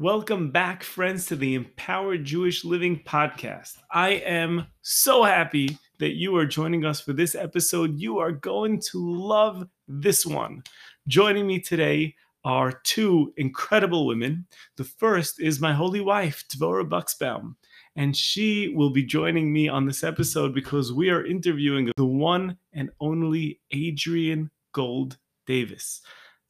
Welcome 0.00 0.52
back, 0.52 0.84
friends, 0.84 1.26
to 1.26 1.34
the 1.34 1.56
Empowered 1.56 2.24
Jewish 2.24 2.64
Living 2.64 3.02
podcast. 3.02 3.78
I 3.90 4.10
am 4.10 4.68
so 4.80 5.24
happy 5.24 5.76
that 5.98 6.14
you 6.14 6.36
are 6.36 6.46
joining 6.46 6.84
us 6.84 7.00
for 7.00 7.12
this 7.12 7.34
episode. 7.34 7.98
You 7.98 8.18
are 8.18 8.30
going 8.30 8.80
to 8.92 8.98
love 9.00 9.66
this 9.88 10.24
one. 10.24 10.62
Joining 11.08 11.48
me 11.48 11.58
today 11.58 12.14
are 12.44 12.80
two 12.84 13.32
incredible 13.38 14.06
women. 14.06 14.46
The 14.76 14.84
first 14.84 15.40
is 15.40 15.60
my 15.60 15.72
holy 15.72 16.00
wife, 16.00 16.44
Dvorah 16.48 16.88
Buxbaum, 16.88 17.56
and 17.96 18.16
she 18.16 18.68
will 18.68 18.90
be 18.90 19.02
joining 19.02 19.52
me 19.52 19.68
on 19.68 19.84
this 19.84 20.04
episode 20.04 20.54
because 20.54 20.92
we 20.92 21.10
are 21.10 21.26
interviewing 21.26 21.90
the 21.96 22.06
one 22.06 22.56
and 22.72 22.90
only 23.00 23.58
Adrienne 23.74 24.48
Gold 24.70 25.18
Davis. 25.44 26.02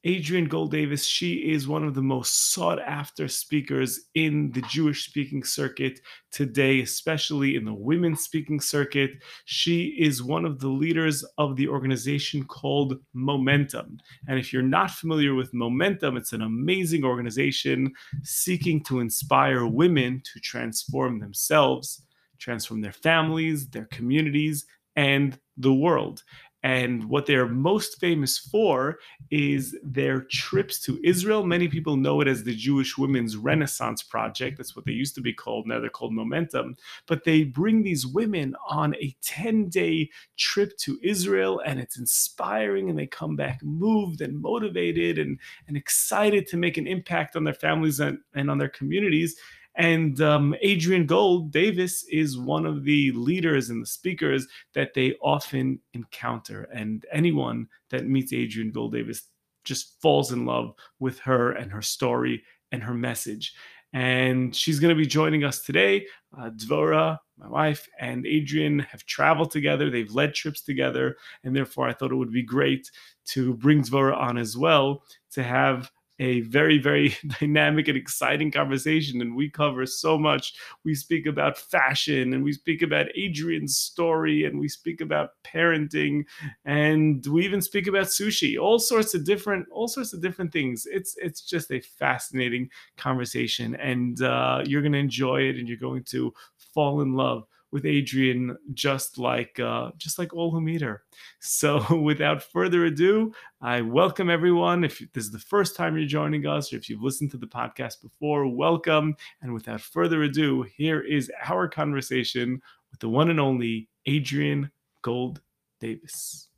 Adrienne 0.07 0.45
Gold 0.45 0.71
Davis, 0.71 1.05
she 1.05 1.51
is 1.51 1.67
one 1.67 1.83
of 1.83 1.95
the 1.95 2.03
most 2.03 2.53
sought 2.53 2.79
after 2.81 3.27
speakers 3.27 4.01
in 4.15 4.53
the 4.53 4.63
Jewish 4.63 5.05
speaking 5.07 5.43
circuit 5.43 5.99
today, 6.31 6.81
especially 6.83 7.57
in 7.57 7.65
the 7.65 7.75
women's 7.75 8.21
speaking 8.21 8.61
circuit. 8.61 9.11
She 9.45 9.97
is 9.99 10.23
one 10.23 10.45
of 10.45 10.61
the 10.61 10.69
leaders 10.69 11.25
of 11.37 11.57
the 11.57 11.67
organization 11.67 12.45
called 12.45 12.95
Momentum. 13.13 13.99
And 14.29 14.39
if 14.39 14.53
you're 14.53 14.63
not 14.63 14.93
familiar 14.93 15.35
with 15.35 15.53
Momentum, 15.53 16.17
it's 16.17 16.33
an 16.33 16.43
amazing 16.43 17.03
organization 17.03 17.93
seeking 18.23 18.85
to 18.85 19.01
inspire 19.01 19.67
women 19.67 20.23
to 20.33 20.39
transform 20.39 21.19
themselves, 21.19 22.03
transform 22.39 22.83
their 22.83 22.93
families, 22.93 23.69
their 23.69 23.87
communities, 23.87 24.65
and 24.95 25.39
the 25.57 25.75
world. 25.75 26.23
And 26.65 27.05
what 27.09 27.27
they're 27.27 27.47
most 27.47 28.01
famous 28.01 28.37
for 28.37 28.99
is 29.31 29.77
their 29.85 30.23
trips 30.23 30.81
to 30.81 31.01
Israel. 31.05 31.45
Many 31.45 31.69
people 31.69 31.97
know 31.97 32.21
it 32.21 32.27
as 32.27 32.43
the 32.43 32.55
Jewish 32.55 32.99
Women's 32.99 33.37
Renaissance 33.37 34.03
Project. 34.03 34.57
That's 34.57 34.75
what 34.75 34.85
they 34.85 34.93
used 34.93 35.15
to 35.15 35.21
be 35.21 35.33
called. 35.33 35.69
Now 35.69 35.79
they're 35.79 35.89
called 35.89 36.13
Momentum. 36.13 36.77
But 37.07 37.23
they 37.23 37.45
bring 37.45 37.83
these 37.83 38.07
women 38.07 38.57
on 38.69 38.97
a 38.97 39.15
10 39.23 39.69
day 39.69 40.11
trip 40.37 40.77
to 40.79 40.99
Israel, 41.03 41.63
and 41.65 41.79
it's 41.79 41.99
inspiring. 41.99 42.91
And 42.91 42.99
they 42.99 43.07
come 43.07 43.37
back 43.37 43.63
moved 43.63 44.21
and 44.21 44.41
motivated 44.41 45.19
and, 45.19 45.39
and 45.69 45.77
excited 45.77 46.49
to 46.49 46.57
make 46.57 46.77
an 46.77 46.89
impact 46.89 47.37
on 47.37 47.45
their 47.45 47.55
families 47.55 48.01
and, 48.01 48.19
and 48.35 48.51
on 48.51 48.59
their 48.59 48.69
communities. 48.69 49.37
And 49.79 50.21
um, 50.21 50.57
Adrienne 50.65 51.07
Gold 51.07 51.53
Davis 51.53 52.05
is 52.11 52.37
one 52.37 52.67
of 52.67 52.83
the 52.83 53.13
leaders 53.13 53.71
and 53.71 53.81
the 53.81 53.87
speakers 53.87 54.47
that 54.75 54.93
they 54.93 55.15
often 55.23 55.79
encounter. 55.95 56.65
And 56.75 57.07
anyone 57.13 57.69
that 57.91 58.07
meets 58.07 58.33
Adrienne 58.33 58.73
Gold 58.73 58.93
Davis 58.93 59.29
just 59.65 60.01
falls 60.03 60.33
in 60.33 60.45
love 60.45 60.75
with 60.99 61.21
her 61.21 61.53
and 61.53 61.71
her 61.71 61.83
story 61.83 62.43
and 62.73 62.83
her 62.83 62.95
message. 62.95 63.55
And 63.93 64.55
she's 64.55 64.81
going 64.81 64.95
to 64.95 65.01
be 65.01 65.07
joining 65.07 65.45
us 65.45 65.61
today. 65.61 66.07
Uh, 66.37 66.51
Dvorah, 66.51 67.17
my 67.39 67.49
wife, 67.49 67.89
and 68.01 68.27
Adrienne 68.27 68.81
have 68.81 69.05
traveled 69.07 69.53
together. 69.53 69.91
They've 69.91 70.11
led 70.11 70.35
trips 70.35 70.61
together. 70.61 71.17
And 71.45 71.55
therefore, 71.55 71.89
I 71.89 71.93
thought 71.93 72.13
it 72.13 72.17
would 72.17 72.33
be 72.33 72.43
great 72.43 72.91
to 73.27 73.55
bring 73.55 73.83
Dvorah 73.83 74.17
on 74.17 74.39
as 74.39 74.57
well 74.57 75.05
to 75.31 75.43
have 75.43 75.91
a 76.19 76.41
very, 76.43 76.79
very 76.79 77.17
dynamic 77.41 77.89
and 77.89 77.97
exciting 77.97 78.51
conversation. 78.51 79.21
And 79.21 79.37
we 79.37 79.51
cover 79.51 79.87
so 79.87 80.19
much. 80.19 80.55
We 80.85 80.95
speak 80.95 81.27
about 81.27 81.59
fashion 81.59 82.33
and 82.33 82.43
we 82.43 82.53
speak 82.53 82.83
about 82.83 83.07
Adrienne's 83.17 83.77
story 83.77 84.45
and 84.45 84.59
we 84.59 84.69
speak 84.69 85.01
about 85.01 85.31
parenting 85.45 86.25
and 86.65 87.25
we 87.27 87.45
even 87.45 87.63
speak 87.63 87.87
about 87.87 88.07
sushi, 88.07 88.59
all 88.61 88.79
sorts 88.79 89.15
of 89.15 89.25
different, 89.25 89.67
all 89.71 89.89
sorts 89.89 90.13
of 90.13 90.23
different 90.23 90.53
things. 90.53 90.87
It's 90.91 91.15
it's 91.19 91.43
just 91.43 91.71
a 91.71 91.81
fascinating 91.81 92.71
conversation 92.97 93.75
and 93.77 94.21
uh, 94.23 94.63
you're 94.65 94.83
to 94.89 94.99
enjoy 94.99 95.43
it 95.43 95.57
and 95.57 95.69
you're 95.69 95.77
going 95.77 96.05
to 96.05 96.33
fall 96.75 97.01
in 97.01 97.15
love 97.15 97.45
with 97.71 97.85
Adrienne, 97.85 98.57
just 98.75 99.19
like 99.19 99.59
uh, 99.61 99.91
just 99.97 100.19
like 100.19 100.35
all 100.35 100.51
who 100.51 100.61
meet 100.61 100.81
her. 100.81 101.03
So, 101.41 101.97
without 102.03 102.43
further 102.43 102.87
ado, 102.87 103.33
I 103.61 103.81
welcome 103.81 104.31
everyone. 104.31 104.85
If 104.85 104.99
this 105.13 105.25
is 105.25 105.31
the 105.31 105.39
first 105.39 105.77
time 105.77 105.97
you're 105.97 106.07
joining 106.07 106.47
us, 106.47 106.73
or 106.73 106.77
if 106.77 106.89
you've 106.89 107.03
listened 107.03 107.31
to 107.33 107.39
the 107.39 107.47
podcast 107.47 108.03
before, 108.03 108.47
welcome. 108.47 109.17
And 109.43 109.53
without 109.53 109.81
further 109.81 110.23
ado, 110.23 110.65
here 110.77 111.01
is 111.01 111.31
our 111.49 111.69
conversation 111.69 112.61
with 112.91 113.01
the 113.01 113.09
one 113.09 113.31
and 113.31 113.41
only 113.41 113.89
Adrienne 114.09 114.71
Gold 115.03 115.41
Davis. 115.81 116.49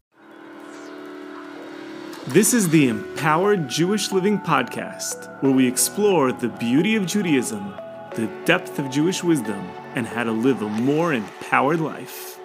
This 2.29 2.55
is 2.55 2.69
the 2.69 2.89
Empowered 2.89 3.69
Jewish 3.69 4.13
Living 4.13 4.39
Podcast, 4.39 5.43
where 5.43 5.51
we 5.51 5.67
explore 5.67 6.33
the 6.33 6.49
beauty 6.49 6.95
of 6.95 7.07
Judaism, 7.07 7.75
the 8.15 8.27
depth 8.45 8.79
of 8.79 8.91
Jewish 8.91 9.23
wisdom 9.23 9.61
and 9.95 10.07
how 10.07 10.25
to 10.25 10.33
live 10.33 10.63
a 10.63 10.69
more 10.69 11.13
empowered 11.13 11.81
life. 11.81 12.39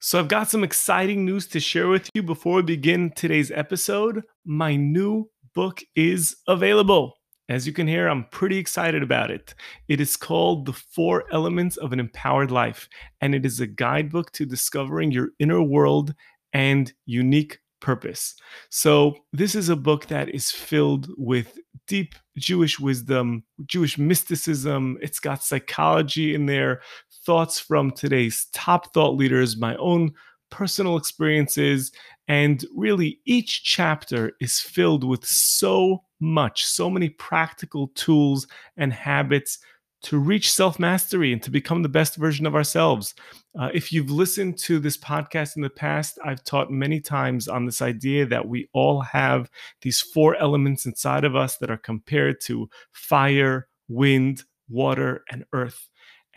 So, 0.00 0.18
I've 0.18 0.28
got 0.28 0.48
some 0.48 0.64
exciting 0.64 1.24
news 1.24 1.46
to 1.48 1.60
share 1.60 1.88
with 1.88 2.08
you 2.14 2.22
before 2.22 2.56
we 2.56 2.62
begin 2.62 3.10
today's 3.14 3.50
episode. 3.50 4.22
My 4.44 4.76
new 4.76 5.30
book 5.54 5.82
is 5.94 6.36
available. 6.46 7.14
As 7.48 7.66
you 7.66 7.72
can 7.72 7.86
hear, 7.86 8.08
I'm 8.08 8.26
pretty 8.30 8.58
excited 8.58 9.02
about 9.02 9.30
it. 9.30 9.54
It 9.88 10.00
is 10.00 10.16
called 10.16 10.66
The 10.66 10.72
Four 10.72 11.24
Elements 11.32 11.78
of 11.78 11.92
an 11.92 12.00
Empowered 12.00 12.50
Life, 12.50 12.88
and 13.20 13.34
it 13.34 13.46
is 13.46 13.58
a 13.58 13.66
guidebook 13.66 14.32
to 14.32 14.46
discovering 14.46 15.10
your 15.10 15.30
inner 15.38 15.62
world 15.62 16.14
and 16.52 16.92
unique 17.06 17.58
purpose. 17.80 18.34
So, 18.70 19.16
this 19.32 19.54
is 19.54 19.68
a 19.68 19.76
book 19.76 20.06
that 20.06 20.28
is 20.28 20.50
filled 20.50 21.08
with 21.16 21.58
deep 21.86 22.14
Jewish 22.36 22.78
wisdom, 22.78 23.44
Jewish 23.66 23.98
mysticism. 23.98 24.98
It's 25.00 25.20
got 25.20 25.42
psychology 25.42 26.34
in 26.34 26.46
there, 26.46 26.82
thoughts 27.24 27.58
from 27.58 27.90
today's 27.90 28.46
top 28.52 28.92
thought 28.92 29.16
leaders, 29.16 29.56
my 29.56 29.74
own 29.76 30.12
personal 30.50 30.96
experiences. 30.96 31.92
And 32.28 32.64
really, 32.74 33.20
each 33.24 33.64
chapter 33.64 34.32
is 34.40 34.60
filled 34.60 35.04
with 35.04 35.24
so 35.24 36.04
much, 36.20 36.66
so 36.66 36.90
many 36.90 37.08
practical 37.10 37.88
tools 37.88 38.46
and 38.76 38.92
habits 38.92 39.58
to 40.02 40.18
reach 40.18 40.52
self 40.52 40.78
mastery 40.78 41.32
and 41.32 41.42
to 41.42 41.50
become 41.50 41.82
the 41.82 41.88
best 41.88 42.16
version 42.16 42.46
of 42.46 42.54
ourselves. 42.54 43.14
Uh, 43.58 43.70
if 43.74 43.92
you've 43.92 44.10
listened 44.10 44.58
to 44.58 44.78
this 44.78 44.96
podcast 44.96 45.56
in 45.56 45.62
the 45.62 45.70
past, 45.70 46.18
I've 46.24 46.44
taught 46.44 46.70
many 46.70 47.00
times 47.00 47.48
on 47.48 47.66
this 47.66 47.82
idea 47.82 48.26
that 48.26 48.46
we 48.46 48.68
all 48.72 49.00
have 49.00 49.50
these 49.82 50.00
four 50.00 50.36
elements 50.36 50.86
inside 50.86 51.24
of 51.24 51.34
us 51.34 51.56
that 51.58 51.70
are 51.70 51.76
compared 51.78 52.40
to 52.42 52.68
fire, 52.92 53.68
wind, 53.88 54.44
water, 54.68 55.24
and 55.30 55.44
earth. 55.52 55.87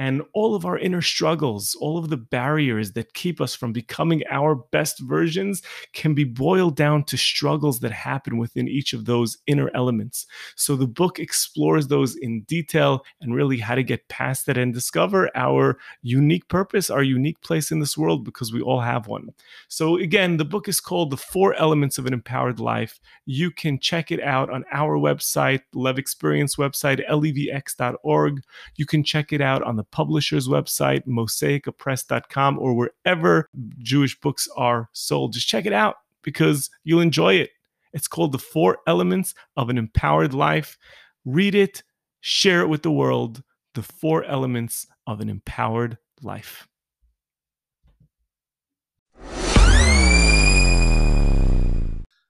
And 0.02 0.24
all 0.34 0.56
of 0.56 0.66
our 0.66 0.80
inner 0.80 1.04
struggles, 1.04 1.78
all 1.80 2.00
of 2.00 2.10
the 2.10 2.18
barriers 2.18 2.94
that 2.94 3.14
keep 3.14 3.40
us 3.40 3.54
from 3.54 3.72
becoming 3.72 4.24
our 4.32 4.56
best 4.56 5.00
versions 5.02 5.62
can 5.94 6.16
be 6.16 6.24
boiled 6.24 6.76
down 6.76 7.04
to 7.04 7.18
struggles 7.18 7.82
that 7.82 7.92
happen 7.92 8.40
within 8.40 8.68
each 8.68 8.94
of 8.94 9.06
those 9.06 9.38
inner 9.46 9.70
elements. 9.76 10.26
So 10.56 10.76
the 10.76 10.88
book 10.88 11.20
explores 11.20 11.88
those 11.88 12.16
in 12.16 12.42
detail 12.48 13.06
and 13.22 13.36
really 13.36 13.60
how 13.60 13.76
to 13.76 13.84
get 13.84 14.08
past 14.08 14.48
that 14.48 14.58
and 14.58 14.74
discover 14.74 15.30
our 15.36 15.78
unique 16.02 16.48
purpose, 16.48 16.90
our 16.90 17.04
unique 17.04 17.40
place 17.42 17.70
in 17.70 17.80
this 17.80 17.96
world, 17.96 18.26
because 18.26 18.52
we 18.52 18.60
all 18.60 18.82
have 18.82 19.06
one. 19.06 19.30
So 19.68 19.98
again, 19.98 20.38
the 20.38 20.46
book 20.46 20.68
is 20.68 20.82
called 20.82 21.12
The 21.12 21.18
Four 21.18 21.54
Elements 21.54 22.00
of 22.00 22.08
an 22.08 22.14
Empowered 22.14 22.60
Life. 22.60 23.00
You 23.28 23.52
can 23.52 23.78
check 23.78 24.12
it 24.12 24.20
out 24.20 24.50
on 24.50 24.66
our 24.72 24.98
website, 24.98 25.62
Lev 25.76 26.00
Experience 26.00 26.56
website, 26.56 27.08
levx.org. 27.08 28.42
You 28.78 28.86
can 28.88 29.04
check 29.04 29.32
it 29.32 29.42
out 29.42 29.62
on 29.62 29.76
the 29.76 29.91
publisher's 29.92 30.48
website, 30.48 31.06
mosaicapress.com, 31.06 32.60
or 32.60 32.74
wherever 32.74 33.50
Jewish 33.80 34.20
books 34.20 34.48
are 34.56 34.90
sold. 34.94 35.34
Just 35.34 35.48
check 35.48 35.66
it 35.66 35.74
out 35.74 35.98
because 36.22 36.70
you'll 36.84 37.02
enjoy 37.02 37.36
it. 37.36 37.52
It's 37.94 38.08
called 38.08 38.32
The 38.32 38.40
Four 38.40 38.80
Elements 38.88 39.34
of 39.58 39.70
an 39.70 39.78
Empowered 39.78 40.34
Life. 40.34 40.78
Read 41.26 41.56
it, 41.56 41.84
share 42.22 42.62
it 42.62 42.68
with 42.68 42.84
the 42.84 42.92
world. 42.92 43.44
The 43.74 43.84
Four 43.84 44.24
Elements 44.26 44.88
of 45.08 45.20
an 45.20 45.30
Empowered 45.30 45.98
Life. 46.22 46.68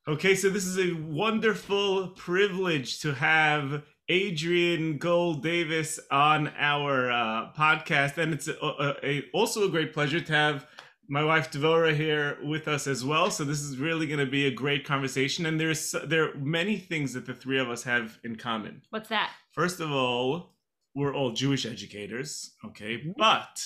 Okay, 0.08 0.36
so 0.36 0.50
this 0.50 0.66
is 0.66 0.80
a 0.80 0.94
wonderful 0.94 2.08
privilege 2.10 3.00
to 3.02 3.14
have 3.14 3.84
Adrienne 4.12 4.98
Gold 4.98 5.42
Davis 5.42 5.98
on 6.12 6.52
our 6.58 7.10
uh, 7.10 7.54
podcast, 7.58 8.18
and 8.18 8.34
it's 8.34 8.50
a, 8.50 8.58
a, 8.62 8.96
a, 9.04 9.24
also 9.32 9.66
a 9.66 9.70
great 9.70 9.94
pleasure 9.94 10.20
to 10.20 10.34
have 10.34 10.68
my 11.08 11.24
wife 11.24 11.50
Dvorah 11.50 11.96
here 11.96 12.38
with 12.44 12.68
us 12.68 12.88
as 12.88 13.06
well. 13.06 13.32
So 13.32 13.46
this 13.46 13.62
is 13.62 13.78
really 13.78 14.08
going 14.08 14.20
to 14.20 14.30
be 14.30 14.48
a 14.48 14.52
great 14.52 14.86
conversation, 14.86 15.46
and 15.46 15.58
there's 15.58 15.96
there 16.04 16.30
are 16.30 16.36
many 16.36 16.78
things 16.78 17.14
that 17.14 17.26
the 17.26 17.34
three 17.34 17.58
of 17.58 17.70
us 17.70 17.84
have 17.84 18.20
in 18.26 18.36
common. 18.36 18.82
What's 18.90 19.08
that? 19.08 19.32
First 19.52 19.80
of 19.80 19.90
all, 19.90 20.56
we're 20.94 21.16
all 21.16 21.32
Jewish 21.32 21.66
educators, 21.66 22.52
okay, 22.66 23.14
but 23.18 23.64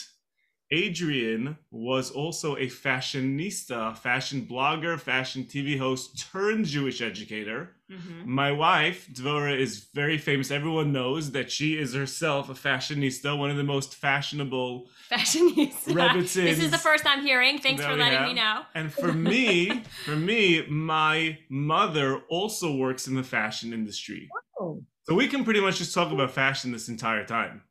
Adrienne 0.74 1.58
was 1.70 2.10
also 2.10 2.56
a 2.56 2.68
fashionista, 2.68 3.96
fashion 3.96 4.48
blogger, 4.50 5.00
fashion 5.00 5.44
TV 5.44 5.78
host 5.78 6.28
turned 6.32 6.66
Jewish 6.66 7.02
educator. 7.02 7.76
Mm-hmm. 7.92 8.32
My 8.32 8.52
wife, 8.52 9.08
Dvora, 9.14 9.56
is 9.56 9.86
very 9.94 10.18
famous. 10.18 10.50
Everyone 10.50 10.92
knows 10.92 11.32
that 11.34 11.52
she 11.52 11.78
is 11.78 11.94
herself 11.94 12.50
a 12.50 12.54
fashionista, 12.54 13.38
one 13.38 13.52
of 13.52 13.58
the 13.58 13.64
most 13.64 13.94
fashionable 13.94 14.88
fashionista. 15.12 15.94
Rebbitzins 15.94 16.34
this 16.34 16.60
is 16.60 16.72
the 16.72 16.80
first 16.80 17.06
I'm 17.06 17.24
hearing. 17.24 17.60
Thanks 17.60 17.86
for 17.86 17.96
letting 17.96 18.20
have. 18.20 18.28
me 18.28 18.34
know. 18.34 18.64
And 18.74 18.92
for 18.92 19.14
me, 19.14 19.84
for 20.04 20.16
me, 20.16 20.66
my 20.68 21.38
mother 21.48 22.22
also 22.28 22.76
works 22.76 23.06
in 23.06 23.14
the 23.14 23.24
fashion 23.24 23.72
industry. 23.72 24.30
Oh. 24.60 24.82
So 25.04 25.14
we 25.14 25.28
can 25.28 25.44
pretty 25.44 25.62
much 25.62 25.78
just 25.78 25.94
talk 25.94 26.12
about 26.12 26.32
fashion 26.32 26.72
this 26.72 26.90
entire 26.90 27.24
time 27.24 27.62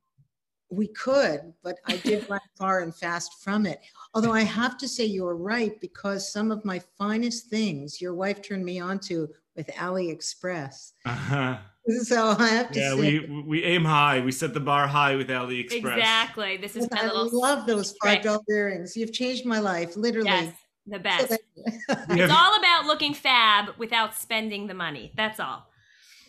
we 0.71 0.89
could, 0.89 1.53
but 1.63 1.77
I 1.87 1.97
did 1.99 2.29
run 2.29 2.41
far 2.59 2.81
and 2.81 2.95
fast 2.95 3.43
from 3.43 3.67
it. 3.67 3.81
Although 4.15 4.33
I 4.33 4.43
have 4.43 4.77
to 4.79 4.89
say 4.89 5.05
you're 5.05 5.37
right 5.37 5.81
because 5.81 6.33
some 6.33 6.51
of 6.51 6.65
my 6.65 6.81
finest 6.99 7.49
things 7.49 8.01
your 8.01 8.15
wife 8.15 8.43
turned 8.43 8.65
me 8.65 8.81
on 8.81 8.99
to 9.01 9.29
with 9.57 9.69
AliExpress. 9.69 10.93
Uh-huh. 11.05 11.59
So 12.05 12.35
I 12.39 12.49
have 12.49 12.73
to 12.73 12.81
yeah, 12.81 12.95
say, 12.95 12.99
we 12.99 13.43
we 13.47 13.63
aim 13.63 13.85
high. 13.85 14.19
We 14.21 14.33
set 14.33 14.55
the 14.55 14.61
bar 14.61 14.87
high 14.87 15.17
with 15.17 15.29
AliExpress. 15.29 15.71
Exactly. 15.71 16.57
This 16.57 16.77
is 16.77 16.91
my 16.91 17.03
I 17.03 17.07
little. 17.09 17.29
love 17.39 17.67
those 17.67 17.95
five 18.03 18.23
dollar 18.23 18.41
earrings. 18.49 18.97
You've 18.97 19.13
changed 19.13 19.45
my 19.45 19.59
life, 19.59 19.95
literally. 19.95 20.31
Yes, 20.31 20.55
the 20.87 20.99
best. 20.99 21.39
it's 21.59 22.33
all 22.33 22.59
about 22.59 22.87
looking 22.87 23.13
fab 23.13 23.75
without 23.77 24.15
spending 24.15 24.67
the 24.67 24.73
money. 24.73 25.13
That's 25.15 25.39
all. 25.39 25.69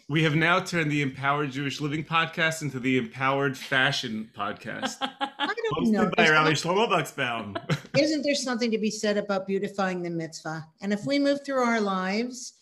We 0.07 0.21
have 0.21 0.35
now 0.35 0.59
turned 0.59 0.91
the 0.91 1.01
Empowered 1.01 1.49
Jewish 1.49 1.81
Living 1.81 2.03
podcast 2.03 2.61
into 2.61 2.79
the 2.79 2.99
Empowered 2.99 3.57
Fashion 3.57 4.29
podcast. 4.37 4.97
I 5.01 5.51
don't 5.71 5.91
know. 5.91 6.11
by 6.15 6.29
Rabbi 6.29 6.51
Shlomo 6.51 6.87
Buxbaum. 6.87 7.57
Isn't 7.99 8.21
there 8.21 8.35
something 8.35 8.69
to 8.69 8.77
be 8.77 8.91
said 8.91 9.17
about 9.17 9.47
beautifying 9.47 10.03
the 10.03 10.11
mitzvah? 10.11 10.63
And 10.79 10.93
if 10.93 11.07
we 11.07 11.17
move 11.17 11.43
through 11.43 11.63
our 11.63 11.81
lives 11.81 12.53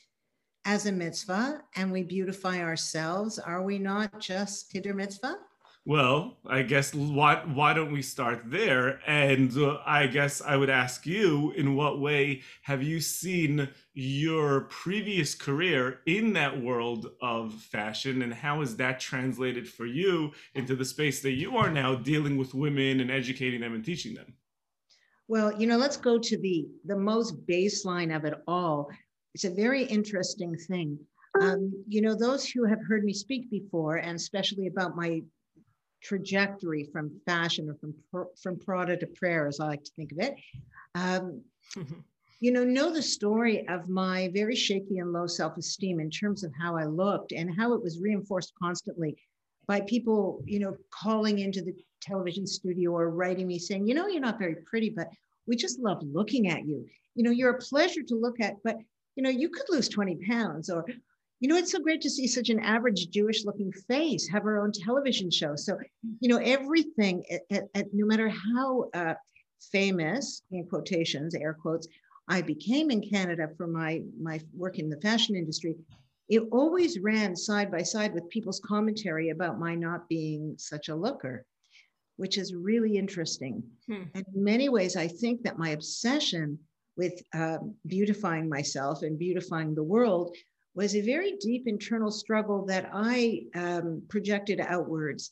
as 0.63 0.85
a 0.85 0.91
mitzvah 0.93 1.59
and 1.75 1.91
we 1.91 2.03
beautify 2.03 2.59
ourselves, 2.61 3.39
are 3.39 3.61
we 3.61 3.77
not 3.77 4.21
just 4.21 4.73
hiddur 4.73 4.95
mitzvah? 4.95 5.35
Well, 5.85 6.37
I 6.47 6.61
guess 6.61 6.93
why 6.95 7.43
why 7.45 7.73
don't 7.73 7.91
we 7.91 8.01
start 8.01 8.43
there? 8.45 9.01
And 9.05 9.51
uh, 9.57 9.79
I 9.85 10.07
guess 10.07 10.41
I 10.41 10.55
would 10.55 10.69
ask 10.69 11.05
you, 11.05 11.51
in 11.51 11.75
what 11.75 11.99
way 11.99 12.41
have 12.61 12.81
you 12.81 13.01
seen 13.01 13.67
your 13.93 14.61
previous 14.61 15.35
career 15.35 15.99
in 16.05 16.31
that 16.33 16.61
world 16.61 17.11
of 17.21 17.53
fashion, 17.53 18.21
and 18.21 18.33
how 18.33 18.61
is 18.61 18.77
that 18.77 19.01
translated 19.01 19.67
for 19.67 19.85
you 19.85 20.31
into 20.55 20.73
the 20.73 20.85
space 20.85 21.21
that 21.21 21.33
you 21.33 21.57
are 21.57 21.69
now 21.69 21.95
dealing 21.95 22.37
with 22.37 22.53
women 22.53 23.01
and 23.01 23.11
educating 23.11 23.59
them 23.59 23.73
and 23.73 23.83
teaching 23.83 24.13
them? 24.13 24.33
Well, 25.27 25.59
you 25.59 25.67
know, 25.67 25.77
let's 25.77 25.97
go 25.97 26.17
to 26.17 26.37
the 26.37 26.65
the 26.85 26.97
most 26.97 27.45
baseline 27.45 28.15
of 28.15 28.23
it 28.23 28.35
all. 28.47 28.89
It's 29.33 29.43
a 29.43 29.53
very 29.53 29.83
interesting 29.83 30.55
thing. 30.55 30.97
Um, 31.41 31.73
you 31.89 32.01
know, 32.01 32.15
those 32.15 32.47
who 32.47 32.63
have 32.63 32.79
heard 32.87 33.03
me 33.03 33.13
speak 33.13 33.51
before, 33.51 33.97
and 33.97 34.15
especially 34.15 34.67
about 34.67 34.95
my 34.95 35.21
trajectory 36.03 36.83
from 36.91 37.11
fashion 37.25 37.69
or 37.69 37.75
from 37.75 38.27
from 38.41 38.59
Prada 38.59 38.97
to 38.97 39.07
prayer, 39.07 39.47
as 39.47 39.59
I 39.59 39.67
like 39.67 39.83
to 39.83 39.91
think 39.95 40.11
of 40.11 40.19
it. 40.19 40.35
Um, 40.95 41.41
you 42.39 42.51
know, 42.51 42.63
know 42.65 42.91
the 42.91 43.01
story 43.01 43.65
of 43.69 43.87
my 43.87 44.29
very 44.33 44.55
shaky 44.55 44.97
and 44.97 45.13
low 45.13 45.27
self-esteem 45.27 46.01
in 46.01 46.09
terms 46.09 46.43
of 46.43 46.51
how 46.59 46.75
I 46.75 46.83
looked 46.83 47.31
and 47.31 47.55
how 47.55 47.73
it 47.73 47.81
was 47.81 48.01
reinforced 48.01 48.51
constantly 48.61 49.15
by 49.65 49.79
people, 49.81 50.43
you 50.45 50.59
know, 50.59 50.75
calling 50.89 51.39
into 51.39 51.61
the 51.61 51.73
television 52.01 52.45
studio 52.45 52.91
or 52.91 53.09
writing 53.11 53.47
me 53.47 53.57
saying, 53.57 53.87
you 53.87 53.95
know, 53.95 54.07
you're 54.07 54.19
not 54.19 54.39
very 54.39 54.57
pretty, 54.65 54.89
but 54.89 55.07
we 55.47 55.55
just 55.55 55.79
love 55.79 56.03
looking 56.03 56.49
at 56.49 56.65
you. 56.65 56.85
You 57.15 57.23
know, 57.23 57.31
you're 57.31 57.55
a 57.55 57.59
pleasure 57.59 58.03
to 58.03 58.15
look 58.15 58.41
at, 58.41 58.55
but 58.63 58.77
you 59.15 59.23
know, 59.23 59.29
you 59.29 59.47
could 59.47 59.69
lose 59.69 59.87
20 59.87 60.19
pounds 60.27 60.69
or 60.69 60.85
you 61.43 61.49
know, 61.49 61.57
it's 61.57 61.73
so 61.73 61.79
great 61.79 61.99
to 61.99 62.09
see 62.09 62.25
such 62.25 62.49
an 62.49 62.61
average 62.61 63.09
Jewish 63.09 63.43
looking 63.43 63.69
face 63.73 64.29
have 64.29 64.43
her 64.43 64.63
own 64.63 64.71
television 64.71 65.29
show. 65.29 65.57
So, 65.57 65.77
you 66.21 66.29
know, 66.29 66.37
everything, 66.37 67.21
at, 67.51 67.63
at, 67.75 67.87
no 67.91 68.05
matter 68.05 68.29
how 68.29 68.89
uh, 68.93 69.15
famous, 69.69 70.41
in 70.51 70.65
quotations, 70.67 71.35
air 71.35 71.53
quotes, 71.53 71.85
I 72.29 72.43
became 72.43 72.91
in 72.91 73.01
Canada 73.01 73.49
for 73.57 73.67
my, 73.67 74.03
my 74.17 74.39
work 74.55 74.79
in 74.79 74.89
the 74.89 75.01
fashion 75.01 75.35
industry, 75.35 75.75
it 76.29 76.43
always 76.53 76.99
ran 76.99 77.35
side 77.35 77.69
by 77.69 77.81
side 77.83 78.13
with 78.13 78.29
people's 78.29 78.61
commentary 78.65 79.31
about 79.31 79.59
my 79.59 79.75
not 79.75 80.07
being 80.07 80.55
such 80.57 80.87
a 80.87 80.95
looker, 80.95 81.45
which 82.15 82.37
is 82.37 82.55
really 82.55 82.95
interesting. 82.95 83.61
Hmm. 83.89 84.03
And 84.15 84.25
in 84.33 84.43
many 84.45 84.69
ways, 84.69 84.95
I 84.95 85.09
think 85.09 85.43
that 85.43 85.59
my 85.59 85.71
obsession 85.71 86.57
with 86.95 87.21
um, 87.35 87.75
beautifying 87.85 88.47
myself 88.47 89.03
and 89.03 89.19
beautifying 89.19 89.75
the 89.75 89.83
world 89.83 90.33
was 90.75 90.95
a 90.95 91.01
very 91.01 91.33
deep 91.39 91.67
internal 91.67 92.11
struggle 92.11 92.65
that 92.65 92.89
I 92.93 93.43
um, 93.55 94.01
projected 94.09 94.59
outwards, 94.59 95.31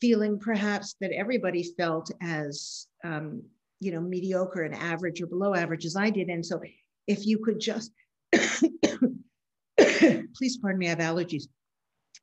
feeling 0.00 0.38
perhaps 0.38 0.96
that 1.00 1.12
everybody 1.12 1.62
felt 1.76 2.10
as, 2.20 2.86
um, 3.04 3.42
you 3.80 3.92
know, 3.92 4.00
mediocre 4.00 4.62
and 4.62 4.74
average 4.74 5.22
or 5.22 5.26
below 5.26 5.54
average 5.54 5.84
as 5.84 5.96
I 5.96 6.10
did. 6.10 6.28
And 6.28 6.44
so 6.44 6.60
if 7.06 7.26
you 7.26 7.38
could 7.38 7.60
just, 7.60 7.92
please 9.78 10.58
pardon 10.58 10.78
me, 10.78 10.86
I 10.86 10.90
have 10.90 10.98
allergies. 10.98 11.44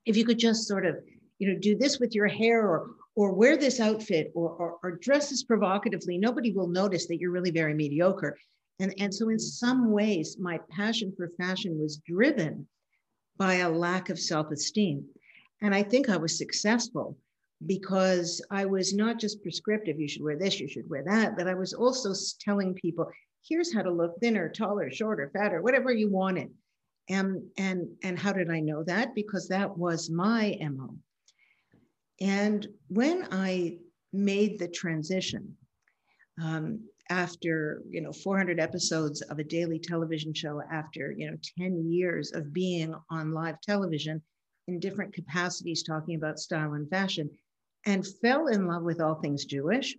If 0.06 0.18
you 0.18 0.26
could 0.26 0.40
just 0.40 0.68
sort 0.68 0.86
of, 0.86 0.98
you 1.40 1.52
know, 1.52 1.60
do 1.60 1.78
this 1.78 2.00
with 2.00 2.14
your 2.16 2.28
hair 2.28 2.68
or 2.68 2.90
or 3.18 3.34
wear 3.34 3.58
this 3.58 3.80
outfit 3.80 4.32
or, 4.36 4.52
or, 4.52 4.78
or 4.84 4.92
dress 4.92 5.32
this 5.32 5.44
provocatively, 5.44 6.20
nobody 6.20 6.54
will 6.54 6.68
notice 6.68 7.08
that 7.08 7.18
you're 7.20 7.32
really 7.32 7.50
very 7.50 7.74
mediocre. 7.74 8.38
And, 8.80 8.94
and 9.00 9.14
so, 9.14 9.30
in 9.30 9.40
some 9.40 9.92
ways, 9.92 10.38
my 10.40 10.60
passion 10.70 11.14
for 11.18 11.30
fashion 11.38 11.80
was 11.80 11.98
driven 11.98 12.68
by 13.38 13.56
a 13.56 13.70
lack 13.70 14.10
of 14.10 14.20
self 14.20 14.52
esteem. 14.52 15.06
And 15.62 15.74
I 15.74 15.84
think 15.84 16.10
I 16.10 16.18
was 16.18 16.38
successful 16.38 17.18
because 17.66 18.42
I 18.52 18.66
was 18.66 18.94
not 18.94 19.20
just 19.20 19.42
prescriptive, 19.42 20.00
you 20.00 20.08
should 20.08 20.22
wear 20.22 20.38
this, 20.38 20.60
you 20.60 20.68
should 20.68 20.90
wear 20.90 21.04
that, 21.06 21.36
but 21.36 21.48
I 21.48 21.56
was 21.56 21.74
also 21.74 22.14
telling 22.40 22.76
people, 22.76 23.10
here's 23.48 23.74
how 23.74 23.82
to 23.82 23.92
look 23.92 24.20
thinner, 24.20 24.50
taller, 24.50 24.92
shorter, 24.92 25.32
fatter, 25.34 25.62
whatever 25.62 25.92
you 25.92 26.10
wanted. 26.10 26.52
And, 27.10 27.42
and, 27.58 27.88
and 28.04 28.20
how 28.20 28.34
did 28.34 28.52
I 28.52 28.60
know 28.60 28.84
that? 28.84 29.16
Because 29.16 29.48
that 29.48 29.76
was 29.76 30.10
my 30.10 30.58
MO. 30.62 30.96
And 32.20 32.68
when 32.90 33.28
I 33.32 33.78
made 34.14 34.60
the 34.60 34.68
transition, 34.68 35.56
um, 36.42 36.82
after 37.10 37.82
you 37.90 38.02
know 38.02 38.12
400 38.12 38.60
episodes 38.60 39.22
of 39.22 39.40
a 39.40 39.44
daily 39.44 39.80
television 39.80 40.34
show 40.34 40.62
after 40.72 41.14
you 41.18 41.30
know 41.30 41.38
10 41.58 41.92
years 41.92 42.32
of 42.34 42.54
being 42.54 42.94
on 43.10 43.34
live 43.34 43.60
television 43.62 44.22
in 44.68 44.80
different 44.80 45.14
capacities 45.14 45.84
talking 45.84 46.16
about 46.16 46.40
style 46.40 46.74
and 46.74 46.90
fashion 46.90 47.30
and 47.86 48.06
fell 48.22 48.48
in 48.48 48.68
love 48.68 48.84
with 48.84 49.02
all 49.02 49.16
things 49.16 49.46
jewish 49.46 49.96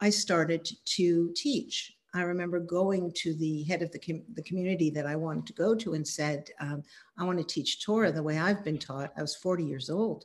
i 0.00 0.10
started 0.10 0.68
to 0.84 1.32
teach. 1.36 1.92
I 2.12 2.22
remember 2.22 2.58
going 2.58 3.12
to 3.18 3.36
the 3.36 3.62
head 3.62 3.82
of 3.82 3.92
the, 3.92 4.00
com- 4.00 4.24
the 4.34 4.42
community 4.42 4.90
that 4.90 5.06
i 5.06 5.16
wanted 5.16 5.46
to 5.46 5.52
go 5.52 5.74
to 5.76 5.94
and 5.94 6.06
said 6.06 6.48
um, 6.60 6.82
i 7.18 7.24
want 7.24 7.38
to 7.38 7.44
teach 7.44 7.84
torah 7.84 8.12
the 8.12 8.22
way 8.22 8.38
i've 8.38 8.64
been 8.64 8.78
taught. 8.78 9.12
I 9.16 9.22
was 9.22 9.36
40 9.36 9.64
years 9.64 9.90
old 9.90 10.24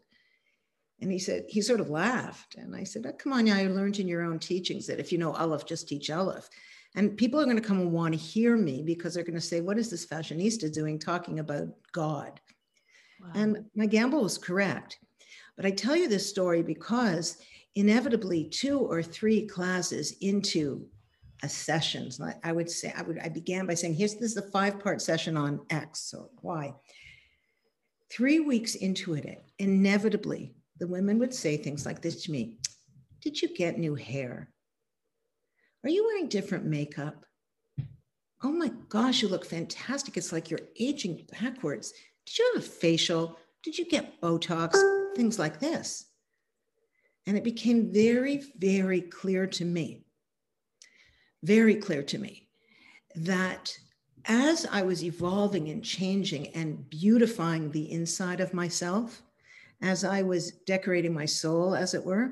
and 1.02 1.12
he 1.12 1.20
said, 1.20 1.46
he 1.48 1.62
sort 1.62 1.82
of 1.82 1.90
laughed. 1.90 2.56
And 2.56 2.76
I 2.76 2.84
said, 2.84 3.06
oh, 3.06 3.14
come 3.14 3.34
on, 3.34 3.48
yeah, 3.48 3.56
I 3.56 3.68
learned 3.68 4.00
in 4.00 4.08
your 4.08 4.24
own 4.24 4.40
teachings 4.40 4.88
that 4.88 5.00
if 5.00 5.12
you 5.12 5.18
know 5.18 5.34
Aleph, 5.34 5.66
just 5.66 5.88
teach 5.88 6.10
Aleph. 6.10 6.50
And 6.96 7.18
people 7.18 7.42
are 7.42 7.46
going 7.46 7.58
to 7.58 7.62
come 7.62 7.82
and 7.82 7.92
want 7.92 8.14
to 8.14 8.20
hear 8.20 8.56
me 8.56 8.82
because 8.82 9.14
they're 9.14 9.24
going 9.24 9.36
to 9.36 9.42
say, 9.42 9.60
what 9.60 9.78
is 9.78 9.90
this 9.90 10.06
fashionista 10.06 10.72
doing 10.72 10.98
talking 10.98 11.40
about 11.40 11.68
God? 11.92 12.40
Wow. 13.20 13.32
And 13.36 13.66
my 13.76 13.86
gamble 13.86 14.24
was 14.24 14.38
correct. 14.38 14.98
But 15.58 15.66
I 15.66 15.72
tell 15.72 15.96
you 15.96 16.08
this 16.08 16.30
story 16.30 16.64
because 16.64 17.38
inevitably 17.76 18.46
two 18.46 18.80
or 18.80 19.04
three 19.04 19.46
classes 19.46 20.16
into 20.22 20.88
a 21.44 21.50
session, 21.50 22.10
I 22.44 22.54
would 22.54 22.70
say, 22.70 22.94
I 22.98 23.02
would 23.02 23.20
I 23.20 23.28
began 23.28 23.66
by 23.66 23.74
saying, 23.74 23.96
here's 23.96 24.14
this 24.14 24.30
is 24.30 24.36
the 24.36 24.50
five-part 24.52 25.02
session 25.02 25.36
on 25.36 25.60
X 25.70 26.14
or 26.18 26.30
Y. 26.42 26.74
Three 28.10 28.40
weeks 28.40 28.76
into 28.76 29.16
it, 29.16 29.44
inevitably 29.60 30.55
the 30.78 30.88
women 30.88 31.20
would 31.20 31.34
say 31.34 31.58
things 31.58 31.86
like 31.86 32.02
this 32.02 32.24
to 32.24 32.32
me 32.32 32.58
Did 33.22 33.42
you 33.42 33.56
get 33.56 33.78
new 33.78 33.96
hair? 33.96 34.50
Are 35.84 35.90
you 35.90 36.06
wearing 36.06 36.28
different 36.28 36.66
makeup? 36.66 37.26
Oh 38.44 38.52
my 38.52 38.72
gosh, 38.90 39.22
you 39.22 39.28
look 39.28 39.46
fantastic. 39.46 40.18
It's 40.18 40.32
like 40.32 40.50
you're 40.50 40.60
aging 40.80 41.26
backwards. 41.40 41.94
Did 42.26 42.38
you 42.38 42.52
have 42.54 42.64
a 42.64 42.68
facial? 42.68 43.38
Did 43.64 43.78
you 43.78 43.86
get 43.86 44.20
Botox? 44.22 44.76
Things 45.16 45.40
like 45.40 45.60
this. 45.60 46.06
And 47.28 47.38
it 47.38 47.44
became 47.44 47.92
very, 47.92 48.44
very 48.58 49.02
clear 49.02 49.48
to 49.48 49.66
me, 49.66 50.06
very 51.42 51.76
clear 51.76 52.04
to 52.04 52.18
me 52.18 52.48
that 53.16 53.76
as 54.26 54.66
I 54.72 54.82
was 54.82 55.04
evolving 55.04 55.70
and 55.70 55.84
changing 55.84 56.48
and 56.50 56.90
beautifying 56.90 57.72
the 57.72 57.92
inside 57.92 58.40
of 58.40 58.54
myself, 58.54 59.22
as 59.82 60.04
I 60.04 60.22
was 60.22 60.52
decorating 60.66 61.14
my 61.14 61.26
soul, 61.26 61.76
as 61.76 61.94
it 61.94 62.04
were, 62.04 62.32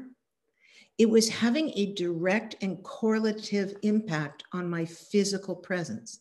it 0.97 1.09
was 1.09 1.29
having 1.29 1.71
a 1.75 1.93
direct 1.93 2.55
and 2.61 2.81
correlative 2.83 3.75
impact 3.81 4.43
on 4.53 4.69
my 4.69 4.85
physical 4.85 5.55
presence. 5.55 6.19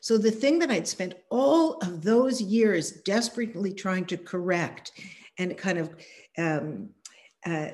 So 0.00 0.18
the 0.18 0.30
thing 0.30 0.58
that 0.60 0.70
I'd 0.70 0.88
spent 0.88 1.14
all 1.30 1.74
of 1.78 2.02
those 2.02 2.40
years 2.40 2.92
desperately 3.02 3.72
trying 3.72 4.06
to 4.06 4.16
correct 4.16 4.92
and 5.38 5.56
kind 5.56 5.78
of 5.78 5.94
um, 6.38 6.90
uh, 7.46 7.68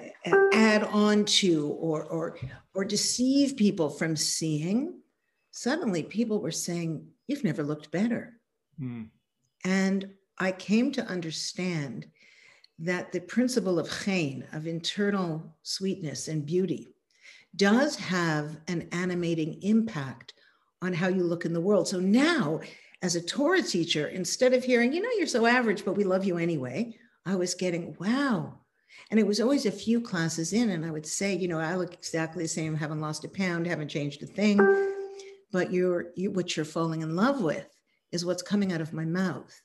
add 0.53 0.85
on 0.85 1.25
to 1.25 1.69
or, 1.81 2.05
or, 2.05 2.39
or 2.75 2.85
deceive 2.85 3.57
people 3.57 3.91
from 3.91 4.17
seeing, 4.17 5.01
suddenly 5.51 6.03
people 6.03 6.41
were 6.41 6.53
saying, 6.53 7.07
You've 7.27 7.45
never 7.45 7.65
looked 7.65 7.91
better. 7.91 8.35
Mm. 8.81 9.09
And 9.65 10.15
I 10.39 10.53
came 10.53 10.93
to 10.93 11.05
understand 11.07 12.07
that 12.79 13.13
the 13.13 13.21
principle 13.21 13.79
of 13.79 13.91
chen, 14.05 14.45
of 14.53 14.67
internal 14.67 15.55
sweetness 15.63 16.29
and 16.29 16.45
beauty, 16.45 16.89
does 17.55 17.97
have 17.97 18.59
an 18.69 18.89
animating 18.93 19.63
impact 19.63 20.35
on 20.83 20.93
how 20.93 21.09
you 21.09 21.25
look 21.25 21.45
in 21.45 21.53
the 21.53 21.61
world. 21.61 21.89
So 21.89 21.99
now, 21.99 22.61
as 23.03 23.17
a 23.17 23.25
Torah 23.25 23.63
teacher, 23.63 24.09
instead 24.09 24.53
of 24.53 24.63
hearing, 24.63 24.93
you 24.93 25.01
know, 25.01 25.11
you're 25.17 25.27
so 25.27 25.47
average, 25.47 25.85
but 25.85 25.97
we 25.97 26.05
love 26.05 26.25
you 26.25 26.37
anyway, 26.37 26.97
I 27.25 27.35
was 27.35 27.55
getting, 27.55 27.97
wow. 27.99 28.61
And 29.11 29.19
it 29.19 29.27
was 29.27 29.41
always 29.41 29.67
a 29.67 29.73
few 29.73 30.01
classes 30.01 30.53
in, 30.53 30.71
and 30.71 30.85
I 30.85 30.91
would 30.91 31.07
say, 31.07 31.35
you 31.35 31.49
know, 31.49 31.59
I 31.59 31.77
look 31.77 31.95
exactly 31.95 32.45
the 32.45 32.49
same, 32.49 32.75
haven't 32.75 33.01
lost 33.01 33.25
a 33.25 33.29
pound, 33.29 33.67
haven't 33.67 33.89
changed 33.89 34.23
a 34.23 34.27
thing, 34.27 34.59
but 35.51 35.73
you're, 35.73 36.07
you, 36.15 36.31
what 36.31 36.57
you're 36.57 36.67
falling 36.67 37.03
in 37.03 37.17
love 37.17 37.41
with 37.41 37.67
is 38.13 38.25
what's 38.25 38.43
coming 38.43 38.73
out 38.73 38.81
of 38.81 38.93
my 38.93 39.05
mouth. 39.05 39.63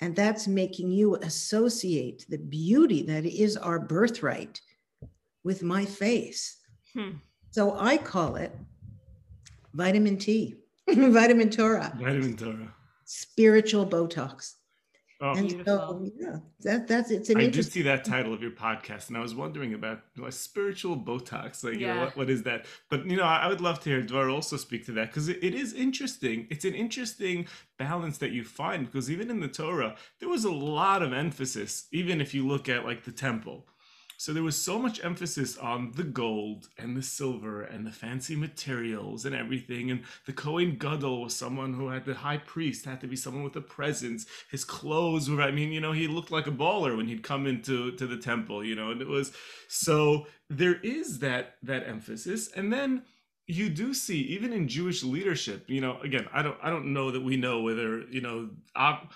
And 0.00 0.16
that's 0.16 0.48
making 0.48 0.90
you 0.90 1.16
associate 1.16 2.24
the 2.28 2.38
beauty 2.38 3.02
that 3.02 3.26
is 3.26 3.56
our 3.56 3.78
birthright 3.78 4.60
with 5.44 5.62
my 5.62 5.84
face. 5.84 6.58
Hmm. 6.94 7.18
So 7.50 7.76
I 7.78 7.96
call 7.98 8.36
it 8.36 8.56
vitamin 9.74 10.16
T, 10.16 10.56
vitamin 10.88 11.50
Torah, 11.50 11.92
vitamin 11.96 12.36
Torah, 12.36 12.74
spiritual 13.04 13.86
Botox. 13.86 14.54
Oh, 15.22 15.34
and 15.34 15.62
so, 15.66 16.10
yeah, 16.18 16.36
that 16.60 16.88
that's 16.88 17.10
it's 17.10 17.28
an. 17.28 17.38
I 17.38 17.48
did 17.48 17.70
see 17.70 17.82
that 17.82 18.06
title 18.06 18.32
of 18.32 18.40
your 18.40 18.52
podcast, 18.52 19.08
and 19.08 19.18
I 19.18 19.20
was 19.20 19.34
wondering 19.34 19.74
about 19.74 20.00
like, 20.16 20.32
spiritual 20.32 20.96
Botox. 20.96 21.62
Like, 21.62 21.74
yeah. 21.74 21.78
you 21.78 21.86
know, 21.86 22.00
what, 22.00 22.16
what 22.16 22.30
is 22.30 22.42
that? 22.44 22.64
But 22.88 23.04
you 23.04 23.18
know, 23.18 23.24
I, 23.24 23.40
I 23.40 23.48
would 23.48 23.60
love 23.60 23.80
to 23.80 23.90
hear 23.90 24.02
Dvar 24.02 24.32
also 24.32 24.56
speak 24.56 24.86
to 24.86 24.92
that 24.92 25.08
because 25.08 25.28
it, 25.28 25.38
it 25.42 25.54
is 25.54 25.74
interesting. 25.74 26.46
It's 26.48 26.64
an 26.64 26.74
interesting 26.74 27.46
balance 27.78 28.16
that 28.18 28.30
you 28.30 28.44
find 28.44 28.86
because 28.86 29.10
even 29.10 29.28
in 29.28 29.40
the 29.40 29.48
Torah, 29.48 29.94
there 30.20 30.28
was 30.30 30.44
a 30.44 30.52
lot 30.52 31.02
of 31.02 31.12
emphasis. 31.12 31.86
Even 31.92 32.22
if 32.22 32.32
you 32.32 32.48
look 32.48 32.70
at 32.70 32.86
like 32.86 33.04
the 33.04 33.12
temple, 33.12 33.66
so 34.20 34.34
there 34.34 34.42
was 34.42 34.60
so 34.60 34.78
much 34.78 35.02
emphasis 35.02 35.56
on 35.56 35.92
the 35.92 36.04
gold 36.04 36.68
and 36.76 36.94
the 36.94 37.02
silver 37.02 37.62
and 37.62 37.86
the 37.86 37.90
fancy 37.90 38.36
materials 38.36 39.24
and 39.24 39.34
everything. 39.34 39.90
And 39.90 40.02
the 40.26 40.34
Kohen 40.34 40.76
Gadol 40.76 41.22
was 41.22 41.34
someone 41.34 41.72
who 41.72 41.88
had 41.88 42.04
the 42.04 42.12
high 42.12 42.36
priest 42.36 42.84
had 42.84 43.00
to 43.00 43.06
be 43.06 43.16
someone 43.16 43.44
with 43.44 43.56
a 43.56 43.62
presence. 43.62 44.26
His 44.50 44.62
clothes 44.62 45.30
were, 45.30 45.40
I 45.40 45.52
mean, 45.52 45.72
you 45.72 45.80
know, 45.80 45.92
he 45.92 46.06
looked 46.06 46.30
like 46.30 46.46
a 46.46 46.50
baller 46.50 46.98
when 46.98 47.08
he'd 47.08 47.22
come 47.22 47.46
into 47.46 47.92
to 47.92 48.06
the 48.06 48.18
temple, 48.18 48.62
you 48.62 48.74
know, 48.74 48.90
and 48.90 49.00
it 49.00 49.08
was 49.08 49.32
so 49.68 50.26
there 50.50 50.78
is 50.82 51.20
that 51.20 51.54
that 51.62 51.88
emphasis. 51.88 52.52
And 52.52 52.70
then 52.70 53.04
you 53.56 53.68
do 53.68 53.94
see 53.94 54.20
even 54.22 54.52
in 54.52 54.68
Jewish 54.68 55.02
leadership, 55.02 55.64
you 55.68 55.80
know, 55.80 56.00
again, 56.02 56.26
I 56.32 56.42
don't 56.42 56.56
I 56.62 56.70
don't 56.70 56.92
know 56.92 57.10
that 57.10 57.22
we 57.22 57.36
know 57.36 57.62
whether, 57.62 58.02
you 58.02 58.20
know, 58.20 58.50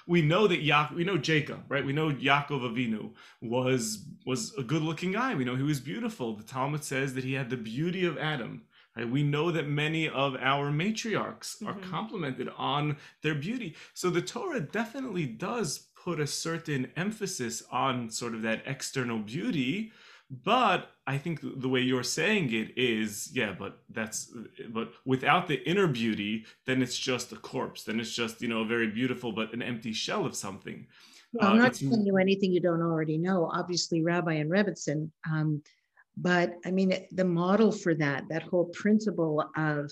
we 0.06 0.22
know 0.22 0.46
that 0.46 0.62
Ya- 0.62 0.90
we 0.94 1.04
know 1.04 1.18
Jacob, 1.18 1.64
right? 1.68 1.84
We 1.84 1.92
know 1.92 2.10
Yaakov 2.10 2.62
Avinu 2.62 3.12
was 3.40 4.04
was 4.26 4.54
a 4.56 4.62
good-looking 4.62 5.12
guy. 5.12 5.34
We 5.34 5.44
know 5.44 5.56
he 5.56 5.62
was 5.62 5.80
beautiful. 5.80 6.36
The 6.36 6.44
Talmud 6.44 6.84
says 6.84 7.14
that 7.14 7.24
he 7.24 7.34
had 7.34 7.50
the 7.50 7.56
beauty 7.56 8.04
of 8.04 8.18
Adam. 8.18 8.62
Right? 8.96 9.10
We 9.10 9.24
know 9.24 9.50
that 9.50 9.66
many 9.66 10.08
of 10.08 10.36
our 10.36 10.70
matriarchs 10.70 11.56
mm-hmm. 11.56 11.66
are 11.66 11.74
complimented 11.90 12.48
on 12.56 12.96
their 13.22 13.34
beauty. 13.34 13.74
So 13.92 14.08
the 14.08 14.22
Torah 14.22 14.60
definitely 14.60 15.26
does 15.26 15.88
put 16.04 16.20
a 16.20 16.26
certain 16.26 16.92
emphasis 16.96 17.62
on 17.72 18.10
sort 18.10 18.34
of 18.34 18.42
that 18.42 18.62
external 18.66 19.18
beauty, 19.18 19.90
but 20.30 20.90
I 21.06 21.18
think 21.18 21.40
the 21.42 21.68
way 21.68 21.80
you're 21.80 22.02
saying 22.02 22.52
it 22.52 22.76
is, 22.76 23.30
yeah, 23.32 23.54
but 23.58 23.82
that's, 23.90 24.32
but 24.70 24.92
without 25.04 25.46
the 25.48 25.62
inner 25.68 25.86
beauty, 25.86 26.46
then 26.66 26.82
it's 26.82 26.98
just 26.98 27.32
a 27.32 27.36
corpse. 27.36 27.84
Then 27.84 28.00
it's 28.00 28.14
just, 28.14 28.40
you 28.40 28.48
know, 28.48 28.62
a 28.62 28.66
very 28.66 28.88
beautiful, 28.88 29.32
but 29.32 29.52
an 29.52 29.62
empty 29.62 29.92
shell 29.92 30.24
of 30.24 30.34
something. 30.34 30.86
Well, 31.32 31.50
I'm 31.50 31.58
uh, 31.58 31.64
not 31.64 31.74
telling 31.74 32.06
you 32.06 32.16
anything 32.16 32.52
you 32.52 32.60
don't 32.60 32.80
already 32.80 33.18
know. 33.18 33.50
Obviously, 33.52 34.02
Rabbi 34.02 34.34
and 34.34 34.50
Rebbitzin, 34.50 35.10
um, 35.30 35.62
but 36.16 36.54
I 36.64 36.70
mean, 36.70 37.06
the 37.10 37.24
model 37.24 37.72
for 37.72 37.94
that, 37.96 38.24
that 38.30 38.44
whole 38.44 38.66
principle 38.66 39.44
of 39.56 39.90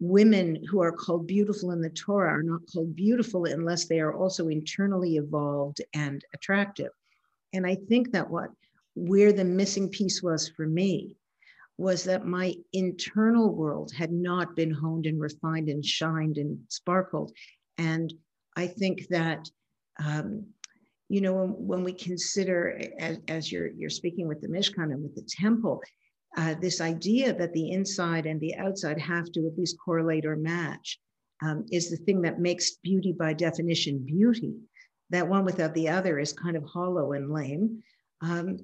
women 0.00 0.62
who 0.68 0.82
are 0.82 0.92
called 0.92 1.26
beautiful 1.26 1.70
in 1.70 1.80
the 1.80 1.90
Torah 1.90 2.30
are 2.30 2.42
not 2.42 2.60
called 2.72 2.94
beautiful 2.94 3.46
unless 3.46 3.86
they 3.86 4.00
are 4.00 4.14
also 4.14 4.48
internally 4.48 5.16
evolved 5.16 5.80
and 5.94 6.24
attractive. 6.34 6.90
And 7.52 7.66
I 7.66 7.76
think 7.88 8.12
that 8.12 8.28
what 8.28 8.50
where 8.94 9.32
the 9.32 9.44
missing 9.44 9.88
piece 9.88 10.22
was 10.22 10.48
for 10.56 10.66
me 10.66 11.16
was 11.78 12.04
that 12.04 12.26
my 12.26 12.54
internal 12.72 13.54
world 13.54 13.92
had 13.92 14.12
not 14.12 14.54
been 14.54 14.70
honed 14.70 15.06
and 15.06 15.20
refined 15.20 15.68
and 15.68 15.84
shined 15.84 16.36
and 16.36 16.58
sparkled. 16.68 17.32
And 17.78 18.12
I 18.56 18.66
think 18.66 19.08
that, 19.08 19.48
um, 19.98 20.46
you 21.08 21.20
know, 21.20 21.32
when, 21.32 21.50
when, 21.50 21.84
we 21.84 21.92
consider, 21.92 22.80
as, 22.98 23.18
as 23.28 23.50
you're, 23.50 23.68
you're 23.68 23.90
speaking 23.90 24.28
with 24.28 24.40
the 24.40 24.48
Mishkan 24.48 24.92
and 24.92 25.02
with 25.02 25.14
the 25.14 25.26
temple, 25.28 25.82
uh, 26.36 26.54
this 26.60 26.80
idea 26.80 27.32
that 27.34 27.52
the 27.52 27.70
inside 27.70 28.26
and 28.26 28.40
the 28.40 28.54
outside 28.56 29.00
have 29.00 29.30
to 29.32 29.46
at 29.46 29.58
least 29.58 29.76
correlate 29.84 30.24
or 30.24 30.36
match 30.36 30.98
um, 31.42 31.64
is 31.70 31.90
the 31.90 31.96
thing 31.96 32.22
that 32.22 32.40
makes 32.40 32.76
beauty 32.76 33.12
by 33.12 33.32
definition 33.32 33.98
beauty. 34.04 34.54
That 35.10 35.28
one 35.28 35.44
without 35.44 35.74
the 35.74 35.88
other 35.88 36.18
is 36.18 36.32
kind 36.32 36.56
of 36.56 36.64
hollow 36.64 37.12
and 37.12 37.32
lame. 37.32 37.82
Um, 38.22 38.58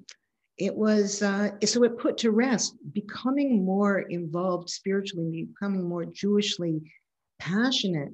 it 0.57 0.75
was 0.75 1.23
uh, 1.23 1.51
so 1.65 1.85
it 1.85 1.99
put 1.99 2.19
to 2.19 2.31
rest 2.31 2.77
becoming 2.93 3.65
more 3.65 4.01
involved 4.01 4.69
spiritually 4.71 5.47
becoming 5.47 5.89
more 5.89 6.05
jewishly 6.05 6.83
passionate 7.39 8.13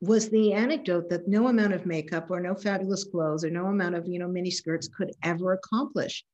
was 0.00 0.28
the 0.28 0.52
anecdote 0.52 1.08
that 1.08 1.26
no 1.26 1.48
amount 1.48 1.72
of 1.72 1.86
makeup 1.86 2.30
or 2.30 2.40
no 2.40 2.54
fabulous 2.54 3.04
clothes 3.04 3.44
or 3.44 3.50
no 3.50 3.66
amount 3.66 3.94
of 3.94 4.06
you 4.06 4.18
know 4.18 4.28
mini 4.28 4.50
skirts 4.50 4.88
could 4.88 5.10
ever 5.22 5.52
accomplish. 5.54 6.24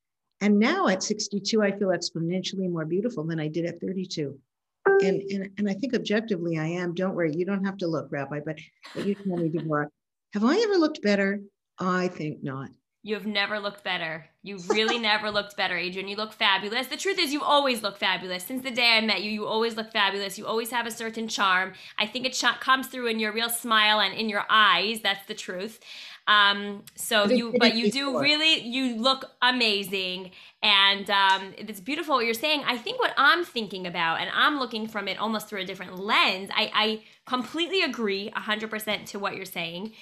And 0.40 0.58
now 0.58 0.88
at 0.88 1.02
62 1.02 1.62
i 1.62 1.70
feel 1.70 1.88
exponentially 1.88 2.70
more 2.70 2.84
beautiful 2.84 3.24
than 3.24 3.40
i 3.40 3.48
did 3.48 3.64
at 3.64 3.80
32 3.80 4.38
and 4.86 5.22
and, 5.22 5.50
and 5.56 5.70
i 5.70 5.74
think 5.74 5.94
objectively 5.94 6.58
i 6.58 6.66
am. 6.66 6.94
Don't 6.94 7.14
worry. 7.14 7.32
You 7.34 7.46
don't 7.46 7.64
have 7.64 7.78
to 7.78 7.86
look 7.86 8.08
rabbi 8.10 8.40
but, 8.44 8.58
but 8.94 9.06
you 9.06 9.14
tell 9.14 9.36
me 9.36 9.48
Deborah, 9.48 9.88
have 10.34 10.44
i 10.44 10.58
ever 10.58 10.74
looked 10.74 11.00
better? 11.02 11.40
I 11.78 12.08
think 12.08 12.42
not 12.42 12.70
you 13.04 13.14
have 13.14 13.26
never 13.26 13.58
looked 13.58 13.82
better. 13.82 14.26
You 14.42 14.58
really 14.68 14.98
never 14.98 15.30
looked 15.30 15.56
better, 15.56 15.76
Adrienne. 15.76 16.08
You 16.08 16.16
look 16.16 16.32
fabulous. 16.32 16.86
The 16.86 16.96
truth 16.96 17.18
is, 17.18 17.32
you 17.32 17.42
always 17.42 17.82
look 17.82 17.98
fabulous. 17.98 18.44
Since 18.44 18.62
the 18.62 18.70
day 18.70 18.96
I 18.96 19.00
met 19.00 19.22
you, 19.22 19.30
you 19.30 19.46
always 19.46 19.76
look 19.76 19.92
fabulous. 19.92 20.38
You 20.38 20.46
always 20.46 20.70
have 20.70 20.86
a 20.86 20.90
certain 20.90 21.28
charm. 21.28 21.72
I 21.98 22.06
think 22.06 22.26
it 22.26 22.34
sh- 22.34 22.44
comes 22.60 22.86
through 22.86 23.08
in 23.08 23.18
your 23.18 23.32
real 23.32 23.50
smile 23.50 24.00
and 24.00 24.14
in 24.14 24.28
your 24.28 24.44
eyes. 24.48 25.00
That's 25.00 25.26
the 25.26 25.34
truth. 25.34 25.80
Um, 26.28 26.84
so 26.94 27.24
you, 27.26 27.52
but 27.58 27.74
you 27.74 27.90
do 27.90 28.20
really, 28.20 28.60
you 28.60 28.94
look 28.94 29.24
amazing. 29.42 30.30
And 30.62 31.10
um, 31.10 31.52
it's 31.58 31.80
beautiful 31.80 32.14
what 32.14 32.24
you're 32.24 32.34
saying. 32.34 32.62
I 32.64 32.78
think 32.78 33.00
what 33.00 33.12
I'm 33.16 33.44
thinking 33.44 33.88
about, 33.88 34.20
and 34.20 34.30
I'm 34.32 34.60
looking 34.60 34.86
from 34.86 35.08
it 35.08 35.18
almost 35.18 35.48
through 35.48 35.62
a 35.62 35.64
different 35.64 35.98
lens, 35.98 36.50
I, 36.54 36.70
I 36.72 37.02
completely 37.26 37.82
agree 37.82 38.30
100% 38.36 39.06
to 39.06 39.18
what 39.18 39.34
you're 39.34 39.44
saying 39.44 39.94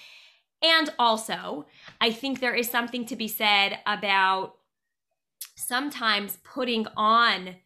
and 0.62 0.90
also, 0.98 1.66
I 2.00 2.12
think 2.12 2.40
there 2.40 2.54
is 2.54 2.70
something 2.70 3.04
to 3.06 3.16
be 3.16 3.28
said 3.28 3.78
about 3.86 4.54
sometimes 5.54 6.38
putting 6.44 6.86
on 6.96 7.56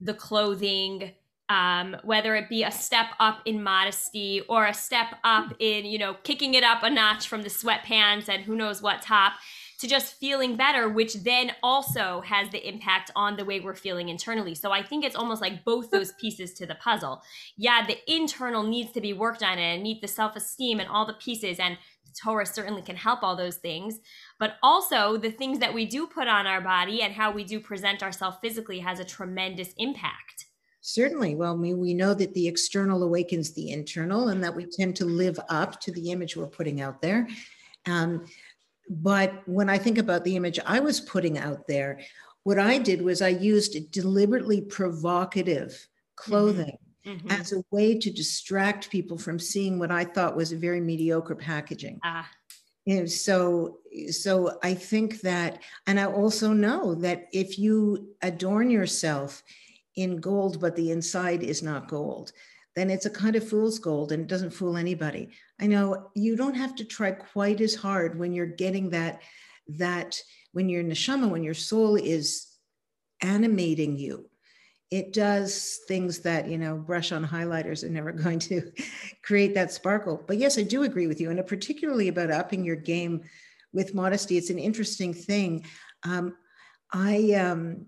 the 0.00 0.14
clothing 0.14 1.12
um, 1.48 1.96
whether 2.02 2.34
it 2.34 2.48
be 2.48 2.64
a 2.64 2.72
step 2.72 3.06
up 3.20 3.40
in 3.44 3.62
modesty 3.62 4.42
or 4.48 4.66
a 4.66 4.74
step 4.74 5.14
up 5.22 5.54
in, 5.60 5.84
you 5.84 5.98
know, 5.98 6.14
kicking 6.24 6.54
it 6.54 6.64
up 6.64 6.82
a 6.82 6.90
notch 6.90 7.28
from 7.28 7.42
the 7.42 7.48
sweatpants 7.48 8.28
and 8.28 8.42
who 8.42 8.56
knows 8.56 8.82
what 8.82 9.00
top 9.00 9.34
to 9.78 9.86
just 9.86 10.14
feeling 10.14 10.56
better, 10.56 10.88
which 10.88 11.14
then 11.14 11.52
also 11.62 12.22
has 12.22 12.50
the 12.50 12.66
impact 12.66 13.10
on 13.14 13.36
the 13.36 13.44
way 13.44 13.60
we're 13.60 13.74
feeling 13.74 14.08
internally. 14.08 14.54
So 14.54 14.72
I 14.72 14.82
think 14.82 15.04
it's 15.04 15.14
almost 15.14 15.42
like 15.42 15.64
both 15.64 15.90
those 15.90 16.12
pieces 16.12 16.54
to 16.54 16.66
the 16.66 16.76
puzzle. 16.76 17.22
Yeah, 17.56 17.86
the 17.86 17.98
internal 18.12 18.62
needs 18.62 18.90
to 18.92 19.00
be 19.00 19.12
worked 19.12 19.42
on 19.42 19.58
and 19.58 19.82
meet 19.82 20.00
the 20.00 20.08
self 20.08 20.34
esteem 20.34 20.80
and 20.80 20.88
all 20.88 21.06
the 21.06 21.12
pieces. 21.12 21.58
And 21.60 21.78
Torah 22.22 22.46
certainly 22.46 22.82
can 22.82 22.96
help 22.96 23.22
all 23.22 23.36
those 23.36 23.56
things. 23.56 24.00
But 24.38 24.56
also, 24.62 25.16
the 25.16 25.30
things 25.30 25.58
that 25.58 25.74
we 25.74 25.86
do 25.86 26.06
put 26.06 26.28
on 26.28 26.46
our 26.46 26.60
body 26.60 27.02
and 27.02 27.12
how 27.12 27.30
we 27.30 27.44
do 27.44 27.60
present 27.60 28.02
ourselves 28.02 28.38
physically 28.42 28.80
has 28.80 29.00
a 29.00 29.04
tremendous 29.04 29.72
impact. 29.78 30.46
Certainly. 30.80 31.34
Well, 31.34 31.56
we, 31.56 31.74
we 31.74 31.94
know 31.94 32.14
that 32.14 32.32
the 32.34 32.46
external 32.46 33.02
awakens 33.02 33.52
the 33.52 33.72
internal 33.72 34.28
and 34.28 34.42
that 34.44 34.54
we 34.54 34.66
tend 34.66 34.96
to 34.96 35.04
live 35.04 35.38
up 35.48 35.80
to 35.80 35.92
the 35.92 36.12
image 36.12 36.36
we're 36.36 36.46
putting 36.46 36.80
out 36.80 37.02
there. 37.02 37.28
Um, 37.86 38.26
but 38.88 39.42
when 39.46 39.68
I 39.68 39.78
think 39.78 39.98
about 39.98 40.24
the 40.24 40.36
image 40.36 40.60
I 40.64 40.80
was 40.80 41.00
putting 41.00 41.38
out 41.38 41.66
there, 41.66 42.00
what 42.44 42.58
I 42.58 42.78
did 42.78 43.02
was 43.02 43.20
I 43.20 43.28
used 43.28 43.90
deliberately 43.90 44.60
provocative 44.60 45.88
clothing 46.14 46.78
Mhm. 47.06 47.30
as 47.30 47.52
a 47.52 47.62
way 47.70 47.98
to 47.98 48.10
distract 48.10 48.90
people 48.90 49.16
from 49.18 49.38
seeing 49.38 49.78
what 49.78 49.90
I 49.90 50.04
thought 50.04 50.36
was 50.36 50.52
a 50.52 50.56
very 50.56 50.80
mediocre 50.80 51.36
packaging. 51.36 52.00
Ah, 52.02 52.30
And 52.86 53.10
so, 53.10 53.80
so 54.10 54.58
I 54.62 54.74
think 54.74 55.20
that, 55.22 55.62
and 55.86 55.98
I 55.98 56.06
also 56.06 56.52
know 56.52 56.94
that 56.96 57.26
if 57.32 57.58
you 57.58 58.14
adorn 58.22 58.70
yourself 58.70 59.42
in 59.96 60.16
gold, 60.18 60.60
but 60.60 60.76
the 60.76 60.90
inside 60.90 61.42
is 61.42 61.62
not 61.62 61.88
gold, 61.88 62.32
then 62.76 62.90
it's 62.90 63.06
a 63.06 63.10
kind 63.10 63.36
of 63.36 63.48
fool's 63.48 63.78
gold 63.78 64.12
and 64.12 64.22
it 64.22 64.28
doesn't 64.28 64.50
fool 64.50 64.76
anybody. 64.76 65.30
I 65.60 65.66
know 65.66 66.10
you 66.14 66.36
don't 66.36 66.54
have 66.56 66.74
to 66.76 66.84
try 66.84 67.10
quite 67.12 67.60
as 67.60 67.74
hard 67.74 68.18
when 68.18 68.32
you're 68.32 68.46
getting 68.46 68.90
that, 68.90 69.22
that 69.68 70.20
when 70.52 70.68
your 70.68 70.84
neshama, 70.84 71.30
when 71.30 71.42
your 71.42 71.54
soul 71.54 71.96
is 71.96 72.46
animating 73.22 73.98
you. 73.98 74.30
It 74.90 75.12
does 75.12 75.80
things 75.88 76.20
that, 76.20 76.48
you 76.48 76.58
know, 76.58 76.76
brush 76.76 77.12
on 77.12 77.26
highlighters 77.26 77.82
are 77.82 77.88
never 77.88 78.12
going 78.24 78.38
to 78.40 78.72
create 79.22 79.54
that 79.54 79.72
sparkle. 79.72 80.22
But 80.26 80.38
yes, 80.38 80.58
I 80.58 80.62
do 80.62 80.84
agree 80.84 81.06
with 81.06 81.20
you. 81.20 81.30
And 81.30 81.44
particularly 81.46 82.08
about 82.08 82.30
upping 82.30 82.64
your 82.64 82.76
game 82.76 83.22
with 83.72 83.94
modesty. 83.94 84.36
It's 84.38 84.50
an 84.50 84.58
interesting 84.58 85.12
thing. 85.12 85.64
Um, 86.02 86.36
I, 86.92 87.32
um, 87.32 87.86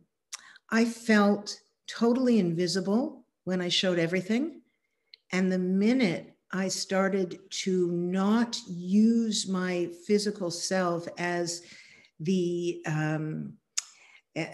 I 0.70 0.84
felt 0.84 1.58
totally 1.86 2.38
invisible 2.38 3.24
when 3.44 3.60
I 3.60 3.68
showed 3.68 3.98
everything. 3.98 4.60
And 5.32 5.50
the 5.50 5.58
minute 5.58 6.34
I 6.52 6.68
started 6.68 7.38
to 7.50 7.90
not 7.90 8.58
use 8.66 9.46
my 9.48 9.90
physical 10.06 10.50
self 10.50 11.06
as 11.18 11.62
the 12.20 12.82
um, 12.86 13.54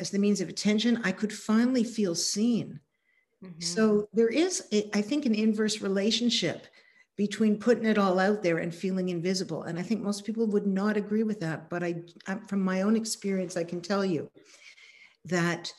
as 0.01 0.11
the 0.11 0.19
means 0.19 0.41
of 0.41 0.49
attention, 0.49 1.01
I 1.05 1.13
could 1.13 1.33
finally 1.33 1.85
feel 1.85 2.15
seen. 2.15 2.81
mhm. 3.43 3.63
So 3.63 4.09
there 4.13 4.29
is, 4.29 4.67
a, 4.73 4.91
I 4.97 5.03
think, 5.03 5.27
an 5.27 5.35
inverse 5.35 5.81
relationship 5.81 6.67
between 7.17 7.59
putting 7.59 7.85
it 7.85 7.99
all 7.99 8.19
out 8.19 8.43
there 8.43 8.59
and 8.59 8.75
feeling 8.75 9.09
invisible. 9.09 9.63
And 9.63 9.79
I 9.79 9.83
think 9.83 10.03
most 10.03 10.25
people 10.25 10.47
would 10.49 10.67
not 10.67 10.97
agree 10.97 11.23
with 11.23 11.41
that. 11.41 11.71
But 11.71 11.85
I 11.85 12.03
from 12.49 12.61
my 12.61 12.83
own 12.83 12.97
experience, 12.97 13.57
I 13.57 13.65
can 13.65 13.81
tell 13.81 14.05
you 14.05 14.31
that 15.25 15.73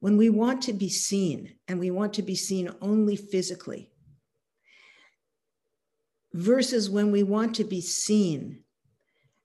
when 0.00 0.16
we 0.16 0.30
want 0.30 0.62
to 0.62 0.72
be 0.72 0.88
seen 0.88 1.54
and 1.66 1.80
we 1.80 1.90
want 1.90 2.14
to 2.14 2.22
be 2.22 2.36
seen 2.36 2.70
only 2.80 3.16
physically, 3.16 3.90
versus 6.32 6.88
when 6.88 7.10
we 7.10 7.22
want 7.24 7.54
to 7.56 7.64
be 7.64 7.80
seen 7.80 8.62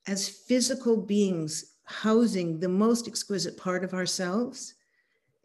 as 0.06 0.30
physical 0.30 0.98
beings 0.98 1.73
housing 1.86 2.60
the 2.60 2.70
most 2.70 3.08
exquisite 3.08 3.58
part 3.58 3.84
of 3.84 3.94
ourselves, 3.94 4.76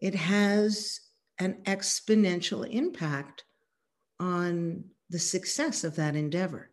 it 0.01 0.15
has 0.15 1.01
an 1.39 1.59
exponential 1.65 2.69
impact 2.69 3.45
on 4.21 4.85
the 5.11 5.19
success 5.19 5.85
of 5.85 5.97
that 5.97 6.17
endeavor. 6.17 6.71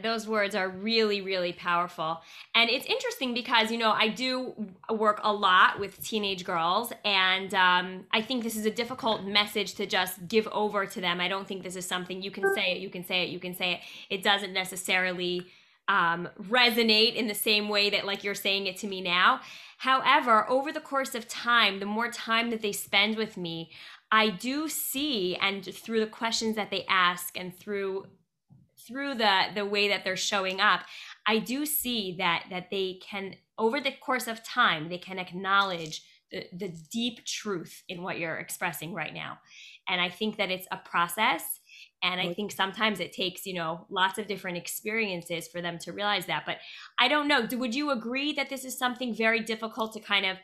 Those 0.00 0.28
words 0.28 0.54
are 0.54 0.68
really, 0.68 1.22
really 1.22 1.52
powerful. 1.52 2.20
And 2.54 2.70
it's 2.70 2.86
interesting 2.86 3.34
because, 3.34 3.72
you 3.72 3.78
know, 3.78 3.90
I 3.90 4.08
do 4.08 4.54
work 4.88 5.20
a 5.24 5.32
lot 5.32 5.80
with 5.80 6.00
teenage 6.04 6.44
girls, 6.44 6.92
and 7.04 7.52
um, 7.52 8.04
I 8.12 8.22
think 8.22 8.44
this 8.44 8.54
is 8.54 8.64
a 8.64 8.70
difficult 8.70 9.24
message 9.24 9.74
to 9.74 9.86
just 9.86 10.28
give 10.28 10.46
over 10.52 10.86
to 10.86 11.00
them. 11.00 11.20
I 11.20 11.26
don't 11.26 11.48
think 11.48 11.64
this 11.64 11.74
is 11.74 11.84
something 11.84 12.22
you 12.22 12.30
can 12.30 12.54
say 12.54 12.70
it, 12.72 12.78
you 12.78 12.90
can 12.90 13.04
say 13.04 13.24
it, 13.24 13.30
you 13.30 13.40
can 13.40 13.54
say 13.54 13.72
it. 13.72 13.80
It 14.08 14.22
doesn't 14.22 14.52
necessarily 14.52 15.48
um, 15.88 16.28
resonate 16.40 17.14
in 17.14 17.26
the 17.26 17.34
same 17.34 17.68
way 17.68 17.90
that, 17.90 18.06
like, 18.06 18.24
you're 18.24 18.34
saying 18.34 18.66
it 18.66 18.76
to 18.78 18.86
me 18.86 19.00
now. 19.00 19.40
However, 19.78 20.48
over 20.48 20.72
the 20.72 20.80
course 20.80 21.14
of 21.14 21.28
time, 21.28 21.80
the 21.80 21.86
more 21.86 22.10
time 22.10 22.50
that 22.50 22.62
they 22.62 22.72
spend 22.72 23.16
with 23.16 23.36
me, 23.36 23.72
I 24.10 24.28
do 24.30 24.68
see, 24.68 25.36
and 25.36 25.64
through 25.64 26.00
the 26.00 26.06
questions 26.06 26.56
that 26.56 26.70
they 26.70 26.84
ask 26.88 27.36
and 27.38 27.56
through 27.58 28.06
through 28.86 29.14
the 29.14 29.44
the 29.54 29.64
way 29.64 29.88
that 29.88 30.04
they're 30.04 30.16
showing 30.16 30.60
up 30.60 30.80
i 31.26 31.38
do 31.38 31.64
see 31.64 32.16
that 32.18 32.44
that 32.50 32.68
they 32.70 32.98
can 33.02 33.34
over 33.58 33.80
the 33.80 33.92
course 33.92 34.26
of 34.26 34.42
time 34.42 34.88
they 34.88 34.98
can 34.98 35.18
acknowledge 35.18 36.02
the, 36.30 36.46
the 36.52 36.74
deep 36.90 37.24
truth 37.24 37.82
in 37.88 38.02
what 38.02 38.18
you're 38.18 38.38
expressing 38.38 38.92
right 38.92 39.14
now 39.14 39.38
and 39.88 40.00
i 40.00 40.08
think 40.08 40.36
that 40.36 40.50
it's 40.50 40.66
a 40.72 40.76
process 40.78 41.60
and 42.02 42.20
i 42.20 42.32
think 42.32 42.52
sometimes 42.52 43.00
it 43.00 43.12
takes 43.12 43.46
you 43.46 43.54
know 43.54 43.86
lots 43.90 44.18
of 44.18 44.26
different 44.26 44.56
experiences 44.56 45.48
for 45.48 45.60
them 45.60 45.78
to 45.78 45.92
realize 45.92 46.26
that 46.26 46.44
but 46.44 46.58
i 46.98 47.08
don't 47.08 47.28
know 47.28 47.46
do, 47.46 47.58
would 47.58 47.74
you 47.74 47.90
agree 47.90 48.32
that 48.32 48.50
this 48.50 48.64
is 48.64 48.78
something 48.78 49.14
very 49.14 49.40
difficult 49.40 49.92
to 49.92 50.00
kind 50.00 50.26
of 50.26 50.36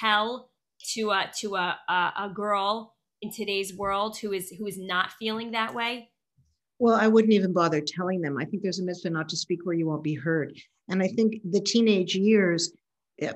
tell 0.00 0.50
to 0.94 1.10
a 1.10 1.30
to 1.38 1.54
a, 1.54 1.78
a, 1.88 2.12
a 2.24 2.32
girl 2.34 2.94
in 3.22 3.30
today's 3.30 3.74
world 3.76 4.18
who 4.18 4.32
is 4.32 4.50
who 4.58 4.66
is 4.66 4.78
not 4.78 5.12
feeling 5.12 5.52
that 5.52 5.74
way 5.74 6.10
Well, 6.78 6.96
I 6.96 7.08
wouldn't 7.08 7.32
even 7.32 7.52
bother 7.52 7.80
telling 7.80 8.20
them. 8.20 8.36
I 8.36 8.44
think 8.44 8.62
there's 8.62 8.80
a 8.80 8.84
mitzvah 8.84 9.10
not 9.10 9.28
to 9.30 9.36
speak 9.36 9.60
where 9.64 9.74
you 9.74 9.86
won't 9.86 10.04
be 10.04 10.14
heard. 10.14 10.52
And 10.88 11.02
I 11.02 11.08
think 11.08 11.40
the 11.42 11.60
teenage 11.60 12.14
years, 12.14 12.72
eh, 13.20 13.32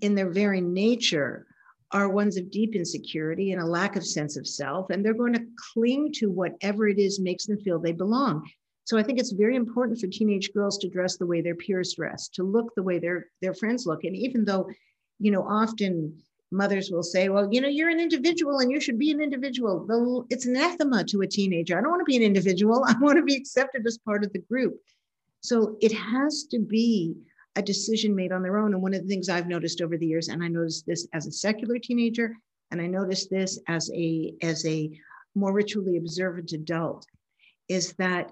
in 0.00 0.14
their 0.16 0.30
very 0.30 0.60
nature, 0.60 1.46
are 1.92 2.08
ones 2.08 2.36
of 2.36 2.50
deep 2.50 2.76
insecurity 2.76 3.52
and 3.52 3.60
a 3.60 3.66
lack 3.66 3.96
of 3.96 4.06
sense 4.06 4.36
of 4.36 4.46
self. 4.46 4.90
And 4.90 5.04
they're 5.04 5.14
going 5.14 5.32
to 5.34 5.46
cling 5.72 6.12
to 6.14 6.30
whatever 6.30 6.88
it 6.88 6.98
is 6.98 7.18
makes 7.18 7.46
them 7.46 7.58
feel 7.58 7.78
they 7.78 7.92
belong. 7.92 8.48
So 8.84 8.96
I 8.98 9.02
think 9.02 9.18
it's 9.18 9.32
very 9.32 9.56
important 9.56 9.98
for 9.98 10.06
teenage 10.06 10.52
girls 10.52 10.78
to 10.78 10.88
dress 10.88 11.16
the 11.16 11.26
way 11.26 11.40
their 11.40 11.54
peers 11.54 11.94
dress, 11.94 12.28
to 12.30 12.42
look 12.42 12.74
the 12.74 12.82
way 12.82 12.98
their, 12.98 13.26
their 13.40 13.54
friends 13.54 13.86
look. 13.86 14.04
And 14.04 14.16
even 14.16 14.44
though, 14.44 14.68
you 15.18 15.30
know, 15.30 15.42
often 15.42 16.16
mothers 16.50 16.90
will 16.90 17.02
say, 17.02 17.28
well, 17.28 17.48
you 17.52 17.60
know, 17.60 17.68
you're 17.68 17.90
an 17.90 18.00
individual 18.00 18.58
and 18.58 18.70
you 18.70 18.80
should 18.80 18.98
be 18.98 19.10
an 19.10 19.20
individual. 19.20 20.26
It's 20.30 20.46
anathema 20.46 21.04
to 21.04 21.20
a 21.20 21.26
teenager. 21.26 21.78
I 21.78 21.80
don't 21.80 21.90
want 21.90 22.00
to 22.00 22.04
be 22.04 22.16
an 22.16 22.22
individual. 22.22 22.84
I 22.88 22.94
want 23.00 23.16
to 23.16 23.24
be 23.24 23.36
accepted 23.36 23.86
as 23.86 23.98
part 23.98 24.24
of 24.24 24.32
the 24.32 24.40
group. 24.40 24.76
So 25.42 25.76
it 25.80 25.92
has 25.92 26.44
to 26.50 26.58
be 26.58 27.14
a 27.56 27.62
decision 27.62 28.14
made 28.14 28.32
on 28.32 28.42
their 28.42 28.58
own. 28.58 28.74
And 28.74 28.82
one 28.82 28.94
of 28.94 29.02
the 29.02 29.08
things 29.08 29.28
I've 29.28 29.48
noticed 29.48 29.80
over 29.80 29.96
the 29.96 30.06
years, 30.06 30.28
and 30.28 30.42
I 30.42 30.48
noticed 30.48 30.86
this 30.86 31.06
as 31.12 31.26
a 31.26 31.32
secular 31.32 31.78
teenager, 31.78 32.36
and 32.70 32.80
I 32.80 32.86
noticed 32.86 33.30
this 33.30 33.58
as 33.68 33.90
a 33.94 34.34
as 34.42 34.64
a 34.66 34.90
more 35.34 35.52
ritually 35.52 35.96
observant 35.96 36.52
adult, 36.52 37.06
is 37.68 37.92
that 37.94 38.30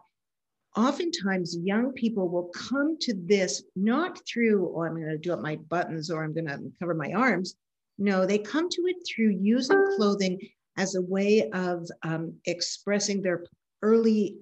oftentimes 0.76 1.56
young 1.56 1.92
people 1.92 2.28
will 2.28 2.50
come 2.54 2.96
to 3.00 3.14
this 3.14 3.64
not 3.74 4.20
through, 4.26 4.72
oh, 4.74 4.82
I'm 4.82 4.94
going 4.94 5.08
to 5.08 5.18
do 5.18 5.32
up 5.32 5.40
my 5.40 5.56
buttons 5.56 6.10
or 6.10 6.22
I'm 6.22 6.34
going 6.34 6.46
to 6.46 6.72
cover 6.78 6.94
my 6.94 7.12
arms. 7.12 7.56
No, 7.98 8.26
they 8.26 8.38
come 8.38 8.68
to 8.68 8.82
it 8.86 8.96
through 9.06 9.38
using 9.40 9.84
clothing 9.96 10.38
as 10.76 10.94
a 10.94 11.02
way 11.02 11.50
of 11.50 11.88
um, 12.02 12.34
expressing 12.44 13.20
their 13.20 13.44
early 13.82 14.36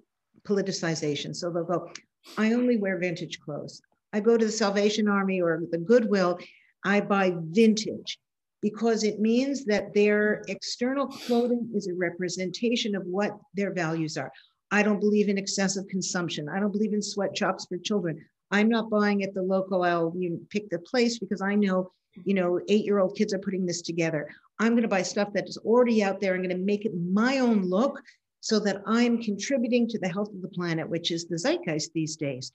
politicization. 0.47 1.35
So 1.35 1.51
they'll 1.51 1.65
go, 1.65 1.91
I 2.37 2.53
only 2.53 2.77
wear 2.77 2.99
vintage 2.99 3.41
clothes. 3.41 3.81
I 4.17 4.21
go 4.21 4.39
to 4.39 4.47
the 4.47 4.51
Salvation 4.51 5.09
Army 5.09 5.43
or 5.43 5.61
the 5.71 5.77
Goodwill, 5.77 6.39
I 6.87 7.03
buy 7.03 7.35
vintage 7.37 8.19
because 8.63 9.05
it 9.05 9.21
means 9.21 9.67
that 9.67 9.93
their 9.93 10.43
external 10.49 11.07
clothing 11.07 11.71
is 11.75 11.87
a 11.87 11.95
representation 11.95 12.97
of 12.97 13.03
what 13.05 13.39
their 13.53 13.75
values 13.75 14.17
are. 14.17 14.33
I 14.71 14.83
don't 14.83 15.01
believe 15.01 15.29
in 15.29 15.37
excessive 15.37 15.87
consumption. 15.89 16.49
I 16.49 16.61
don't 16.61 16.73
believe 16.73 16.95
in 16.95 17.03
sweatshops 17.03 17.67
for 17.67 17.77
children. 17.77 18.25
I'm 18.51 18.71
not 18.71 18.89
buying 18.89 19.23
at 19.23 19.35
the 19.35 19.43
local, 19.43 19.83
I'll 19.83 20.15
you 20.17 20.31
know, 20.31 20.41
pick 20.49 20.71
the 20.71 20.79
place 20.79 21.19
because 21.19 21.43
I 21.43 21.55
know, 21.55 21.91
you 22.25 22.33
know, 22.33 22.59
eight 22.71 22.87
year 22.87 23.01
old 23.01 23.19
kids 23.19 23.35
are 23.35 23.39
putting 23.39 23.67
this 23.67 23.83
together. 23.83 24.31
I'm 24.59 24.73
going 24.73 24.81
to 24.81 24.89
buy 24.89 25.03
stuff 25.03 25.35
that 25.35 25.47
is 25.47 25.59
already 25.59 26.03
out 26.03 26.23
there. 26.23 26.33
I'm 26.33 26.41
going 26.41 26.57
to 26.57 26.65
make 26.65 26.87
it 26.87 26.93
my 26.95 27.41
own 27.41 27.69
look 27.69 28.01
so 28.41 28.59
that 28.61 28.81
I'm 28.87 29.23
contributing 29.23 29.87
to 29.89 29.99
the 29.99 30.09
health 30.09 30.33
of 30.33 30.41
the 30.41 30.49
planet, 30.49 30.89
which 30.89 31.11
is 31.11 31.27
the 31.27 31.37
zeitgeist 31.37 31.93
these 31.93 32.17
days. 32.17 32.51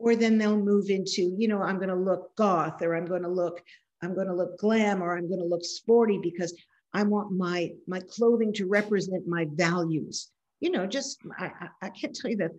Or 0.00 0.16
then 0.16 0.38
they'll 0.38 0.56
move 0.56 0.88
into, 0.88 1.34
you 1.36 1.46
know, 1.46 1.62
I'm 1.62 1.76
going 1.76 1.90
to 1.90 1.94
look 1.94 2.34
goth 2.34 2.80
or 2.82 2.96
I'm 2.96 3.04
going 3.04 3.22
to 3.22 3.28
look, 3.28 3.62
I'm 4.02 4.14
going 4.14 4.28
to 4.28 4.34
look 4.34 4.58
glam 4.58 5.02
or 5.02 5.16
I'm 5.16 5.28
going 5.28 5.40
to 5.40 5.46
look 5.46 5.62
sporty 5.62 6.18
because 6.22 6.54
I 6.92 7.02
want 7.02 7.32
my 7.32 7.70
my 7.86 8.00
clothing 8.00 8.52
to 8.54 8.66
represent 8.66 9.28
my 9.28 9.46
values. 9.52 10.30
You 10.60 10.70
know, 10.70 10.86
just 10.86 11.18
I, 11.38 11.68
I, 11.82 11.90
can't 11.90 12.14
tell 12.14 12.30
you 12.30 12.36
the 12.36 12.50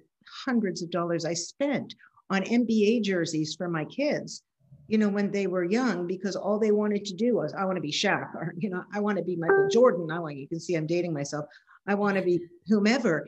hundreds 0.45 0.81
of 0.81 0.89
dollars 0.89 1.25
I 1.25 1.33
spent 1.33 1.93
on 2.29 2.43
NBA 2.43 3.03
jerseys 3.03 3.55
for 3.55 3.67
my 3.67 3.85
kids, 3.85 4.43
you 4.87 4.97
know, 4.97 5.09
when 5.09 5.31
they 5.31 5.47
were 5.47 5.63
young, 5.63 6.07
because 6.07 6.35
all 6.35 6.57
they 6.57 6.71
wanted 6.71 7.05
to 7.05 7.13
do 7.13 7.35
was, 7.35 7.53
I 7.53 7.65
want 7.65 7.75
to 7.75 7.81
be 7.81 7.91
Shaq, 7.91 8.33
or 8.35 8.53
you 8.57 8.69
know, 8.69 8.83
I 8.93 8.99
want 9.01 9.17
to 9.17 9.23
be 9.23 9.35
Michael 9.35 9.67
Jordan. 9.69 10.09
I 10.11 10.19
want 10.19 10.37
you 10.37 10.47
can 10.47 10.59
see 10.59 10.75
I'm 10.75 10.87
dating 10.87 11.13
myself. 11.13 11.45
I 11.87 11.95
want 11.95 12.15
to 12.17 12.23
be 12.23 12.39
whomever. 12.67 13.27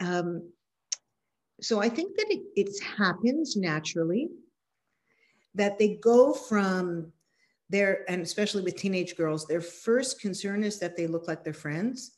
Um, 0.00 0.48
so 1.60 1.80
I 1.80 1.88
think 1.88 2.16
that 2.16 2.26
it, 2.30 2.42
it 2.56 2.82
happens 2.82 3.56
naturally 3.56 4.28
that 5.54 5.78
they 5.78 5.96
go 6.02 6.32
from 6.32 7.12
their, 7.70 8.04
and 8.10 8.22
especially 8.22 8.62
with 8.62 8.76
teenage 8.76 9.16
girls, 9.16 9.46
their 9.46 9.60
first 9.60 10.20
concern 10.20 10.64
is 10.64 10.78
that 10.80 10.96
they 10.96 11.06
look 11.06 11.28
like 11.28 11.44
their 11.44 11.54
friends. 11.54 12.12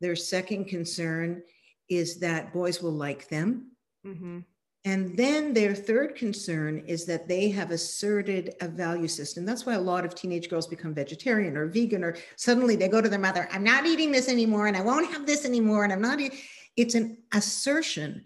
Their 0.00 0.16
second 0.16 0.66
concern 0.66 1.42
is 1.88 2.20
that 2.20 2.52
boys 2.52 2.82
will 2.82 2.92
like 2.92 3.28
them. 3.28 3.72
mm-hmm. 4.06 4.40
And 4.86 5.16
then 5.16 5.54
their 5.54 5.74
third 5.74 6.14
concern 6.14 6.84
is 6.86 7.06
that 7.06 7.26
they 7.26 7.48
have 7.48 7.70
asserted 7.70 8.54
a 8.60 8.68
value 8.68 9.08
system. 9.08 9.46
That's 9.46 9.64
why 9.64 9.74
a 9.74 9.80
lot 9.80 10.04
of 10.04 10.14
teenage 10.14 10.50
girls 10.50 10.66
become 10.66 10.92
vegetarian 10.92 11.56
or 11.56 11.68
vegan, 11.68 12.04
or 12.04 12.16
suddenly 12.36 12.76
they 12.76 12.88
go 12.88 13.00
to 13.00 13.08
their 13.08 13.18
mother, 13.18 13.48
I'm 13.50 13.64
not 13.64 13.86
eating 13.86 14.12
this 14.12 14.28
anymore, 14.28 14.66
and 14.66 14.76
I 14.76 14.82
won't 14.82 15.10
have 15.10 15.24
this 15.24 15.46
anymore, 15.46 15.84
and 15.84 15.92
I'm 15.92 16.02
not. 16.02 16.20
eating. 16.20 16.38
It's 16.76 16.94
an 16.94 17.16
assertion 17.32 18.24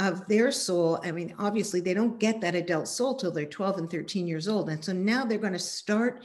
of 0.00 0.26
their 0.28 0.50
soul. 0.50 0.98
I 1.04 1.12
mean, 1.12 1.34
obviously, 1.38 1.80
they 1.80 1.94
don't 1.94 2.18
get 2.18 2.40
that 2.40 2.54
adult 2.54 2.88
soul 2.88 3.14
till 3.14 3.30
they're 3.30 3.44
12 3.44 3.78
and 3.78 3.90
13 3.90 4.26
years 4.26 4.48
old. 4.48 4.70
And 4.70 4.82
so 4.82 4.92
now 4.92 5.24
they're 5.24 5.38
going 5.38 5.52
to 5.52 5.58
start 5.58 6.24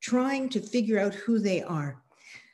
trying 0.00 0.48
to 0.50 0.60
figure 0.60 1.00
out 1.00 1.12
who 1.12 1.40
they 1.40 1.62
are. 1.62 2.02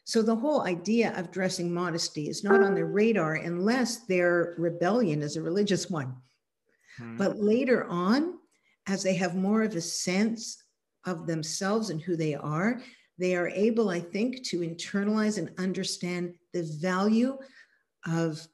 So 0.04 0.22
the 0.22 0.34
whole 0.34 0.62
idea 0.62 1.12
of 1.16 1.30
dressing 1.30 1.72
modesty 1.72 2.28
is 2.28 2.42
not 2.42 2.62
on 2.62 2.74
their 2.74 2.86
radar 2.86 3.34
unless 3.34 4.06
their 4.06 4.54
rebellion 4.56 5.22
is 5.22 5.36
a 5.36 5.42
religious 5.42 5.90
one. 5.90 6.16
Hmm. 6.96 7.18
But 7.18 7.38
later 7.38 7.86
on, 7.88 8.38
as 8.88 9.02
they 9.02 9.14
have 9.14 9.36
more 9.36 9.62
of 9.62 9.76
a 9.76 9.80
sense 9.80 10.64
of 11.04 11.26
themselves 11.26 11.90
and 11.90 12.00
who 12.00 12.16
they 12.16 12.34
are, 12.34 12.80
they 13.18 13.36
are 13.36 13.48
able, 13.48 13.90
I 13.90 14.00
think, 14.00 14.42
to 14.46 14.60
internalize 14.60 15.36
and 15.36 15.50
understand 15.58 16.34
the 16.54 16.62
value 16.80 17.36
of 18.06 18.44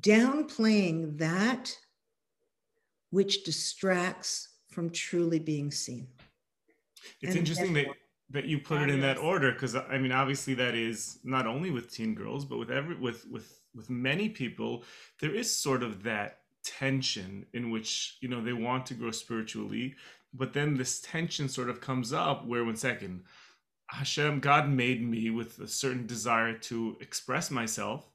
downplaying 0.00 1.18
that 1.18 1.76
which 3.10 3.44
distracts 3.44 4.48
from 4.70 4.90
truly 4.90 5.38
being 5.38 5.70
seen. 5.70 6.08
It's 7.20 7.30
and 7.30 7.38
interesting 7.38 7.74
that 7.74 7.86
that 8.32 8.46
you 8.46 8.58
put 8.58 8.80
it 8.80 8.88
in 8.88 9.00
that 9.00 9.18
order 9.18 9.52
because 9.52 9.76
I 9.76 9.98
mean 9.98 10.12
obviously 10.12 10.54
that 10.54 10.74
is 10.74 11.18
not 11.22 11.46
only 11.46 11.70
with 11.70 11.92
teen 11.92 12.14
girls 12.14 12.44
but 12.44 12.58
with 12.58 12.70
every 12.70 12.96
with 12.96 13.26
with 13.26 13.60
with 13.74 13.90
many 13.90 14.28
people 14.28 14.84
there 15.20 15.34
is 15.34 15.54
sort 15.54 15.82
of 15.82 16.02
that 16.04 16.38
tension 16.64 17.44
in 17.52 17.70
which 17.70 18.16
you 18.20 18.28
know 18.28 18.42
they 18.42 18.52
want 18.52 18.86
to 18.86 18.94
grow 18.94 19.10
spiritually 19.10 19.94
but 20.32 20.52
then 20.52 20.74
this 20.76 21.00
tension 21.00 21.48
sort 21.48 21.68
of 21.68 21.80
comes 21.80 22.12
up 22.12 22.46
where 22.46 22.64
one 22.64 22.76
second 22.76 23.22
Hashem 23.88 24.40
God 24.40 24.68
made 24.68 25.06
me 25.06 25.28
with 25.28 25.58
a 25.58 25.68
certain 25.68 26.06
desire 26.06 26.54
to 26.54 26.96
express 27.00 27.50
myself 27.50 28.11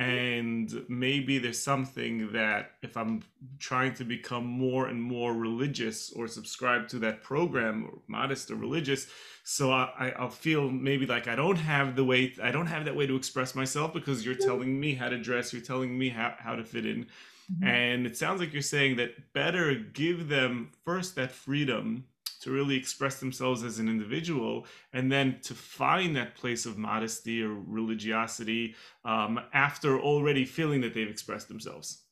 and 0.00 0.84
maybe 0.88 1.38
there's 1.38 1.62
something 1.62 2.32
that 2.32 2.72
if 2.82 2.96
i'm 2.96 3.22
trying 3.60 3.94
to 3.94 4.04
become 4.04 4.44
more 4.44 4.88
and 4.88 5.00
more 5.00 5.32
religious 5.32 6.10
or 6.12 6.26
subscribe 6.26 6.88
to 6.88 6.98
that 6.98 7.22
program 7.22 7.84
or 7.86 7.98
modest 8.08 8.50
or 8.50 8.56
religious 8.56 9.06
so 9.44 9.70
I, 9.70 10.12
i'll 10.18 10.30
feel 10.30 10.68
maybe 10.68 11.06
like 11.06 11.28
i 11.28 11.36
don't 11.36 11.56
have 11.56 11.94
the 11.94 12.04
way 12.04 12.34
i 12.42 12.50
don't 12.50 12.66
have 12.66 12.84
that 12.86 12.96
way 12.96 13.06
to 13.06 13.14
express 13.14 13.54
myself 13.54 13.92
because 13.92 14.24
you're 14.24 14.34
telling 14.34 14.78
me 14.80 14.94
how 14.94 15.08
to 15.08 15.18
dress 15.18 15.52
you're 15.52 15.62
telling 15.62 15.96
me 15.96 16.08
how, 16.08 16.34
how 16.38 16.56
to 16.56 16.64
fit 16.64 16.86
in 16.86 17.06
mm-hmm. 17.52 17.64
and 17.64 18.06
it 18.06 18.16
sounds 18.16 18.40
like 18.40 18.52
you're 18.52 18.62
saying 18.62 18.96
that 18.96 19.32
better 19.32 19.74
give 19.74 20.28
them 20.28 20.72
first 20.84 21.14
that 21.14 21.30
freedom 21.30 22.04
to 22.44 22.50
really 22.50 22.76
express 22.76 23.20
themselves 23.20 23.64
as 23.64 23.78
an 23.78 23.88
individual 23.88 24.66
and 24.92 25.10
then 25.10 25.38
to 25.42 25.54
find 25.54 26.14
that 26.14 26.34
place 26.34 26.66
of 26.66 26.76
modesty 26.76 27.42
or 27.42 27.54
religiosity 27.54 28.74
um, 29.06 29.40
after 29.54 29.98
already 29.98 30.44
feeling 30.44 30.82
that 30.82 30.92
they've 30.92 31.08
expressed 31.08 31.48
themselves. 31.48 32.02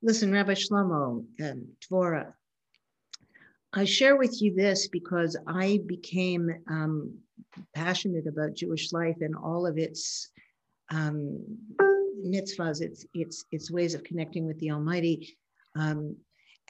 Listen, 0.00 0.32
Rabbi 0.32 0.54
Shlomo, 0.54 1.26
um, 1.42 1.68
Dvora, 1.84 2.32
I 3.74 3.84
share 3.84 4.16
with 4.16 4.40
you 4.40 4.54
this 4.54 4.88
because 4.88 5.36
I 5.46 5.80
became 5.86 6.50
um, 6.70 7.14
passionate 7.74 8.26
about 8.26 8.54
Jewish 8.54 8.94
life 8.94 9.16
and 9.20 9.36
all 9.36 9.66
of 9.66 9.76
its 9.76 10.30
um, 10.90 11.38
mitzvahs, 12.24 12.80
its, 12.80 13.04
its, 13.12 13.44
its 13.52 13.70
ways 13.70 13.94
of 13.94 14.04
connecting 14.04 14.46
with 14.46 14.58
the 14.58 14.70
Almighty, 14.70 15.36
um, 15.76 16.16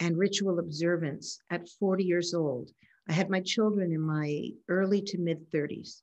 and 0.00 0.18
ritual 0.18 0.58
observance 0.58 1.38
at 1.50 1.68
40 1.68 2.02
years 2.02 2.34
old. 2.34 2.72
I 3.08 3.12
had 3.12 3.30
my 3.30 3.40
children 3.40 3.92
in 3.92 4.00
my 4.00 4.50
early 4.68 5.02
to 5.02 5.18
mid 5.18 5.50
30s. 5.50 6.02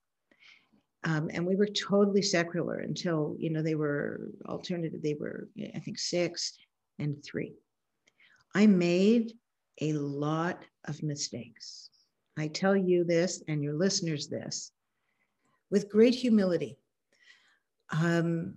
Um, 1.05 1.29
and 1.33 1.45
we 1.45 1.55
were 1.55 1.67
totally 1.67 2.21
secular 2.21 2.79
until, 2.79 3.35
you 3.39 3.49
know, 3.49 3.61
they 3.61 3.75
were 3.75 4.31
alternative, 4.47 5.01
they 5.01 5.13
were, 5.13 5.47
I 5.73 5.79
think, 5.79 5.97
six 5.97 6.57
and 6.97 7.23
three. 7.23 7.53
I 8.53 8.67
made 8.67 9.33
a 9.79 9.93
lot 9.93 10.63
of 10.85 11.01
mistakes. 11.01 11.89
I 12.37 12.47
tell 12.47 12.75
you 12.75 13.05
this 13.05 13.43
and 13.47 13.63
your 13.63 13.75
listeners 13.75 14.27
this 14.27 14.71
with 15.69 15.89
great 15.89 16.15
humility. 16.15 16.77
Um, 17.91 18.55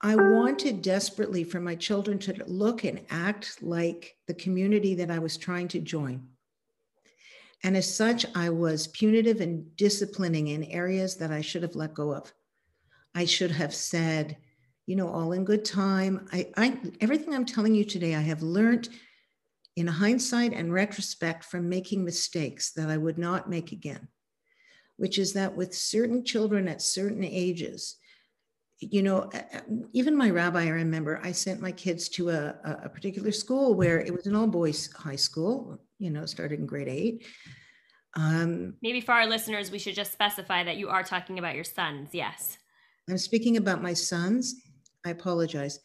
I 0.00 0.16
wanted 0.16 0.82
desperately 0.82 1.44
for 1.44 1.60
my 1.60 1.74
children 1.76 2.18
to 2.20 2.44
look 2.46 2.84
and 2.84 3.00
act 3.10 3.62
like 3.62 4.16
the 4.26 4.34
community 4.34 4.94
that 4.96 5.10
I 5.10 5.18
was 5.18 5.36
trying 5.36 5.68
to 5.68 5.80
join. 5.80 6.26
And 7.62 7.76
as 7.76 7.94
such, 7.94 8.26
I 8.34 8.50
was 8.50 8.88
punitive 8.88 9.40
and 9.40 9.76
disciplining 9.76 10.48
in 10.48 10.64
areas 10.64 11.16
that 11.16 11.30
I 11.30 11.40
should 11.40 11.62
have 11.62 11.76
let 11.76 11.94
go 11.94 12.12
of. 12.12 12.32
I 13.14 13.24
should 13.24 13.52
have 13.52 13.74
said, 13.74 14.36
you 14.86 14.96
know, 14.96 15.08
all 15.08 15.32
in 15.32 15.44
good 15.44 15.64
time. 15.64 16.26
I, 16.32 16.50
I 16.56 16.78
everything 17.00 17.34
I'm 17.34 17.46
telling 17.46 17.74
you 17.74 17.84
today, 17.84 18.14
I 18.14 18.20
have 18.20 18.42
learned 18.42 18.88
in 19.76 19.86
hindsight 19.86 20.52
and 20.52 20.72
retrospect 20.72 21.44
from 21.44 21.68
making 21.68 22.04
mistakes 22.04 22.72
that 22.72 22.90
I 22.90 22.96
would 22.96 23.18
not 23.18 23.48
make 23.48 23.72
again, 23.72 24.08
which 24.96 25.18
is 25.18 25.32
that 25.34 25.56
with 25.56 25.74
certain 25.74 26.24
children 26.24 26.68
at 26.68 26.82
certain 26.82 27.24
ages, 27.24 27.96
you 28.80 29.02
know, 29.02 29.30
even 29.92 30.16
my 30.16 30.30
rabbi, 30.30 30.64
I 30.64 30.68
remember 30.70 31.20
I 31.22 31.30
sent 31.30 31.60
my 31.60 31.70
kids 31.70 32.08
to 32.10 32.30
a, 32.30 32.56
a 32.64 32.88
particular 32.88 33.30
school 33.30 33.74
where 33.74 34.00
it 34.00 34.12
was 34.12 34.26
an 34.26 34.34
all 34.34 34.48
boys 34.48 34.92
high 34.92 35.16
school, 35.16 35.78
you 36.02 36.10
know, 36.10 36.26
started 36.26 36.58
in 36.58 36.66
grade 36.66 36.88
eight. 36.88 37.26
Um, 38.14 38.74
Maybe 38.82 39.00
for 39.00 39.12
our 39.12 39.26
listeners, 39.26 39.70
we 39.70 39.78
should 39.78 39.94
just 39.94 40.12
specify 40.12 40.64
that 40.64 40.76
you 40.76 40.88
are 40.88 41.02
talking 41.02 41.38
about 41.38 41.54
your 41.54 41.64
sons. 41.64 42.10
Yes. 42.12 42.58
I'm 43.08 43.18
speaking 43.18 43.56
about 43.56 43.82
my 43.82 43.94
sons. 43.94 44.56
I 45.06 45.10
apologize. 45.10 45.78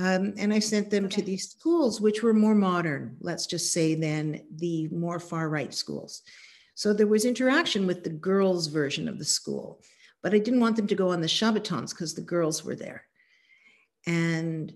Um, 0.00 0.34
and 0.38 0.52
I 0.52 0.58
sent 0.58 0.90
them 0.90 1.04
okay. 1.04 1.16
to 1.16 1.22
these 1.22 1.50
schools, 1.50 2.00
which 2.00 2.22
were 2.22 2.34
more 2.34 2.54
modern, 2.54 3.16
let's 3.20 3.46
just 3.46 3.72
say, 3.72 3.94
than 3.94 4.40
the 4.56 4.88
more 4.88 5.20
far 5.20 5.48
right 5.48 5.72
schools. 5.72 6.22
So 6.74 6.92
there 6.92 7.06
was 7.06 7.24
interaction 7.24 7.86
with 7.86 8.02
the 8.02 8.10
girls' 8.10 8.66
version 8.66 9.08
of 9.08 9.18
the 9.18 9.24
school, 9.24 9.80
but 10.22 10.34
I 10.34 10.38
didn't 10.38 10.60
want 10.60 10.74
them 10.74 10.88
to 10.88 10.94
go 10.96 11.10
on 11.10 11.20
the 11.20 11.28
Shabbatons 11.28 11.90
because 11.90 12.14
the 12.14 12.22
girls 12.22 12.64
were 12.64 12.74
there. 12.74 13.04
And 14.06 14.74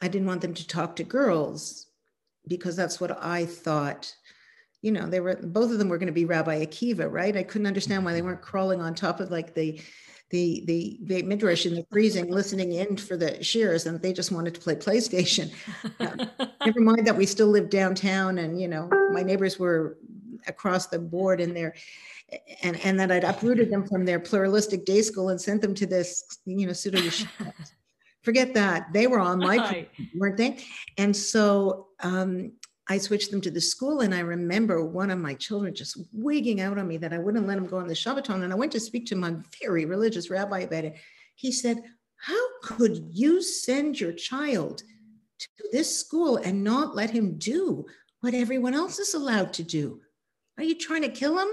I 0.00 0.08
didn't 0.08 0.28
want 0.28 0.40
them 0.40 0.54
to 0.54 0.66
talk 0.66 0.96
to 0.96 1.04
girls 1.04 1.87
because 2.48 2.76
that's 2.76 3.00
what 3.00 3.22
I 3.22 3.44
thought. 3.44 4.12
You 4.82 4.92
know, 4.92 5.08
they 5.08 5.20
were 5.20 5.36
both 5.42 5.72
of 5.72 5.78
them 5.78 5.88
were 5.88 5.98
going 5.98 6.06
to 6.06 6.12
be 6.12 6.24
Rabbi 6.24 6.64
Akiva, 6.64 7.10
right? 7.10 7.36
I 7.36 7.42
couldn't 7.42 7.66
understand 7.66 8.04
why 8.04 8.12
they 8.12 8.22
weren't 8.22 8.42
crawling 8.42 8.80
on 8.80 8.94
top 8.94 9.20
of 9.20 9.30
like 9.30 9.54
the 9.54 9.80
the 10.30 10.62
the, 10.66 10.98
the 11.02 11.22
midrash 11.22 11.66
in 11.66 11.74
the 11.74 11.86
freezing, 11.92 12.30
listening 12.30 12.72
in 12.72 12.96
for 12.96 13.16
the 13.16 13.42
shears, 13.42 13.86
and 13.86 14.00
they 14.00 14.12
just 14.12 14.30
wanted 14.30 14.54
to 14.54 14.60
play 14.60 14.74
PlayStation. 14.76 15.52
Uh, 15.98 16.46
never 16.64 16.80
mind 16.80 17.06
that 17.06 17.16
we 17.16 17.26
still 17.26 17.48
live 17.48 17.70
downtown, 17.70 18.38
and 18.38 18.60
you 18.60 18.68
know, 18.68 18.88
my 19.12 19.22
neighbors 19.22 19.58
were 19.58 19.98
across 20.46 20.86
the 20.86 20.98
board 20.98 21.40
in 21.40 21.52
there 21.52 21.74
and 22.62 22.76
and 22.84 22.98
that 23.00 23.10
I'd 23.10 23.24
uprooted 23.24 23.70
them 23.70 23.86
from 23.86 24.04
their 24.04 24.20
pluralistic 24.20 24.84
day 24.84 25.02
school 25.02 25.30
and 25.30 25.40
sent 25.40 25.62
them 25.62 25.74
to 25.74 25.86
this, 25.86 26.40
you 26.44 26.66
know, 26.66 26.72
pseudo 26.72 27.00
Forget 28.22 28.52
that. 28.54 28.92
They 28.92 29.06
were 29.06 29.20
on 29.20 29.38
my, 29.38 29.86
weren't 30.14 30.36
they? 30.36 30.58
And 30.98 31.16
so 31.16 31.87
um, 32.00 32.52
I 32.88 32.98
switched 32.98 33.30
them 33.30 33.40
to 33.42 33.50
the 33.50 33.60
school. 33.60 34.00
And 34.00 34.14
I 34.14 34.20
remember 34.20 34.84
one 34.84 35.10
of 35.10 35.18
my 35.18 35.34
children 35.34 35.74
just 35.74 35.98
wigging 36.12 36.60
out 36.60 36.78
on 36.78 36.88
me 36.88 36.96
that 36.98 37.12
I 37.12 37.18
wouldn't 37.18 37.46
let 37.46 37.58
him 37.58 37.66
go 37.66 37.78
on 37.78 37.86
the 37.86 37.94
Shabbaton. 37.94 38.42
And 38.42 38.52
I 38.52 38.56
went 38.56 38.72
to 38.72 38.80
speak 38.80 39.06
to 39.06 39.16
my 39.16 39.34
very 39.60 39.84
religious 39.84 40.30
rabbi 40.30 40.60
about 40.60 40.84
it. 40.84 40.96
He 41.34 41.52
said, 41.52 41.82
How 42.16 42.46
could 42.62 43.08
you 43.12 43.42
send 43.42 44.00
your 44.00 44.12
child 44.12 44.82
to 45.38 45.68
this 45.70 45.98
school 45.98 46.36
and 46.36 46.64
not 46.64 46.96
let 46.96 47.10
him 47.10 47.38
do 47.38 47.86
what 48.20 48.34
everyone 48.34 48.74
else 48.74 48.98
is 48.98 49.14
allowed 49.14 49.52
to 49.54 49.62
do? 49.62 50.00
Are 50.56 50.64
you 50.64 50.74
trying 50.74 51.02
to 51.02 51.08
kill 51.08 51.38
him? 51.38 51.48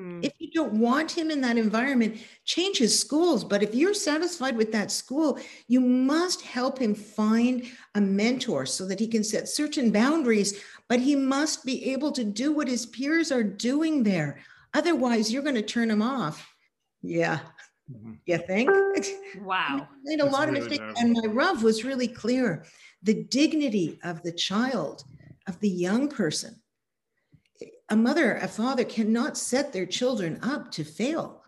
Hmm. 0.00 0.20
If 0.22 0.32
you 0.38 0.50
don't 0.50 0.72
want 0.72 1.10
him 1.10 1.30
in 1.30 1.42
that 1.42 1.58
environment, 1.58 2.16
change 2.46 2.78
his 2.78 2.98
schools. 2.98 3.44
But 3.44 3.62
if 3.62 3.74
you're 3.74 3.92
satisfied 3.92 4.56
with 4.56 4.72
that 4.72 4.90
school, 4.90 5.38
you 5.68 5.80
must 5.80 6.40
help 6.40 6.78
him 6.78 6.94
find 6.94 7.66
a 7.94 8.00
mentor 8.00 8.64
so 8.64 8.86
that 8.86 8.98
he 8.98 9.06
can 9.06 9.22
set 9.22 9.48
certain 9.48 9.90
boundaries, 9.90 10.62
but 10.88 11.00
he 11.00 11.14
must 11.14 11.66
be 11.66 11.92
able 11.92 12.12
to 12.12 12.24
do 12.24 12.50
what 12.52 12.66
his 12.66 12.86
peers 12.86 13.30
are 13.30 13.42
doing 13.42 14.02
there. 14.02 14.40
Otherwise, 14.72 15.30
you're 15.30 15.42
going 15.42 15.54
to 15.54 15.62
turn 15.62 15.90
him 15.90 16.02
off. 16.02 16.50
Yeah. 17.02 17.40
Mm-hmm. 17.92 18.12
You 18.24 18.38
think? 18.38 18.70
Wow. 19.42 19.86
I 19.90 19.96
made 20.04 20.20
a 20.20 20.22
That's 20.22 20.32
lot 20.32 20.48
really 20.48 20.60
of 20.60 20.70
mistakes. 20.70 21.00
And 21.00 21.12
my 21.12 21.28
Rav 21.28 21.62
was 21.62 21.84
really 21.84 22.08
clear. 22.08 22.64
The 23.02 23.24
dignity 23.24 23.98
of 24.02 24.22
the 24.22 24.32
child, 24.32 25.04
of 25.46 25.60
the 25.60 25.68
young 25.68 26.08
person, 26.08 26.59
a 27.90 27.96
mother, 27.96 28.36
a 28.36 28.48
father 28.48 28.84
cannot 28.84 29.36
set 29.36 29.72
their 29.72 29.86
children 29.86 30.38
up 30.42 30.70
to 30.72 30.84
fail 30.84 31.42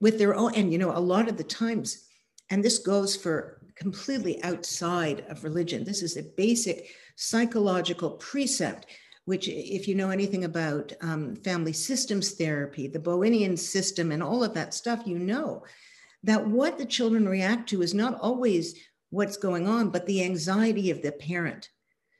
with 0.00 0.18
their 0.18 0.34
own. 0.34 0.54
And, 0.54 0.70
you 0.70 0.78
know, 0.78 0.96
a 0.96 1.00
lot 1.00 1.28
of 1.28 1.38
the 1.38 1.44
times, 1.44 2.04
and 2.50 2.62
this 2.62 2.78
goes 2.78 3.16
for 3.16 3.62
completely 3.74 4.42
outside 4.44 5.24
of 5.28 5.42
religion. 5.42 5.84
This 5.84 6.02
is 6.02 6.16
a 6.16 6.22
basic 6.36 6.90
psychological 7.16 8.10
precept, 8.10 8.86
which, 9.24 9.48
if 9.48 9.88
you 9.88 9.94
know 9.94 10.10
anything 10.10 10.44
about 10.44 10.92
um, 11.00 11.36
family 11.36 11.72
systems 11.72 12.32
therapy, 12.32 12.86
the 12.86 12.98
Bowenian 12.98 13.58
system, 13.58 14.12
and 14.12 14.22
all 14.22 14.44
of 14.44 14.52
that 14.54 14.74
stuff, 14.74 15.06
you 15.06 15.18
know 15.18 15.64
that 16.24 16.46
what 16.46 16.78
the 16.78 16.86
children 16.86 17.28
react 17.28 17.68
to 17.70 17.82
is 17.82 17.94
not 17.94 18.20
always 18.20 18.74
what's 19.10 19.36
going 19.36 19.66
on, 19.66 19.90
but 19.90 20.06
the 20.06 20.22
anxiety 20.22 20.90
of 20.90 21.02
the 21.02 21.12
parent. 21.12 21.70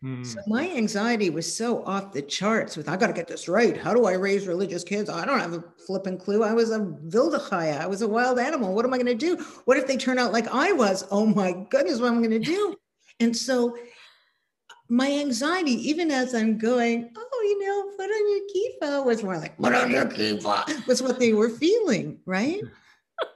Mm. 0.03 0.27
So 0.27 0.41
my 0.49 0.69
anxiety 0.69 1.31
was 1.31 1.55
so 1.55 1.85
off 1.85 2.13
the 2.13 2.23
charts 2.23 2.77
with 2.77 2.89
I 2.89 2.97
got 2.97 3.07
to 3.07 3.13
get 3.13 3.29
this 3.29 3.49
right. 3.49 3.77
How 3.77 3.95
do 3.95 4.05
I 4.07 4.15
raise 4.15 4.49
religious 4.49 4.83
kids? 4.83 5.09
I 5.09 5.25
don't 5.25 5.39
have 5.39 5.53
a 5.53 5.65
flipping 5.87 6.19
clue. 6.19 6.43
I 6.43 6.53
was 6.55 6.73
a 6.73 6.81
wildechaya. 6.81 7.81
I 7.81 7.87
was 7.87 8.03
a 8.03 8.09
wild 8.09 8.39
animal. 8.39 8.75
What 8.75 8.85
am 8.85 8.93
I 8.93 8.99
going 8.99 9.07
to 9.07 9.15
do? 9.15 9.37
What 9.65 9.77
if 9.77 9.87
they 9.87 9.97
turn 9.97 10.19
out 10.19 10.33
like 10.33 10.49
I 10.49 10.73
was? 10.73 11.07
Oh 11.11 11.27
my 11.27 11.53
goodness, 11.71 12.01
what 12.01 12.09
am 12.09 12.19
I 12.19 12.27
going 12.27 12.43
to 12.43 12.51
do? 12.51 12.77
And 13.21 13.37
so 13.37 13.77
my 14.89 15.09
anxiety, 15.13 15.73
even 15.89 16.11
as 16.11 16.35
I'm 16.35 16.59
going, 16.59 17.11
oh, 17.17 17.41
you 17.45 17.61
know, 17.65 17.97
put 17.97 18.11
on 18.11 18.31
your 18.31 18.41
kippah, 18.51 19.07
was 19.07 19.23
more 19.23 19.37
like, 19.37 19.57
put 19.59 19.75
on 19.75 19.91
your 19.91 20.07
kippah, 20.07 20.87
was 20.87 21.03
what 21.03 21.21
they 21.21 21.33
were 21.33 21.51
feeling, 21.51 22.19
right? 22.27 22.61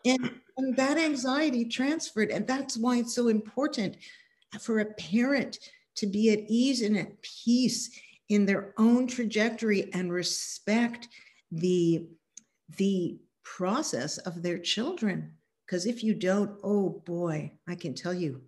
and, 0.04 0.32
and 0.56 0.76
that 0.76 0.98
anxiety 0.98 1.66
transferred. 1.66 2.30
And 2.30 2.48
that's 2.48 2.76
why 2.76 2.96
it's 2.96 3.14
so 3.14 3.28
important 3.28 3.96
for 4.58 4.80
a 4.80 4.86
parent 4.94 5.58
to 5.96 6.06
be 6.06 6.30
at 6.30 6.44
ease 6.48 6.82
and 6.82 6.96
at 6.96 7.22
peace 7.22 7.90
in 8.28 8.46
their 8.46 8.74
own 8.78 9.06
trajectory 9.06 9.92
and 9.92 10.12
respect 10.12 11.08
the, 11.50 12.06
the 12.76 13.18
process 13.44 14.18
of 14.18 14.42
their 14.42 14.58
children. 14.58 15.32
Because 15.64 15.86
if 15.86 16.04
you 16.04 16.14
don't, 16.14 16.58
oh 16.62 17.02
boy, 17.04 17.52
I 17.68 17.74
can 17.74 17.94
tell 17.94 18.14
you, 18.14 18.42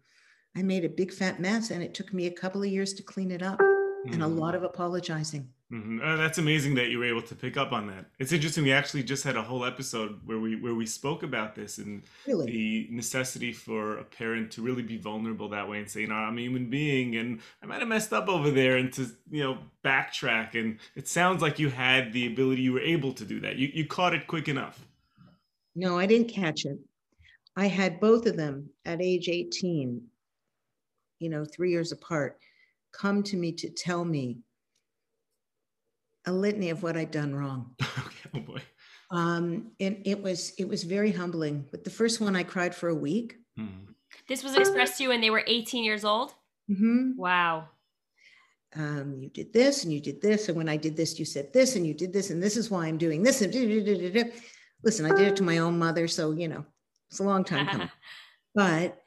I 0.56 0.62
made 0.62 0.84
a 0.84 0.88
big 0.88 1.12
fat 1.12 1.40
mess 1.40 1.70
and 1.70 1.82
it 1.82 1.94
took 1.94 2.12
me 2.12 2.26
a 2.26 2.32
couple 2.32 2.62
of 2.62 2.68
years 2.68 2.92
to 2.94 3.02
clean 3.02 3.30
it 3.30 3.42
up 3.42 3.58
mm-hmm. 3.60 4.12
and 4.12 4.22
a 4.22 4.26
lot 4.26 4.54
of 4.54 4.62
apologizing. 4.62 5.48
Mm-hmm. 5.72 6.00
Uh, 6.02 6.16
that's 6.16 6.38
amazing 6.38 6.74
that 6.76 6.88
you 6.88 6.98
were 6.98 7.04
able 7.04 7.20
to 7.20 7.34
pick 7.34 7.58
up 7.58 7.72
on 7.72 7.88
that. 7.88 8.06
It's 8.18 8.32
interesting. 8.32 8.64
We 8.64 8.72
actually 8.72 9.02
just 9.02 9.22
had 9.22 9.36
a 9.36 9.42
whole 9.42 9.66
episode 9.66 10.20
where 10.24 10.38
we 10.38 10.56
where 10.56 10.74
we 10.74 10.86
spoke 10.86 11.22
about 11.22 11.54
this 11.54 11.76
and 11.76 12.04
really? 12.26 12.46
the 12.46 12.88
necessity 12.90 13.52
for 13.52 13.98
a 13.98 14.04
parent 14.04 14.50
to 14.52 14.62
really 14.62 14.82
be 14.82 14.96
vulnerable 14.96 15.50
that 15.50 15.68
way 15.68 15.78
and 15.78 15.90
say, 15.90 16.00
"You 16.00 16.06
know, 16.06 16.14
I'm 16.14 16.38
a 16.38 16.40
human 16.40 16.70
being, 16.70 17.16
and 17.16 17.40
I 17.62 17.66
might 17.66 17.80
have 17.80 17.88
messed 17.88 18.14
up 18.14 18.28
over 18.28 18.50
there," 18.50 18.78
and 18.78 18.90
to 18.94 19.08
you 19.30 19.42
know 19.42 19.58
backtrack. 19.84 20.54
And 20.54 20.78
it 20.96 21.06
sounds 21.06 21.42
like 21.42 21.58
you 21.58 21.68
had 21.68 22.14
the 22.14 22.26
ability, 22.26 22.62
you 22.62 22.72
were 22.72 22.80
able 22.80 23.12
to 23.12 23.24
do 23.26 23.38
that. 23.40 23.56
You 23.56 23.68
you 23.72 23.86
caught 23.86 24.14
it 24.14 24.26
quick 24.26 24.48
enough. 24.48 24.86
No, 25.76 25.98
I 25.98 26.06
didn't 26.06 26.28
catch 26.28 26.64
it. 26.64 26.78
I 27.56 27.66
had 27.66 28.00
both 28.00 28.24
of 28.24 28.36
them 28.36 28.70
at 28.86 29.02
age 29.02 29.28
18 29.28 30.00
you 31.18 31.28
know, 31.28 31.44
three 31.44 31.70
years 31.70 31.92
apart, 31.92 32.38
come 32.92 33.22
to 33.22 33.36
me 33.36 33.52
to 33.52 33.70
tell 33.70 34.04
me 34.04 34.38
a 36.28 36.32
litany 36.32 36.70
of 36.70 36.82
what 36.82 36.96
I'd 36.96 37.10
done 37.10 37.34
wrong. 37.34 37.74
oh 37.80 38.40
boy. 38.40 38.60
Um, 39.10 39.72
and 39.80 40.02
it 40.04 40.22
was 40.22 40.52
it 40.58 40.68
was 40.68 40.84
very 40.84 41.10
humbling. 41.10 41.66
But 41.70 41.84
the 41.84 41.90
first 41.90 42.20
one, 42.20 42.36
I 42.36 42.42
cried 42.42 42.74
for 42.74 42.90
a 42.90 42.94
week. 42.94 43.36
Mm-hmm. 43.58 43.92
This 44.28 44.44
was 44.44 44.54
expressed 44.54 44.98
to 44.98 45.04
you 45.04 45.08
when 45.08 45.20
they 45.20 45.30
were 45.30 45.42
18 45.46 45.84
years 45.84 46.04
old. 46.04 46.34
Mm-hmm. 46.70 47.16
Wow. 47.16 47.68
Um, 48.76 49.16
you 49.18 49.30
did 49.30 49.52
this 49.54 49.84
and 49.84 49.92
you 49.92 50.00
did 50.00 50.20
this, 50.20 50.48
and 50.48 50.56
when 50.56 50.68
I 50.68 50.76
did 50.76 50.94
this, 50.94 51.18
you 51.18 51.24
said 51.24 51.54
this, 51.54 51.76
and 51.76 51.86
you 51.86 51.94
did 51.94 52.12
this, 52.12 52.28
and 52.28 52.42
this 52.42 52.58
is 52.58 52.70
why 52.70 52.86
I'm 52.86 52.98
doing 52.98 53.22
this. 53.22 53.40
And 53.40 53.54
listen, 54.84 55.10
I 55.10 55.16
did 55.16 55.28
it 55.28 55.36
to 55.36 55.42
my 55.42 55.58
own 55.58 55.78
mother, 55.78 56.06
so 56.06 56.32
you 56.32 56.48
know 56.48 56.66
it's 57.10 57.20
a 57.20 57.24
long 57.24 57.44
time 57.44 57.66
coming. 57.72 57.90
but 58.54 58.98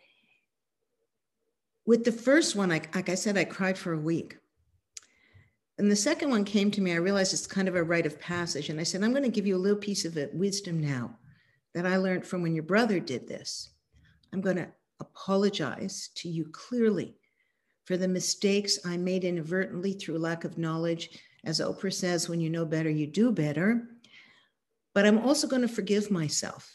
with 1.85 2.03
the 2.03 2.11
first 2.11 2.55
one, 2.55 2.71
I, 2.71 2.81
like 2.95 3.09
I 3.09 3.15
said, 3.15 3.37
I 3.37 3.43
cried 3.43 3.77
for 3.77 3.93
a 3.93 3.99
week. 3.99 4.37
And 5.81 5.89
the 5.89 5.95
second 5.95 6.29
one 6.29 6.45
came 6.45 6.69
to 6.69 6.79
me, 6.79 6.91
I 6.91 6.97
realized 6.97 7.33
it's 7.33 7.47
kind 7.47 7.67
of 7.67 7.75
a 7.75 7.83
rite 7.83 8.05
of 8.05 8.19
passage. 8.19 8.69
And 8.69 8.79
I 8.79 8.83
said, 8.83 9.01
I'm 9.01 9.13
going 9.13 9.23
to 9.23 9.29
give 9.29 9.47
you 9.47 9.55
a 9.55 9.57
little 9.57 9.79
piece 9.79 10.05
of 10.05 10.15
it, 10.15 10.31
wisdom 10.31 10.79
now 10.79 11.17
that 11.73 11.87
I 11.87 11.97
learned 11.97 12.23
from 12.23 12.43
when 12.43 12.53
your 12.53 12.61
brother 12.61 12.99
did 12.99 13.27
this. 13.27 13.71
I'm 14.31 14.41
going 14.41 14.57
to 14.57 14.67
apologize 14.99 16.11
to 16.17 16.29
you 16.29 16.45
clearly 16.51 17.15
for 17.85 17.97
the 17.97 18.07
mistakes 18.07 18.77
I 18.85 18.95
made 18.97 19.23
inadvertently 19.23 19.93
through 19.93 20.19
lack 20.19 20.43
of 20.43 20.59
knowledge. 20.59 21.19
As 21.45 21.59
Oprah 21.59 21.91
says, 21.91 22.29
when 22.29 22.41
you 22.41 22.51
know 22.51 22.63
better, 22.63 22.91
you 22.91 23.07
do 23.07 23.31
better. 23.31 23.87
But 24.93 25.07
I'm 25.07 25.17
also 25.17 25.47
going 25.47 25.63
to 25.63 25.67
forgive 25.67 26.11
myself. 26.11 26.71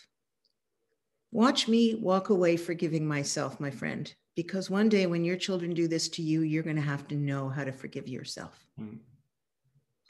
Watch 1.31 1.69
me 1.69 1.95
walk 1.95 2.31
away 2.31 2.57
forgiving 2.57 3.07
myself, 3.07 3.61
my 3.61 3.71
friend 3.71 4.13
because 4.37 4.71
one 4.71 4.89
day 4.89 5.07
when 5.07 5.25
your 5.25 5.37
children 5.37 5.73
do 5.75 5.89
this 5.89 6.09
to 6.11 6.23
you, 6.23 6.43
you're 6.43 6.63
going 6.63 6.77
to 6.77 6.83
have 6.83 7.09
to 7.09 7.17
know 7.17 7.49
how 7.49 7.65
to 7.65 7.73
forgive 7.73 8.07
yourself. 8.07 8.65
Mm. 8.79 8.99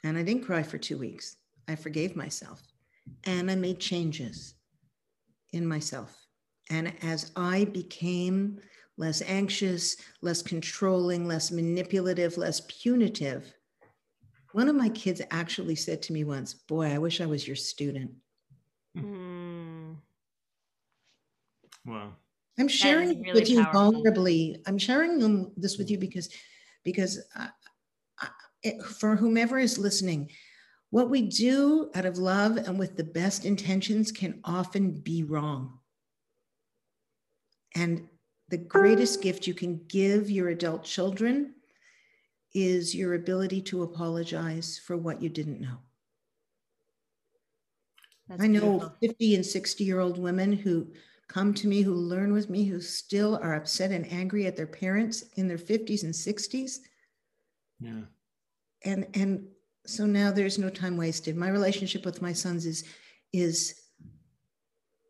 And 0.03 0.17
I 0.17 0.23
didn't 0.23 0.43
cry 0.45 0.61
for 0.61 0.77
two 0.77 0.97
weeks. 0.97 1.37
I 1.67 1.75
forgave 1.75 2.15
myself 2.15 2.61
and 3.25 3.49
I 3.49 3.55
made 3.55 3.79
changes 3.79 4.55
in 5.53 5.65
myself. 5.65 6.15
And 6.69 6.93
as 7.01 7.31
I 7.37 7.65
became 7.65 8.59
less 8.97 9.21
anxious, 9.21 9.95
less 10.21 10.41
controlling, 10.41 11.25
less 11.25 11.49
manipulative, 11.49 12.37
less 12.37 12.61
punitive, 12.67 13.53
one 14.51 14.67
of 14.67 14.75
my 14.75 14.89
kids 14.89 15.21
actually 15.31 15.75
said 15.75 16.01
to 16.03 16.13
me 16.13 16.23
once, 16.23 16.53
Boy, 16.53 16.93
I 16.93 16.97
wish 16.97 17.21
I 17.21 17.25
was 17.25 17.47
your 17.47 17.55
student. 17.55 18.11
Mm. 18.97 19.97
Wow. 21.85 22.13
I'm 22.59 22.67
sharing 22.67 23.21
really 23.21 23.39
with 23.39 23.49
you 23.49 23.63
powerful. 23.63 24.03
vulnerably. 24.03 24.61
I'm 24.65 24.77
sharing 24.77 25.19
them, 25.19 25.51
this 25.57 25.77
with 25.77 25.91
you 25.91 25.97
because, 25.97 26.29
because 26.83 27.19
I, 27.35 27.49
I, 28.19 28.29
it, 28.63 28.81
for 28.81 29.15
whomever 29.15 29.59
is 29.59 29.77
listening, 29.77 30.31
what 30.89 31.09
we 31.09 31.23
do 31.23 31.91
out 31.93 32.05
of 32.05 32.17
love 32.17 32.57
and 32.57 32.79
with 32.79 32.95
the 32.95 33.03
best 33.03 33.45
intentions 33.45 34.11
can 34.11 34.39
often 34.43 34.91
be 34.91 35.23
wrong. 35.23 35.79
And 37.75 38.07
the 38.49 38.57
greatest 38.57 39.21
gift 39.21 39.45
you 39.45 39.53
can 39.53 39.81
give 39.87 40.31
your 40.31 40.49
adult 40.49 40.83
children 40.83 41.53
is 42.53 42.95
your 42.95 43.13
ability 43.13 43.61
to 43.61 43.83
apologize 43.83 44.79
for 44.83 44.97
what 44.97 45.21
you 45.21 45.29
didn't 45.29 45.59
know. 45.59 45.77
That's 48.27 48.41
I 48.41 48.47
know 48.47 48.61
beautiful. 48.61 48.95
50 49.01 49.35
and 49.35 49.45
60 49.45 49.83
year 49.83 49.99
old 49.99 50.17
women 50.17 50.53
who 50.53 50.87
come 51.27 51.53
to 51.53 51.67
me 51.67 51.81
who 51.81 51.93
learn 51.93 52.31
with 52.31 52.49
me 52.49 52.65
who 52.65 52.79
still 52.79 53.37
are 53.41 53.55
upset 53.55 53.91
and 53.91 54.09
angry 54.11 54.45
at 54.45 54.55
their 54.55 54.67
parents 54.67 55.23
in 55.35 55.47
their 55.47 55.57
50s 55.57 56.03
and 56.03 56.13
60s. 56.13 56.77
Yeah. 57.79 58.01
And 58.85 59.07
and 59.13 59.47
so 59.85 60.05
now 60.05 60.31
there's 60.31 60.57
no 60.57 60.69
time 60.69 60.97
wasted. 60.97 61.35
My 61.35 61.49
relationship 61.49 62.05
with 62.05 62.21
my 62.21 62.33
sons 62.33 62.65
is 62.65 62.83
is 63.33 63.75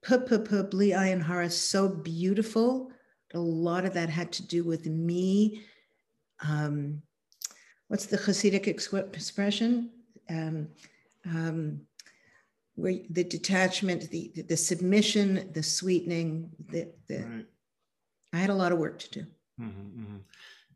Bli 0.07 0.91
Ayin 0.91 1.21
Hara 1.21 1.49
so 1.49 1.87
beautiful. 1.87 2.91
A 3.33 3.39
lot 3.39 3.85
of 3.85 3.93
that 3.93 4.09
had 4.09 4.31
to 4.33 4.47
do 4.47 4.63
with 4.63 4.85
me. 4.85 5.63
Um, 6.47 7.01
what's 7.87 8.05
the 8.05 8.17
Hasidic 8.17 8.67
expression? 8.67 9.91
Um, 10.29 10.69
um, 11.25 11.81
where 12.77 12.93
the 13.09 13.23
detachment, 13.23 14.09
the 14.11 14.31
the 14.47 14.55
submission, 14.55 15.49
the 15.53 15.63
sweetening, 15.63 16.49
the, 16.69 16.87
the 17.07 17.17
right. 17.17 17.45
I 18.33 18.37
had 18.37 18.51
a 18.51 18.55
lot 18.55 18.71
of 18.71 18.77
work 18.77 18.99
to 18.99 19.09
do. 19.09 19.21
Mm-hmm, 19.59 20.01
mm-hmm. 20.01 20.17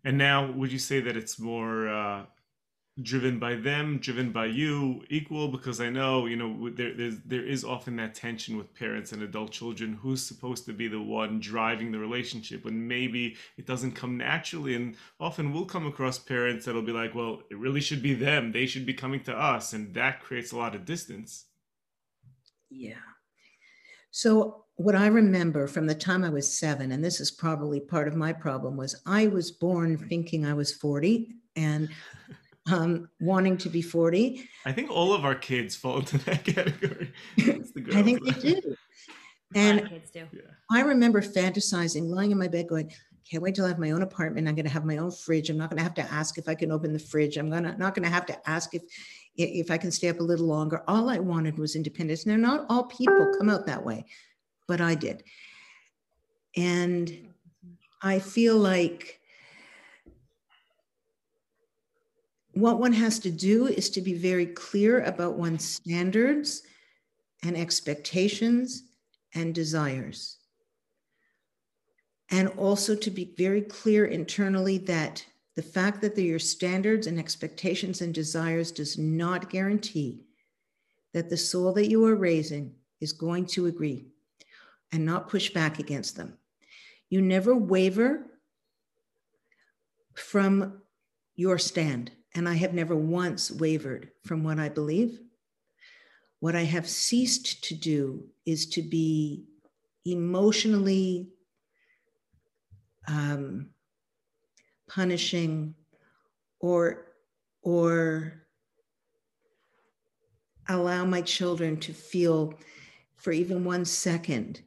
And 0.03 0.17
now, 0.17 0.51
would 0.51 0.71
you 0.71 0.79
say 0.79 0.99
that 0.99 1.15
it's 1.15 1.37
more 1.39 1.87
uh, 1.87 2.25
driven 3.03 3.37
by 3.37 3.53
them, 3.53 3.99
driven 3.99 4.31
by 4.31 4.47
you, 4.47 5.03
equal? 5.11 5.47
Because 5.47 5.79
I 5.79 5.91
know, 5.91 6.25
you 6.25 6.37
know, 6.37 6.71
there 6.71 6.95
there's, 6.95 7.19
there 7.23 7.45
is 7.45 7.63
often 7.63 7.97
that 7.97 8.15
tension 8.15 8.57
with 8.57 8.73
parents 8.73 9.11
and 9.11 9.21
adult 9.21 9.51
children. 9.51 9.93
Who's 10.01 10.23
supposed 10.25 10.65
to 10.65 10.73
be 10.73 10.87
the 10.87 11.01
one 11.01 11.39
driving 11.39 11.91
the 11.91 11.99
relationship 11.99 12.65
when 12.65 12.87
maybe 12.87 13.37
it 13.57 13.67
doesn't 13.67 13.91
come 13.91 14.17
naturally? 14.17 14.73
And 14.73 14.95
often 15.19 15.53
we'll 15.53 15.65
come 15.65 15.85
across 15.85 16.17
parents 16.17 16.65
that'll 16.65 16.81
be 16.81 16.91
like, 16.93 17.13
"Well, 17.13 17.43
it 17.51 17.59
really 17.59 17.81
should 17.81 18.01
be 18.01 18.15
them. 18.15 18.51
They 18.51 18.65
should 18.65 18.87
be 18.87 18.95
coming 18.95 19.21
to 19.25 19.37
us," 19.37 19.73
and 19.73 19.93
that 19.93 20.19
creates 20.19 20.51
a 20.51 20.57
lot 20.57 20.73
of 20.73 20.83
distance. 20.83 21.45
Yeah. 22.71 22.95
So 24.11 24.65
what 24.75 24.95
I 24.95 25.07
remember 25.07 25.67
from 25.67 25.85
the 25.85 25.95
time 25.95 26.23
I 26.23 26.29
was 26.29 26.57
seven, 26.57 26.91
and 26.91 27.03
this 27.03 27.19
is 27.19 27.31
probably 27.31 27.79
part 27.79 28.07
of 28.07 28.15
my 28.15 28.33
problem, 28.33 28.77
was 28.77 28.99
I 29.05 29.27
was 29.27 29.51
born 29.51 29.97
thinking 29.97 30.45
I 30.45 30.53
was 30.53 30.73
40 30.73 31.35
and 31.55 31.89
um, 32.71 33.09
wanting 33.19 33.57
to 33.57 33.69
be 33.69 33.81
40. 33.81 34.47
I 34.65 34.71
think 34.71 34.89
all 34.89 35.13
of 35.13 35.25
our 35.25 35.35
kids 35.35 35.75
fall 35.75 35.99
into 35.99 36.17
that 36.19 36.43
category. 36.45 37.11
I 37.37 38.01
think 38.01 38.23
they 38.25 38.51
do. 38.51 38.75
And 39.53 39.89
kids 39.89 40.11
do. 40.11 40.27
Yeah. 40.31 40.41
I 40.71 40.81
remember 40.81 41.21
fantasizing, 41.21 42.07
lying 42.07 42.31
in 42.31 42.37
my 42.37 42.47
bed 42.47 42.67
going, 42.67 42.91
can't 43.29 43.43
wait 43.43 43.55
till 43.55 43.65
I 43.65 43.69
have 43.69 43.79
my 43.79 43.91
own 43.91 44.01
apartment. 44.01 44.47
I'm 44.47 44.55
going 44.55 44.65
to 44.65 44.71
have 44.71 44.85
my 44.85 44.97
own 44.97 45.11
fridge. 45.11 45.49
I'm 45.49 45.57
not 45.57 45.69
going 45.69 45.77
to 45.77 45.83
have 45.83 45.93
to 45.95 46.11
ask 46.11 46.37
if 46.37 46.49
I 46.49 46.55
can 46.55 46.71
open 46.71 46.91
the 46.91 46.99
fridge. 46.99 47.37
I'm 47.37 47.49
gonna, 47.49 47.77
not 47.77 47.95
going 47.95 48.03
to 48.03 48.09
have 48.09 48.25
to 48.25 48.49
ask 48.49 48.73
if 48.73 48.81
if 49.35 49.71
I 49.71 49.77
can 49.77 49.91
stay 49.91 50.09
up 50.09 50.19
a 50.19 50.23
little 50.23 50.47
longer. 50.47 50.83
All 50.87 51.09
I 51.09 51.19
wanted 51.19 51.57
was 51.57 51.75
independence. 51.75 52.25
Now, 52.25 52.35
not 52.35 52.65
all 52.69 52.83
people 52.83 53.33
come 53.37 53.49
out 53.49 53.65
that 53.65 53.83
way, 53.83 54.05
but 54.67 54.81
I 54.81 54.95
did. 54.95 55.23
And 56.55 57.29
I 58.01 58.19
feel 58.19 58.57
like 58.57 59.19
what 62.53 62.79
one 62.79 62.93
has 62.93 63.19
to 63.19 63.31
do 63.31 63.67
is 63.67 63.89
to 63.91 64.01
be 64.01 64.13
very 64.13 64.45
clear 64.45 65.03
about 65.03 65.35
one's 65.37 65.65
standards 65.65 66.63
and 67.43 67.55
expectations 67.55 68.83
and 69.33 69.55
desires. 69.55 70.37
And 72.29 72.49
also 72.49 72.95
to 72.95 73.11
be 73.11 73.33
very 73.37 73.61
clear 73.61 74.05
internally 74.05 74.77
that 74.79 75.25
the 75.55 75.61
fact 75.61 76.01
that 76.01 76.17
your 76.17 76.39
standards 76.39 77.07
and 77.07 77.19
expectations 77.19 78.01
and 78.01 78.13
desires 78.13 78.71
does 78.71 78.97
not 78.97 79.49
guarantee 79.49 80.23
that 81.13 81.29
the 81.29 81.37
soul 81.37 81.73
that 81.73 81.89
you 81.89 82.05
are 82.05 82.15
raising 82.15 82.73
is 83.01 83.11
going 83.11 83.45
to 83.45 83.65
agree 83.65 84.05
and 84.91 85.05
not 85.05 85.29
push 85.29 85.49
back 85.49 85.79
against 85.79 86.15
them. 86.15 86.37
You 87.09 87.21
never 87.21 87.55
waver 87.55 88.27
from 90.15 90.81
your 91.35 91.57
stand. 91.57 92.11
And 92.33 92.47
I 92.47 92.53
have 92.55 92.73
never 92.73 92.95
once 92.95 93.51
wavered 93.51 94.11
from 94.23 94.43
what 94.43 94.59
I 94.59 94.69
believe. 94.69 95.19
What 96.39 96.55
I 96.55 96.63
have 96.63 96.87
ceased 96.87 97.63
to 97.65 97.75
do 97.75 98.23
is 98.45 98.67
to 98.67 98.81
be 98.81 99.45
emotionally 100.05 101.29
um, 103.07 103.71
punishing 104.93 105.73
or 106.59 107.07
or 107.63 108.33
allow 110.67 111.05
my 111.05 111.21
children 111.21 111.77
to 111.77 111.93
feel 111.93 112.53
for 113.15 113.31
even 113.31 113.63
one 113.63 113.85
second. 113.85 114.61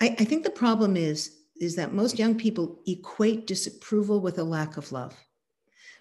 I, 0.00 0.16
I 0.18 0.24
think 0.24 0.44
the 0.44 0.50
problem 0.50 0.96
is 0.96 1.38
is 1.60 1.76
that 1.76 1.94
most 1.94 2.18
young 2.18 2.36
people 2.36 2.80
equate 2.86 3.46
disapproval 3.46 4.20
with 4.20 4.38
a 4.38 4.44
lack 4.44 4.76
of 4.76 4.90
love. 4.90 5.14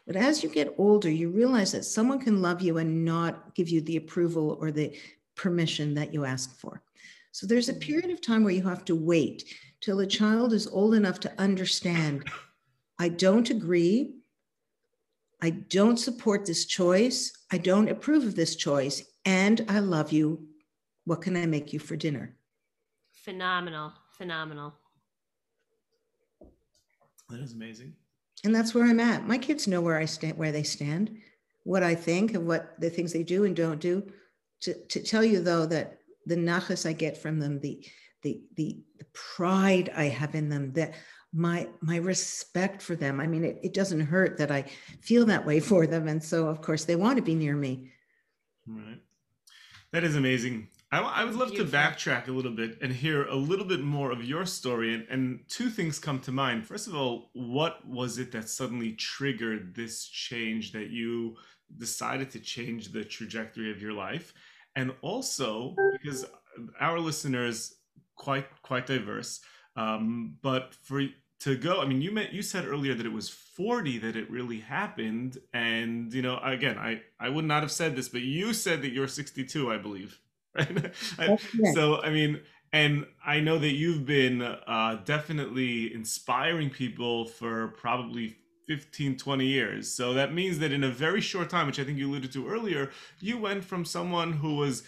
But 0.07 0.15
as 0.15 0.41
you 0.43 0.49
get 0.49 0.73
older, 0.77 1.09
you 1.09 1.29
realize 1.29 1.71
that 1.73 1.85
someone 1.85 2.19
can 2.19 2.41
love 2.41 2.61
you 2.61 2.79
and 2.79 3.05
not 3.05 3.53
give 3.53 3.69
you 3.69 3.81
the 3.81 3.97
approval 3.97 4.57
or 4.59 4.71
the 4.71 4.97
permission 5.35 5.93
that 5.93 6.13
you 6.13 6.25
ask 6.25 6.59
for. 6.59 6.81
So 7.31 7.45
there's 7.45 7.69
a 7.69 7.73
period 7.73 8.09
of 8.09 8.21
time 8.21 8.43
where 8.43 8.53
you 8.53 8.63
have 8.63 8.85
to 8.85 8.95
wait 8.95 9.43
till 9.79 9.99
a 9.99 10.07
child 10.07 10.51
is 10.51 10.67
old 10.67 10.95
enough 10.95 11.19
to 11.21 11.33
understand 11.39 12.25
I 13.01 13.09
don't 13.09 13.49
agree. 13.49 14.13
I 15.41 15.49
don't 15.49 15.97
support 15.97 16.45
this 16.45 16.65
choice. 16.65 17.31
I 17.51 17.57
don't 17.57 17.89
approve 17.89 18.23
of 18.25 18.35
this 18.35 18.55
choice. 18.55 19.01
And 19.25 19.65
I 19.67 19.79
love 19.79 20.11
you. 20.11 20.45
What 21.05 21.23
can 21.23 21.35
I 21.35 21.47
make 21.47 21.73
you 21.73 21.79
for 21.79 21.95
dinner? 21.95 22.35
Phenomenal. 23.25 23.93
Phenomenal. 24.19 24.75
That 27.31 27.39
is 27.39 27.53
amazing. 27.53 27.95
And 28.43 28.53
that's 28.53 28.75
where 28.75 28.85
I'm 28.85 28.99
at. 28.99 29.25
My 29.25 29.39
kids 29.39 29.67
know 29.67 29.81
where 29.81 29.97
I 29.97 30.05
stand, 30.05 30.37
where 30.37 30.51
they 30.51 30.61
stand, 30.61 31.17
what 31.63 31.81
I 31.81 31.95
think 31.95 32.35
of 32.35 32.43
what 32.43 32.79
the 32.79 32.91
things 32.91 33.13
they 33.13 33.23
do 33.23 33.45
and 33.45 33.55
don't 33.55 33.79
do. 33.79 34.03
To, 34.61 34.75
to 34.75 35.01
tell 35.01 35.23
you 35.23 35.41
though 35.41 35.65
that 35.65 35.97
the 36.27 36.35
nachas 36.35 36.87
I 36.87 36.93
get 36.93 37.17
from 37.17 37.39
them, 37.39 37.61
the, 37.61 37.83
the 38.21 38.43
the 38.57 38.77
the 38.99 39.05
pride 39.13 39.91
I 39.95 40.03
have 40.03 40.35
in 40.35 40.49
them, 40.49 40.73
that 40.73 40.93
my 41.33 41.67
my 41.81 41.97
respect 41.97 42.81
for 42.81 42.95
them. 42.95 43.19
I 43.19 43.27
mean, 43.27 43.43
it, 43.43 43.59
it 43.63 43.73
doesn't 43.73 44.01
hurt 44.01 44.37
that 44.37 44.51
I 44.51 44.65
feel 44.99 45.25
that 45.27 45.45
way 45.45 45.59
for 45.59 45.87
them. 45.87 46.07
And 46.07 46.23
so 46.23 46.47
of 46.47 46.61
course 46.61 46.83
they 46.83 46.95
want 46.95 47.17
to 47.17 47.21
be 47.21 47.35
near 47.35 47.55
me. 47.55 47.91
Right. 48.67 49.01
That 49.91 50.03
is 50.03 50.15
amazing. 50.15 50.67
I, 50.91 50.99
I 50.99 51.23
would 51.23 51.35
love 51.35 51.49
Beautiful. 51.51 51.71
to 51.71 51.77
backtrack 51.77 52.27
a 52.27 52.31
little 52.31 52.51
bit 52.51 52.77
and 52.81 52.91
hear 52.91 53.25
a 53.25 53.35
little 53.35 53.65
bit 53.65 53.81
more 53.81 54.11
of 54.11 54.23
your 54.23 54.45
story. 54.45 54.93
And, 54.93 55.05
and 55.09 55.39
two 55.47 55.69
things 55.69 55.99
come 55.99 56.19
to 56.21 56.31
mind. 56.31 56.67
First 56.67 56.87
of 56.87 56.95
all, 56.95 57.29
what 57.33 57.85
was 57.87 58.17
it 58.17 58.31
that 58.33 58.49
suddenly 58.49 58.93
triggered 58.93 59.73
this 59.73 60.05
change 60.05 60.73
that 60.73 60.89
you 60.89 61.37
decided 61.77 62.29
to 62.31 62.39
change 62.39 62.91
the 62.91 63.05
trajectory 63.05 63.71
of 63.71 63.81
your 63.81 63.93
life? 63.93 64.33
And 64.75 64.93
also, 65.01 65.75
because 65.93 66.25
our 66.79 66.99
listeners 66.99 67.75
quite 68.15 68.47
quite 68.61 68.85
diverse, 68.85 69.41
um, 69.75 70.37
but 70.41 70.75
for 70.83 71.01
to 71.41 71.57
go 71.57 71.81
i 71.81 71.85
mean 71.85 72.01
you 72.01 72.11
meant 72.11 72.31
you 72.31 72.41
said 72.41 72.65
earlier 72.65 72.93
that 72.93 73.05
it 73.05 73.11
was 73.11 73.27
40 73.29 73.97
that 73.99 74.15
it 74.15 74.29
really 74.29 74.59
happened 74.59 75.39
and 75.53 76.13
you 76.13 76.21
know 76.21 76.39
again 76.43 76.77
i 76.77 77.01
i 77.19 77.29
would 77.29 77.45
not 77.45 77.63
have 77.63 77.71
said 77.71 77.95
this 77.95 78.09
but 78.09 78.21
you 78.21 78.53
said 78.53 78.81
that 78.83 78.91
you're 78.91 79.07
62 79.07 79.71
i 79.71 79.77
believe. 79.77 80.19
Right 81.17 81.39
so 81.73 82.01
i 82.01 82.09
mean 82.09 82.41
and 82.73 83.05
i 83.25 83.39
know 83.39 83.57
that 83.57 83.71
you've 83.71 84.05
been 84.05 84.41
uh, 84.41 85.01
definitely 85.05 85.93
inspiring 85.93 86.69
people 86.69 87.25
for 87.25 87.69
probably 87.69 88.35
15 88.67 89.17
20 89.17 89.45
years. 89.45 89.91
So 89.91 90.13
that 90.13 90.33
means 90.33 90.59
that 90.59 90.71
in 90.71 90.83
a 90.83 90.89
very 90.89 91.21
short 91.21 91.49
time 91.49 91.67
which 91.67 91.79
i 91.79 91.83
think 91.83 91.97
you 91.97 92.09
alluded 92.09 92.31
to 92.33 92.47
earlier 92.47 92.91
you 93.19 93.37
went 93.37 93.63
from 93.63 93.83
someone 93.85 94.33
who 94.33 94.55
was 94.55 94.83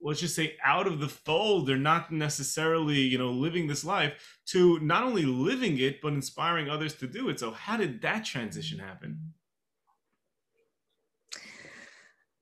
let's 0.00 0.20
just 0.20 0.36
say 0.36 0.56
out 0.64 0.86
of 0.86 1.00
the 1.00 1.08
fold 1.08 1.66
they're 1.66 1.76
not 1.76 2.12
necessarily 2.12 2.98
you 2.98 3.18
know 3.18 3.30
living 3.30 3.66
this 3.66 3.84
life 3.84 4.38
to 4.46 4.78
not 4.80 5.02
only 5.02 5.24
living 5.24 5.78
it 5.78 6.00
but 6.00 6.12
inspiring 6.12 6.70
others 6.70 6.94
to 6.94 7.06
do 7.06 7.28
it. 7.28 7.40
So 7.40 7.50
how 7.50 7.76
did 7.76 8.00
that 8.02 8.24
transition 8.24 8.78
happen? 8.78 9.32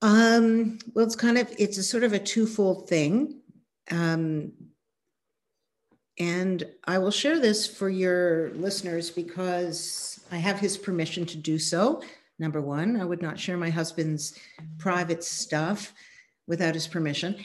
Um 0.03 0.79
well 0.95 1.05
it's 1.05 1.17
kind 1.17 1.39
of 1.39 1.53
it's 1.59 1.79
a 1.79 1.83
sort 1.83 2.05
of 2.05 2.13
a 2.13 2.19
twofold 2.19 2.89
thing. 2.89 3.41
Um 3.91 4.53
and 6.19 6.65
i 6.85 6.97
will 6.97 7.11
share 7.11 7.39
this 7.39 7.67
for 7.67 7.91
your 7.91 8.51
listeners 8.55 9.11
because 9.11 10.19
i 10.33 10.37
have 10.37 10.59
his 10.59 10.79
permission 10.79 11.27
to 11.27 11.37
do 11.37 11.59
so. 11.59 12.03
Number 12.39 12.61
one 12.61 13.01
i 13.01 13.05
would 13.05 13.23
not 13.23 13.39
share 13.39 13.57
my 13.57 13.71
husband's 13.71 14.39
private 14.79 15.25
stuff 15.25 15.95
without 16.47 16.75
his 16.75 16.87
permission, 16.87 17.37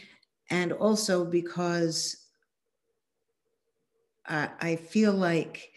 and 0.49 0.71
also 0.73 1.25
because 1.25 2.21
I, 4.27 4.49
I 4.59 4.75
feel 4.75 5.13
like, 5.13 5.71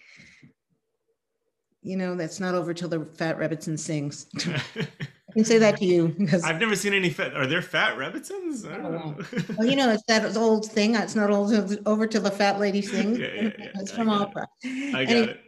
you 1.82 1.96
know, 1.96 2.14
that's 2.14 2.40
not 2.40 2.54
over 2.54 2.74
till 2.74 2.88
the 2.88 3.04
fat 3.16 3.38
Rebbetzin 3.38 3.78
sings. 3.78 4.26
I 4.46 5.32
can 5.32 5.44
say 5.44 5.58
that 5.58 5.78
to 5.78 5.84
you 5.84 6.14
because 6.16 6.44
I've 6.44 6.60
never 6.60 6.76
seen 6.76 6.92
any 6.92 7.10
fat. 7.10 7.34
Are 7.34 7.46
there 7.46 7.62
fat 7.62 7.98
Rebbetzins? 7.98 8.70
I 8.70 8.76
don't 8.76 8.92
know. 8.92 9.16
well, 9.56 9.66
you 9.66 9.74
know, 9.74 9.90
it's 9.90 10.04
that 10.06 10.36
old 10.36 10.70
thing. 10.70 10.94
It's 10.94 11.16
not 11.16 11.30
old 11.30 11.52
over 11.86 12.06
till 12.06 12.22
the 12.22 12.30
fat 12.30 12.60
lady 12.60 12.82
sings. 12.82 13.18
yeah, 13.18 13.26
yeah, 13.34 13.50
yeah. 13.58 13.70
It's 13.74 13.90
from 13.90 14.08
opera. 14.08 14.46
It. 14.62 14.94
I 14.94 15.04
got 15.04 15.16
it. 15.16 15.40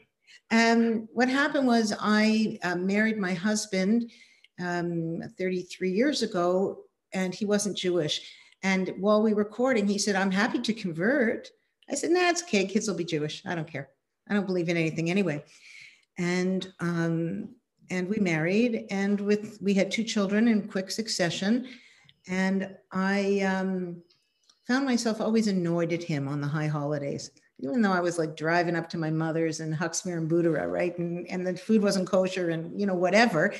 Um, 0.50 1.08
what 1.12 1.28
happened 1.28 1.66
was 1.66 1.94
I 2.00 2.58
uh, 2.62 2.76
married 2.76 3.18
my 3.18 3.34
husband 3.34 4.10
um, 4.60 5.20
33 5.38 5.90
years 5.90 6.22
ago 6.22 6.85
and 7.12 7.34
he 7.34 7.44
wasn't 7.44 7.76
Jewish. 7.76 8.32
And 8.62 8.94
while 8.98 9.22
we 9.22 9.34
were 9.34 9.44
courting, 9.44 9.86
he 9.86 9.98
said, 9.98 10.16
I'm 10.16 10.30
happy 10.30 10.60
to 10.60 10.72
convert. 10.72 11.50
I 11.90 11.94
said, 11.94 12.10
nah, 12.10 12.30
it's 12.30 12.42
okay. 12.42 12.66
Kids 12.66 12.88
will 12.88 12.96
be 12.96 13.04
Jewish. 13.04 13.42
I 13.46 13.54
don't 13.54 13.70
care. 13.70 13.90
I 14.28 14.34
don't 14.34 14.46
believe 14.46 14.68
in 14.68 14.76
anything 14.76 15.10
anyway. 15.10 15.44
And 16.18 16.66
um, 16.80 17.50
and 17.90 18.08
we 18.08 18.18
married, 18.18 18.86
and 18.90 19.20
with 19.20 19.58
we 19.62 19.74
had 19.74 19.92
two 19.92 20.02
children 20.02 20.48
in 20.48 20.66
quick 20.66 20.90
succession. 20.90 21.68
And 22.26 22.74
I 22.90 23.40
um, 23.40 24.02
found 24.66 24.84
myself 24.84 25.20
always 25.20 25.46
annoyed 25.46 25.92
at 25.92 26.02
him 26.02 26.26
on 26.26 26.40
the 26.40 26.48
high 26.48 26.66
holidays, 26.66 27.30
even 27.60 27.82
though 27.82 27.92
I 27.92 28.00
was 28.00 28.18
like 28.18 28.36
driving 28.36 28.74
up 28.74 28.88
to 28.90 28.98
my 28.98 29.10
mother's 29.10 29.60
in 29.60 29.72
Huxmere 29.72 30.18
and 30.18 30.28
Budera, 30.28 30.68
right? 30.68 30.98
And, 30.98 31.28
and 31.28 31.46
the 31.46 31.56
food 31.56 31.82
wasn't 31.82 32.08
kosher 32.08 32.50
and, 32.50 32.78
you 32.80 32.86
know, 32.86 32.94
whatever. 32.94 33.54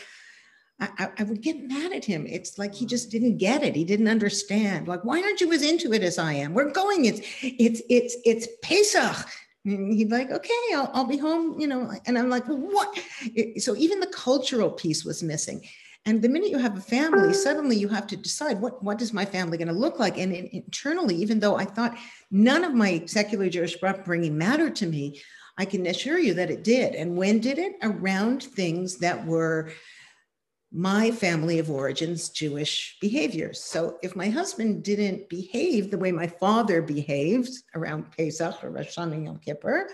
I, 0.79 1.09
I, 1.19 1.23
would 1.23 1.41
get 1.41 1.69
mad 1.69 1.93
at 1.93 2.05
him. 2.05 2.27
It's 2.27 2.59
like 2.59 2.75
he 2.75 2.85
just 2.85 3.09
mm. 3.09 3.13
didn't 3.13 3.37
get 3.39 3.63
it. 3.63 3.75
He 3.75 3.85
didn't 3.85 4.09
understand. 4.09 4.89
Like, 4.89 5.05
why 5.05 5.23
aren't 5.23 5.41
you 5.41 5.51
as 5.53 5.63
into 5.63 5.93
it 5.95 6.03
as 6.03 6.19
I 6.19 6.35
am? 6.35 6.53
We're 6.53 6.71
going. 6.71 7.07
It's 7.07 7.21
it's 7.43 7.81
it's 7.89 8.17
it's 8.25 8.49
Pesach. 8.63 9.27
And 9.65 9.93
he'd 9.93 10.13
like, 10.13 10.31
okay, 10.31 10.53
I'll, 10.75 10.91
I'll 10.95 11.07
be 11.07 11.17
home, 11.17 11.59
you 11.59 11.67
know. 11.67 11.91
And 12.07 12.17
I'm 12.17 12.29
like, 12.29 12.47
well, 12.47 12.59
what? 12.59 12.97
It, 13.35 13.63
so 13.63 13.75
even 13.77 14.01
the 14.01 14.07
cultural 14.07 14.71
piece 14.71 15.05
was 15.05 15.23
missing. 15.23 15.67
And 16.05 16.23
the 16.23 16.29
minute 16.29 16.51
you 16.51 16.59
have 16.59 16.77
a 16.77 16.81
family, 16.81 17.31
mm. 17.31 17.35
suddenly 17.35 17.77
you 17.77 17.89
have 17.89 18.07
to 18.09 18.17
decide 18.17 18.61
what 18.61 18.83
what 18.83 19.01
is 19.01 19.15
my 19.15 19.25
family 19.25 19.57
going 19.57 19.69
to 19.69 19.75
look 19.75 19.99
like. 19.99 20.19
And 20.19 20.35
internally, 20.35 21.17
even 21.17 21.41
though 21.41 21.57
I 21.57 21.65
thought 21.65 21.97
none 22.31 22.65
of 22.65 22.75
my 22.75 23.03
secular 23.07 23.49
Jewish 23.49 23.83
upbringing 23.83 24.37
mattered 24.37 24.77
to 24.77 24.87
me, 24.87 25.23
I 25.57 25.65
can 25.65 25.87
assure 25.87 26.19
you 26.19 26.35
that 26.35 26.51
it 26.51 26.65
did. 26.65 26.95
And 26.95 27.17
when 27.17 27.41
did 27.41 27.59
it? 27.59 27.77
Around 27.83 28.43
things 28.43 28.99
that 28.99 29.25
were 29.25 29.71
my 30.77 31.11
family 31.11 31.59
of 31.59 31.71
origins 31.71 32.29
Jewish 32.29 32.99
behaviors. 33.01 33.63
So 33.63 33.97
if 34.03 34.15
my 34.15 34.29
husband 34.29 34.85
didn't 34.85 35.29
behave 35.31 35.91
the 35.91 35.97
way 35.97 36.13
my 36.13 36.27
father 36.27 36.83
behaved 36.83 37.51
around 37.75 38.13
Pesach 38.13 38.63
or 38.63 38.71
Rosh 38.71 38.99
Hashanah 38.99 39.25
Yom 39.25 39.39
Kippur, 39.39 39.89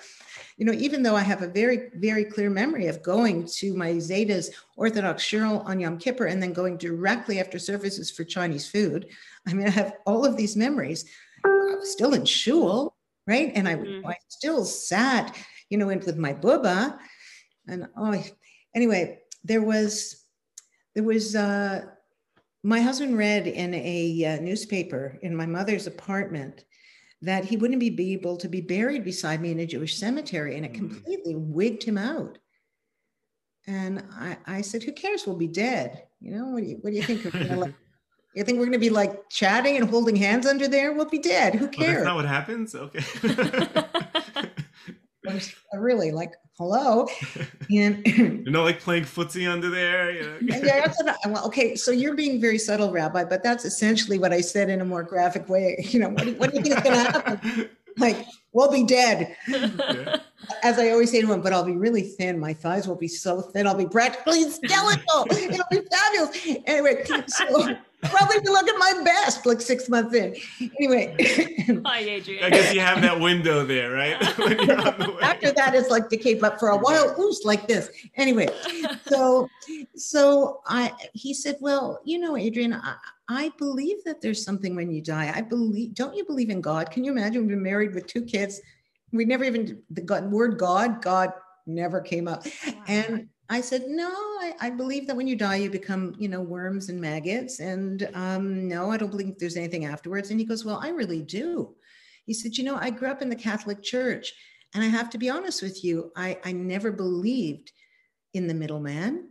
you 0.57 0.66
know, 0.66 0.72
even 0.72 1.05
though 1.05 1.14
I 1.14 1.20
have 1.22 1.43
a 1.43 1.47
very, 1.47 1.91
very 1.95 2.24
clear 2.24 2.51
memory 2.51 2.89
of 2.89 3.03
going 3.03 3.47
to 3.47 3.74
my 3.74 3.93
Zetas 3.93 4.51
Orthodox 4.76 5.22
shul 5.22 5.61
on 5.61 5.78
Yom 5.78 5.99
Kippur 5.99 6.26
and 6.26 6.43
then 6.43 6.53
going 6.53 6.76
directly 6.78 7.39
after 7.39 7.61
services 7.61 8.11
for 8.11 8.24
Chinese 8.24 8.68
food. 8.68 9.07
I 9.47 9.55
mean, 9.55 9.68
I 9.68 9.70
have 9.70 9.95
all 10.05 10.26
of 10.26 10.37
these 10.37 10.57
memories. 10.57 11.05
I 11.45 11.76
was 11.78 11.93
still 11.93 12.14
in 12.14 12.24
shul, 12.24 12.97
right? 13.28 13.53
And 13.55 13.68
I, 13.68 13.76
mm-hmm. 13.76 14.07
I 14.07 14.16
still 14.28 14.64
sat 14.64 15.37
you 15.72 15.78
know, 15.78 15.89
in 15.89 16.01
with 16.01 16.18
my 16.18 16.35
bubba. 16.35 16.99
And 17.66 17.89
oh, 17.97 18.22
anyway, 18.74 19.20
there 19.43 19.62
was, 19.62 20.22
there 20.95 21.05
was, 21.05 21.34
uh, 21.34 21.86
my 22.62 22.80
husband 22.80 23.16
read 23.18 23.47
in 23.47 23.74
a 23.74 24.24
uh, 24.24 24.40
newspaper 24.40 25.18
in 25.22 25.34
my 25.34 25.47
mother's 25.47 25.86
apartment 25.86 26.64
that 27.22 27.45
he 27.45 27.57
wouldn't 27.57 27.80
be 27.80 28.12
able 28.12 28.36
to 28.36 28.49
be 28.49 28.61
buried 28.61 29.05
beside 29.05 29.40
me 29.40 29.51
in 29.53 29.61
a 29.61 29.66
Jewish 29.66 29.97
cemetery, 29.97 30.57
and 30.57 30.64
it 30.66 30.72
Mm. 30.72 30.76
completely 30.76 31.34
wigged 31.36 31.82
him 31.84 31.99
out. 31.99 32.38
And 33.66 34.03
I, 34.12 34.36
I 34.47 34.61
said, 34.61 34.82
"Who 34.82 34.90
cares? 34.93 35.24
We'll 35.26 35.36
be 35.36 35.47
dead. 35.47 36.03
You 36.20 36.32
know, 36.36 36.47
what 36.51 36.62
do 36.64 36.68
you, 36.70 36.78
what 36.80 36.90
do 36.90 36.97
you 36.97 37.03
think? 37.05 37.24
Like, 37.32 37.74
you 38.34 38.43
think 38.43 38.59
we're 38.59 38.64
going 38.66 38.72
to 38.72 38.78
be 38.78 38.90
like 38.90 39.28
chatting 39.30 39.76
and 39.76 39.88
holding 39.88 40.16
hands 40.16 40.47
under 40.47 40.66
there? 40.66 40.93
We'll 40.93 41.09
be 41.09 41.18
dead. 41.20 41.55
Who 41.55 41.66
Oh, 41.66 41.68
that's 41.68 41.76
cares? 41.78 42.05
not 42.05 42.16
what 42.16 42.26
happens. 42.26 42.74
Okay. 42.74 43.05
Really 45.75 46.11
like, 46.11 46.33
hello. 46.59 47.07
And 47.70 48.07
You're 48.07 48.51
not 48.51 48.64
like 48.64 48.81
playing 48.81 49.05
footsie 49.05 49.51
under 49.51 49.70
there. 49.70 50.11
You 50.11 50.23
know? 50.43 50.57
yeah, 50.57 50.87
that's 50.87 51.03
what 51.03 51.16
I- 51.25 51.29
well, 51.29 51.47
okay, 51.47 51.75
so 51.77 51.91
you're 51.91 52.14
being 52.14 52.41
very 52.41 52.59
subtle, 52.59 52.91
Rabbi, 52.93 53.25
but 53.25 53.43
that's 53.43 53.64
essentially 53.64 54.18
what 54.18 54.33
I 54.33 54.41
said 54.41 54.68
in 54.68 54.81
a 54.81 54.85
more 54.85 55.03
graphic 55.03 55.49
way. 55.49 55.77
You 55.91 56.01
know, 56.01 56.09
what 56.11 56.25
do, 56.25 56.35
what 56.35 56.51
do 56.51 56.57
you 56.59 56.62
think 56.62 56.77
is 56.77 56.83
going 56.83 57.05
to 57.05 57.11
happen? 57.12 57.68
Like, 57.99 58.25
we'll 58.55 58.73
be 58.73 58.85
dead. 58.85 59.37
Yeah. 59.47 60.16
As 60.62 60.79
I 60.79 60.89
always 60.93 61.11
say 61.11 61.20
to 61.20 61.31
him, 61.31 61.43
but 61.43 61.53
I'll 61.53 61.62
be 61.62 61.77
really 61.77 62.01
thin. 62.01 62.41
My 62.41 62.55
thighs 62.55 62.89
will 62.89 62.97
be 62.97 63.07
so 63.07 63.43
thin. 63.43 63.66
I'll 63.66 63.75
be 63.75 63.85
practically 63.85 64.49
skeletal. 64.51 65.27
It'll 65.31 65.66
be 65.70 65.83
fabulous. 65.93 66.47
Anyway, 66.66 67.05
so 67.27 67.77
probably 68.03 68.41
be 68.41 68.49
looking 68.49 68.79
my 68.79 69.03
best 69.05 69.47
like 69.47 69.61
six 69.61 69.89
months 69.89 70.15
in. 70.15 70.35
Anyway, 70.79 71.15
Hi, 71.87 72.01
Adrienne. 72.09 72.45
I 72.45 72.51
guess 72.51 72.75
you 72.75 72.81
have 72.81 73.01
that 73.03 73.19
window 73.21 73.65
there, 73.65 73.93
right? 73.93 74.21
when 74.39 74.59
you're 74.59 74.81
on 74.81 74.99
the 74.99 75.13
way. 75.13 75.23
after 75.23 75.53
that, 75.53 75.75
it's 75.75 75.91
like 75.91 76.09
decay, 76.09 76.35
but 76.35 76.59
for 76.59 76.69
a 76.69 76.77
while, 76.77 77.15
oops, 77.21 77.43
like 77.45 77.67
this. 77.67 77.91
Anyway, 78.17 78.49
so 79.09 79.49
so 79.95 80.61
i 80.67 80.93
he 81.13 81.33
said 81.35 81.57
well 81.61 82.01
you 82.05 82.19
know 82.19 82.37
adrienne 82.37 82.75
I, 82.75 82.97
I 83.29 83.53
believe 83.59 84.03
that 84.05 84.21
there's 84.21 84.45
something 84.45 84.75
when 84.75 84.91
you 84.91 85.03
die 85.03 85.33
i 85.35 85.41
believe 85.41 85.95
don't 85.95 86.17
you 86.17 86.25
believe 86.25 86.51
in 86.51 86.61
god 86.61 86.91
can 86.91 87.05
you 87.05 87.13
imagine 87.13 87.43
we've 87.43 87.51
been 87.51 87.63
married 87.63 87.95
with 87.95 88.07
two 88.07 88.23
kids 88.23 88.61
we 89.13 89.25
never 89.25 89.45
even 89.45 89.83
the 89.91 90.01
god, 90.01 90.31
word 90.31 90.59
god 90.59 91.03
god 91.03 91.33
never 91.67 92.01
came 92.01 92.27
up 92.27 92.45
and 92.89 93.29
i 93.49 93.61
said 93.61 93.84
no 93.88 94.09
I, 94.09 94.55
I 94.61 94.70
believe 94.70 95.07
that 95.07 95.16
when 95.16 95.26
you 95.26 95.36
die 95.36 95.57
you 95.57 95.70
become 95.70 96.14
you 96.18 96.28
know 96.28 96.40
worms 96.40 96.88
and 96.88 97.01
maggots 97.01 97.61
and 97.61 98.09
um, 98.14 98.68
no 98.68 98.90
i 98.90 98.97
don't 98.97 99.11
believe 99.11 99.38
there's 99.38 99.57
anything 99.57 99.84
afterwards 99.84 100.30
and 100.30 100.40
he 100.40 100.47
goes 100.47 100.64
well 100.64 100.80
i 100.82 100.88
really 100.88 101.22
do 101.22 101.74
he 102.24 102.34
said 102.34 102.57
you 102.57 102.64
know 102.64 102.76
i 102.76 102.90
grew 102.90 103.09
up 103.09 103.22
in 103.22 103.28
the 103.28 103.36
catholic 103.36 103.82
church 103.82 104.32
and 104.74 104.82
i 104.82 104.86
have 104.86 105.11
to 105.11 105.18
be 105.18 105.30
honest 105.30 105.62
with 105.62 105.84
you 105.84 106.12
i, 106.16 106.38
I 106.45 106.53
never 106.53 106.90
believed 106.93 107.72
in 108.34 108.47
the 108.47 108.55
middleman 108.55 109.28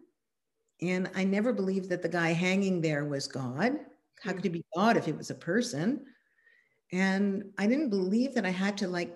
and 0.82 1.09
I 1.16 1.24
never 1.24 1.53
believed 1.53 1.89
that 1.89 2.01
the 2.01 2.09
guy 2.09 2.34
hanging 2.34 2.82
there 2.82 3.05
was 3.05 3.28
God. 3.28 3.74
How 4.24 4.34
could 4.34 4.45
it 4.45 4.49
be 4.51 4.66
God 4.76 4.97
if 4.97 5.07
it 5.07 5.18
was 5.18 5.30
a 5.30 5.36
person? 5.36 6.05
And 6.91 7.51
I 7.57 7.68
didn't 7.68 7.89
believe 7.89 8.34
that 8.34 8.45
I 8.45 8.49
had 8.49 8.78
to 8.80 8.88
like 8.88 9.16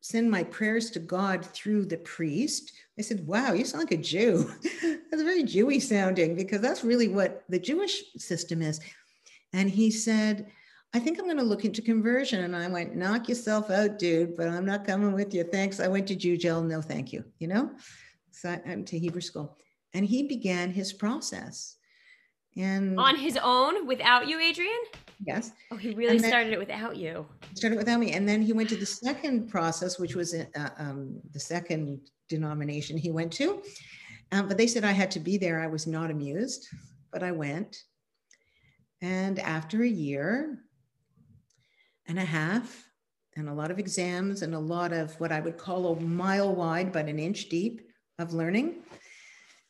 send 0.00 0.30
my 0.30 0.42
prayers 0.42 0.90
to 0.90 0.98
God 0.98 1.44
through 1.44 1.86
the 1.86 1.98
priest. 1.98 2.72
I 3.02 3.04
said, 3.04 3.26
Wow, 3.26 3.52
you 3.52 3.64
sound 3.64 3.82
like 3.82 3.98
a 3.98 4.02
Jew. 4.02 4.48
that's 5.10 5.22
very 5.22 5.42
Jewy 5.42 5.82
sounding 5.82 6.36
because 6.36 6.60
that's 6.60 6.84
really 6.84 7.08
what 7.08 7.42
the 7.48 7.58
Jewish 7.58 8.04
system 8.16 8.62
is. 8.62 8.78
And 9.52 9.68
he 9.68 9.90
said, 9.90 10.46
I 10.94 11.00
think 11.00 11.18
I'm 11.18 11.24
going 11.24 11.36
to 11.38 11.42
look 11.42 11.64
into 11.64 11.82
conversion. 11.82 12.44
And 12.44 12.54
I 12.54 12.68
went, 12.68 12.94
Knock 12.94 13.28
yourself 13.28 13.70
out, 13.70 13.98
dude, 13.98 14.36
but 14.36 14.46
I'm 14.48 14.64
not 14.64 14.86
coming 14.86 15.12
with 15.12 15.34
you. 15.34 15.42
Thanks. 15.42 15.80
I 15.80 15.88
went 15.88 16.06
to 16.08 16.14
Jew 16.14 16.36
jail. 16.36 16.62
No, 16.62 16.80
thank 16.80 17.12
you. 17.12 17.24
You 17.40 17.48
know? 17.48 17.70
So 18.30 18.50
I 18.50 18.60
went 18.64 18.86
to 18.88 18.98
Hebrew 19.00 19.20
school 19.20 19.58
and 19.94 20.06
he 20.06 20.22
began 20.22 20.70
his 20.70 20.92
process. 20.92 21.76
And 22.56 23.00
On 23.00 23.16
his 23.16 23.36
own, 23.42 23.86
without 23.86 24.28
you, 24.28 24.38
Adrienne? 24.38 24.86
yes, 25.24 25.52
Oh, 25.72 25.76
he 25.76 25.94
really 25.94 26.18
then- 26.18 26.28
started 26.28 26.52
it 26.52 26.58
without 26.58 26.96
you. 26.96 27.26
started 27.54 27.78
without 27.78 27.98
me. 27.98 28.12
And 28.12 28.28
then 28.28 28.42
he 28.42 28.52
went 28.52 28.68
to 28.68 28.76
the 28.76 28.86
second 28.86 29.48
process, 29.48 29.98
which 29.98 30.14
was 30.14 30.34
uh, 30.34 30.44
um, 30.78 31.18
the 31.32 31.40
second 31.40 32.00
denomination 32.36 32.96
he 32.96 33.10
went 33.10 33.32
to. 33.34 33.62
Um, 34.32 34.48
but 34.48 34.56
they 34.56 34.66
said 34.66 34.84
I 34.84 34.92
had 34.92 35.10
to 35.12 35.20
be 35.20 35.36
there. 35.36 35.60
I 35.60 35.66
was 35.66 35.86
not 35.86 36.10
amused, 36.10 36.66
but 37.12 37.22
I 37.22 37.32
went. 37.32 37.76
And 39.02 39.38
after 39.38 39.82
a 39.82 39.88
year 40.06 40.58
and 42.06 42.18
a 42.18 42.24
half, 42.24 42.88
and 43.36 43.48
a 43.48 43.54
lot 43.60 43.70
of 43.70 43.78
exams, 43.78 44.42
and 44.42 44.54
a 44.54 44.66
lot 44.76 44.92
of 44.92 45.18
what 45.20 45.32
I 45.32 45.40
would 45.40 45.58
call 45.58 45.86
a 45.86 46.00
mile 46.00 46.54
wide, 46.54 46.92
but 46.92 47.08
an 47.08 47.18
inch 47.18 47.48
deep 47.48 47.80
of 48.18 48.34
learning, 48.34 48.76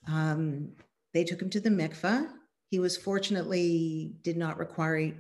um, 0.09 0.73
they 1.15 1.25
took 1.25 1.41
him 1.41 1.51
to 1.51 1.61
the 1.61 1.71
mikveh. 1.71 2.29
He 2.71 2.79
was 2.79 2.97
fortunately 2.97 4.15
did 4.23 4.37
not 4.37 4.59
require 4.59 5.13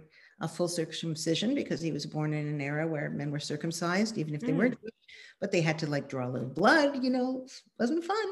a 0.42 0.48
full 0.48 0.68
circumcision 0.68 1.54
because 1.54 1.80
he 1.80 1.92
was 1.92 2.04
born 2.04 2.34
in 2.34 2.46
an 2.48 2.60
era 2.60 2.86
where 2.86 3.08
men 3.10 3.30
were 3.30 3.38
circumcised, 3.38 4.18
even 4.18 4.34
if 4.34 4.40
they 4.40 4.52
weren't, 4.52 4.74
mm. 4.74 4.88
but 5.40 5.52
they 5.52 5.60
had 5.60 5.78
to 5.78 5.86
like 5.86 6.08
draw 6.08 6.26
a 6.26 6.30
little 6.30 6.48
blood, 6.48 7.02
you 7.02 7.10
know, 7.10 7.46
wasn't 7.78 8.04
fun. 8.04 8.26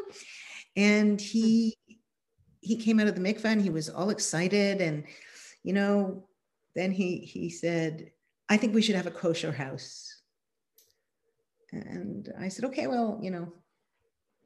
And 0.77 1.21
he 1.21 1.77
hmm. 1.89 1.95
he 2.61 2.77
came 2.77 3.01
out 3.01 3.07
of 3.07 3.15
the 3.15 3.21
mikveh 3.21 3.47
and 3.47 3.63
he 3.63 3.71
was 3.71 3.89
all 3.89 4.11
excited. 4.11 4.81
And, 4.81 5.05
you 5.63 5.73
know, 5.73 6.29
then 6.75 6.93
he 6.93 7.19
he 7.19 7.49
said, 7.49 8.11
I 8.49 8.57
think 8.57 8.75
we 8.75 8.83
should 8.83 8.97
have 8.97 9.07
a 9.07 9.13
kosher 9.13 9.53
house. 9.53 10.21
And 11.73 12.33
I 12.39 12.49
said, 12.49 12.65
okay, 12.67 12.89
well, 12.89 13.19
you 13.23 13.31
know, 13.31 13.53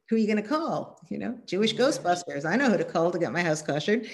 who 0.07 0.15
are 0.15 0.19
you 0.19 0.27
going 0.27 0.41
to 0.41 0.47
call? 0.47 0.99
You 1.09 1.17
know, 1.17 1.39
Jewish 1.47 1.73
mm. 1.73 1.79
Ghostbusters. 1.79 2.45
I 2.45 2.55
know 2.55 2.69
who 2.69 2.77
to 2.77 2.83
call 2.83 3.11
to 3.11 3.19
get 3.19 3.31
my 3.31 3.41
house 3.41 3.63
koshered. 3.63 4.07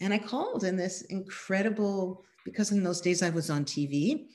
And 0.00 0.14
I 0.14 0.18
called, 0.18 0.64
and 0.64 0.78
this 0.78 1.02
incredible, 1.02 2.24
because 2.50 2.72
in 2.72 2.82
those 2.82 3.00
days 3.00 3.22
I 3.22 3.30
was 3.30 3.50
on 3.50 3.64
TV. 3.64 4.26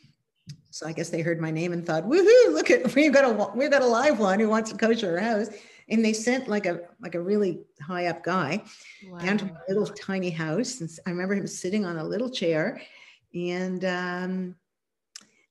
So 0.71 0.87
I 0.87 0.91
guess 0.91 1.09
they 1.09 1.21
heard 1.21 1.39
my 1.39 1.51
name 1.51 1.71
and 1.73 1.85
thought, 1.85 2.03
woohoo, 2.03 2.53
look 2.53 2.71
at 2.71 2.93
we've 2.95 3.13
got 3.13 3.25
a 3.25 3.51
we've 3.55 3.71
got 3.71 3.81
a 3.81 3.87
live 3.87 4.19
one 4.19 4.39
who 4.39 4.49
wants 4.49 4.71
to 4.71 4.77
kosher 4.77 5.17
our 5.17 5.19
house. 5.19 5.49
And 5.89 6.03
they 6.03 6.13
sent 6.13 6.47
like 6.47 6.65
a 6.65 6.81
like 7.01 7.15
a 7.15 7.21
really 7.21 7.61
high 7.81 8.07
up 8.07 8.23
guy 8.23 8.63
down 9.21 9.37
to 9.39 9.45
my 9.45 9.51
little 9.67 9.85
tiny 9.85 10.29
house. 10.29 10.81
And 10.81 10.89
I 11.05 11.09
remember 11.09 11.35
him 11.35 11.47
sitting 11.47 11.85
on 11.85 11.97
a 11.97 12.03
little 12.03 12.29
chair. 12.29 12.81
And 13.33 13.83
um, 13.83 14.55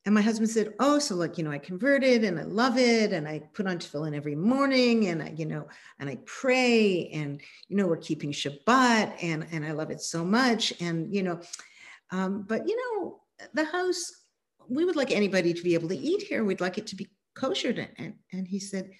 and 0.04 0.14
my 0.14 0.20
husband 0.20 0.50
said, 0.50 0.74
Oh, 0.80 0.98
so 0.98 1.14
like, 1.14 1.38
you 1.38 1.44
know, 1.44 1.52
I 1.52 1.58
converted 1.58 2.24
and 2.24 2.38
I 2.38 2.42
love 2.42 2.76
it. 2.76 3.12
And 3.12 3.28
I 3.28 3.40
put 3.54 3.68
on 3.68 3.78
tefillin 3.78 4.16
every 4.16 4.34
morning 4.34 5.06
and 5.08 5.22
I, 5.22 5.32
you 5.36 5.46
know, 5.46 5.68
and 6.00 6.10
I 6.10 6.18
pray 6.24 7.08
and, 7.12 7.40
you 7.68 7.76
know, 7.76 7.86
we're 7.86 7.98
keeping 7.98 8.32
Shabbat 8.32 9.22
and, 9.22 9.46
and 9.52 9.64
I 9.64 9.70
love 9.70 9.90
it 9.90 10.00
so 10.00 10.24
much. 10.24 10.72
And, 10.80 11.14
you 11.14 11.22
know, 11.22 11.40
um, 12.12 12.44
but, 12.46 12.68
you 12.68 12.76
know, 12.76 13.20
the 13.54 13.64
house, 13.64 14.12
we 14.68 14.84
would 14.84 14.96
like 14.96 15.10
anybody 15.10 15.52
to 15.52 15.62
be 15.62 15.74
able 15.74 15.88
to 15.88 15.98
eat 15.98 16.22
here. 16.22 16.44
We'd 16.44 16.60
like 16.60 16.78
it 16.78 16.86
to 16.88 16.96
be 16.96 17.08
kosher. 17.34 17.88
And, 17.96 18.14
and 18.32 18.46
he 18.46 18.60
said, 18.60 18.90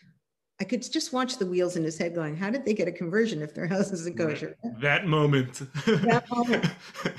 I 0.60 0.64
could 0.64 0.82
just 0.82 1.12
watch 1.12 1.38
the 1.38 1.46
wheels 1.46 1.76
in 1.76 1.84
his 1.84 1.98
head 1.98 2.14
going, 2.14 2.36
How 2.36 2.50
did 2.50 2.64
they 2.64 2.74
get 2.74 2.88
a 2.88 2.92
conversion 2.92 3.42
if 3.42 3.54
their 3.54 3.66
house 3.66 3.90
isn't 3.92 4.16
kosher? 4.16 4.56
that 4.80 5.06
moment. 5.06 5.62
That 5.86 6.24
moment. 6.30 6.66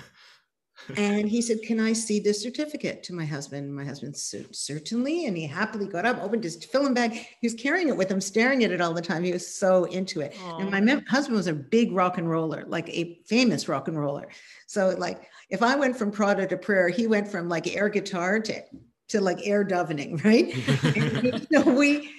And 0.97 1.29
he 1.29 1.41
said, 1.41 1.61
Can 1.61 1.79
I 1.79 1.93
see 1.93 2.19
the 2.19 2.33
certificate 2.33 3.03
to 3.03 3.13
my 3.13 3.25
husband? 3.25 3.73
My 3.73 3.83
husband 3.83 4.15
said, 4.15 4.55
Certainly. 4.55 5.25
And 5.25 5.37
he 5.37 5.45
happily 5.45 5.87
got 5.87 6.05
up, 6.05 6.21
opened 6.21 6.43
his 6.43 6.63
filling 6.65 6.93
bag. 6.93 7.13
He 7.13 7.47
was 7.47 7.53
carrying 7.53 7.89
it 7.89 7.97
with 7.97 8.09
him, 8.09 8.21
staring 8.21 8.63
at 8.63 8.71
it 8.71 8.81
all 8.81 8.93
the 8.93 9.01
time. 9.01 9.23
He 9.23 9.33
was 9.33 9.47
so 9.47 9.85
into 9.85 10.21
it. 10.21 10.35
And 10.59 10.69
my 10.71 10.81
mem- 10.81 11.05
husband 11.05 11.37
was 11.37 11.47
a 11.47 11.53
big 11.53 11.91
rock 11.91 12.17
and 12.17 12.29
roller, 12.29 12.65
like 12.67 12.89
a 12.89 13.19
famous 13.25 13.67
rock 13.67 13.87
and 13.87 13.99
roller. 13.99 14.27
So, 14.67 14.95
like, 14.97 15.29
if 15.49 15.61
I 15.61 15.75
went 15.75 15.97
from 15.97 16.11
Prada 16.11 16.47
to 16.47 16.57
prayer, 16.57 16.89
he 16.89 17.07
went 17.07 17.27
from 17.27 17.49
like 17.49 17.75
air 17.75 17.89
guitar 17.89 18.39
to, 18.39 18.63
to 19.09 19.21
like 19.21 19.39
air 19.43 19.65
davening, 19.65 20.23
right? 20.25 20.53
and, 20.95 21.23
you 21.23 21.47
know, 21.51 21.73
we, 21.73 22.11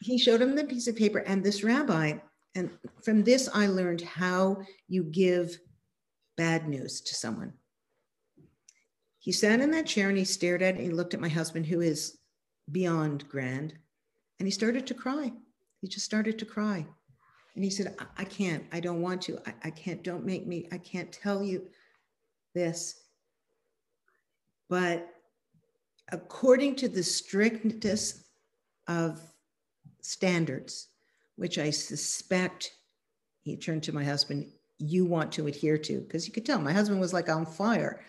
he 0.00 0.18
showed 0.18 0.40
him 0.40 0.56
the 0.56 0.64
piece 0.64 0.88
of 0.88 0.96
paper 0.96 1.18
and 1.18 1.44
this 1.44 1.62
rabbi. 1.62 2.14
And 2.54 2.70
from 3.04 3.22
this, 3.22 3.48
I 3.52 3.68
learned 3.68 4.00
how 4.00 4.62
you 4.88 5.04
give 5.04 5.58
bad 6.36 6.68
news 6.68 7.00
to 7.02 7.14
someone. 7.14 7.52
He 9.20 9.32
sat 9.32 9.60
in 9.60 9.70
that 9.72 9.86
chair 9.86 10.08
and 10.08 10.16
he 10.16 10.24
stared 10.24 10.62
at 10.62 10.74
it. 10.74 10.78
And 10.78 10.86
he 10.86 10.90
looked 10.90 11.14
at 11.14 11.20
my 11.20 11.28
husband, 11.28 11.66
who 11.66 11.82
is 11.82 12.18
beyond 12.72 13.28
grand, 13.28 13.74
and 14.38 14.46
he 14.46 14.50
started 14.50 14.86
to 14.86 14.94
cry. 14.94 15.30
He 15.80 15.88
just 15.88 16.06
started 16.06 16.38
to 16.38 16.46
cry. 16.46 16.86
And 17.54 17.62
he 17.62 17.70
said, 17.70 17.94
I, 17.98 18.22
I 18.22 18.24
can't, 18.24 18.64
I 18.72 18.80
don't 18.80 19.02
want 19.02 19.22
to, 19.22 19.38
I, 19.46 19.54
I 19.64 19.70
can't, 19.70 20.02
don't 20.02 20.24
make 20.24 20.46
me, 20.46 20.68
I 20.72 20.78
can't 20.78 21.12
tell 21.12 21.44
you 21.44 21.66
this. 22.54 23.02
But 24.70 25.06
according 26.10 26.76
to 26.76 26.88
the 26.88 27.02
strictness 27.02 28.24
of 28.88 29.20
standards, 30.00 30.88
which 31.36 31.58
I 31.58 31.70
suspect, 31.70 32.70
he 33.42 33.56
turned 33.56 33.82
to 33.82 33.92
my 33.92 34.04
husband, 34.04 34.46
you 34.78 35.04
want 35.04 35.32
to 35.32 35.46
adhere 35.46 35.76
to, 35.76 36.00
because 36.00 36.26
you 36.26 36.32
could 36.32 36.46
tell 36.46 36.58
my 36.58 36.72
husband 36.72 37.00
was 37.00 37.12
like 37.12 37.28
on 37.28 37.44
fire 37.44 38.00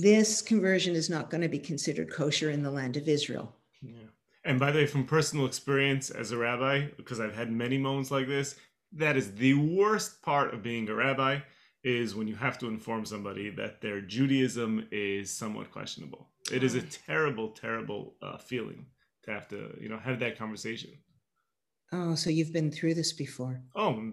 this 0.00 0.40
conversion 0.40 0.94
is 0.94 1.10
not 1.10 1.28
going 1.28 1.42
to 1.42 1.48
be 1.48 1.58
considered 1.58 2.10
kosher 2.10 2.50
in 2.50 2.62
the 2.62 2.70
land 2.70 2.96
of 2.96 3.08
Israel. 3.08 3.54
Yeah. 3.82 4.08
And 4.44 4.58
by 4.58 4.70
the 4.72 4.80
way, 4.80 4.86
from 4.86 5.04
personal 5.04 5.44
experience 5.44 6.08
as 6.08 6.32
a 6.32 6.38
rabbi, 6.38 6.86
because 6.96 7.20
I've 7.20 7.34
had 7.34 7.52
many 7.52 7.76
moments 7.76 8.10
like 8.10 8.26
this, 8.26 8.56
that 8.92 9.16
is 9.16 9.34
the 9.34 9.54
worst 9.54 10.22
part 10.22 10.54
of 10.54 10.62
being 10.62 10.88
a 10.88 10.94
rabbi 10.94 11.40
is 11.84 12.14
when 12.14 12.26
you 12.26 12.36
have 12.36 12.58
to 12.58 12.68
inform 12.68 13.04
somebody 13.04 13.50
that 13.50 13.80
their 13.80 14.00
Judaism 14.00 14.86
is 14.90 15.30
somewhat 15.30 15.70
questionable. 15.70 16.28
It 16.50 16.64
is 16.64 16.74
a 16.74 16.82
terrible, 16.82 17.50
terrible 17.50 18.14
uh, 18.22 18.38
feeling 18.38 18.86
to 19.24 19.30
have 19.30 19.46
to, 19.48 19.76
you 19.80 19.88
know, 19.88 19.98
have 19.98 20.20
that 20.20 20.38
conversation. 20.38 20.90
Oh, 21.92 22.14
so 22.14 22.30
you've 22.30 22.52
been 22.52 22.70
through 22.70 22.94
this 22.94 23.12
before? 23.12 23.60
Oh, 23.76 24.12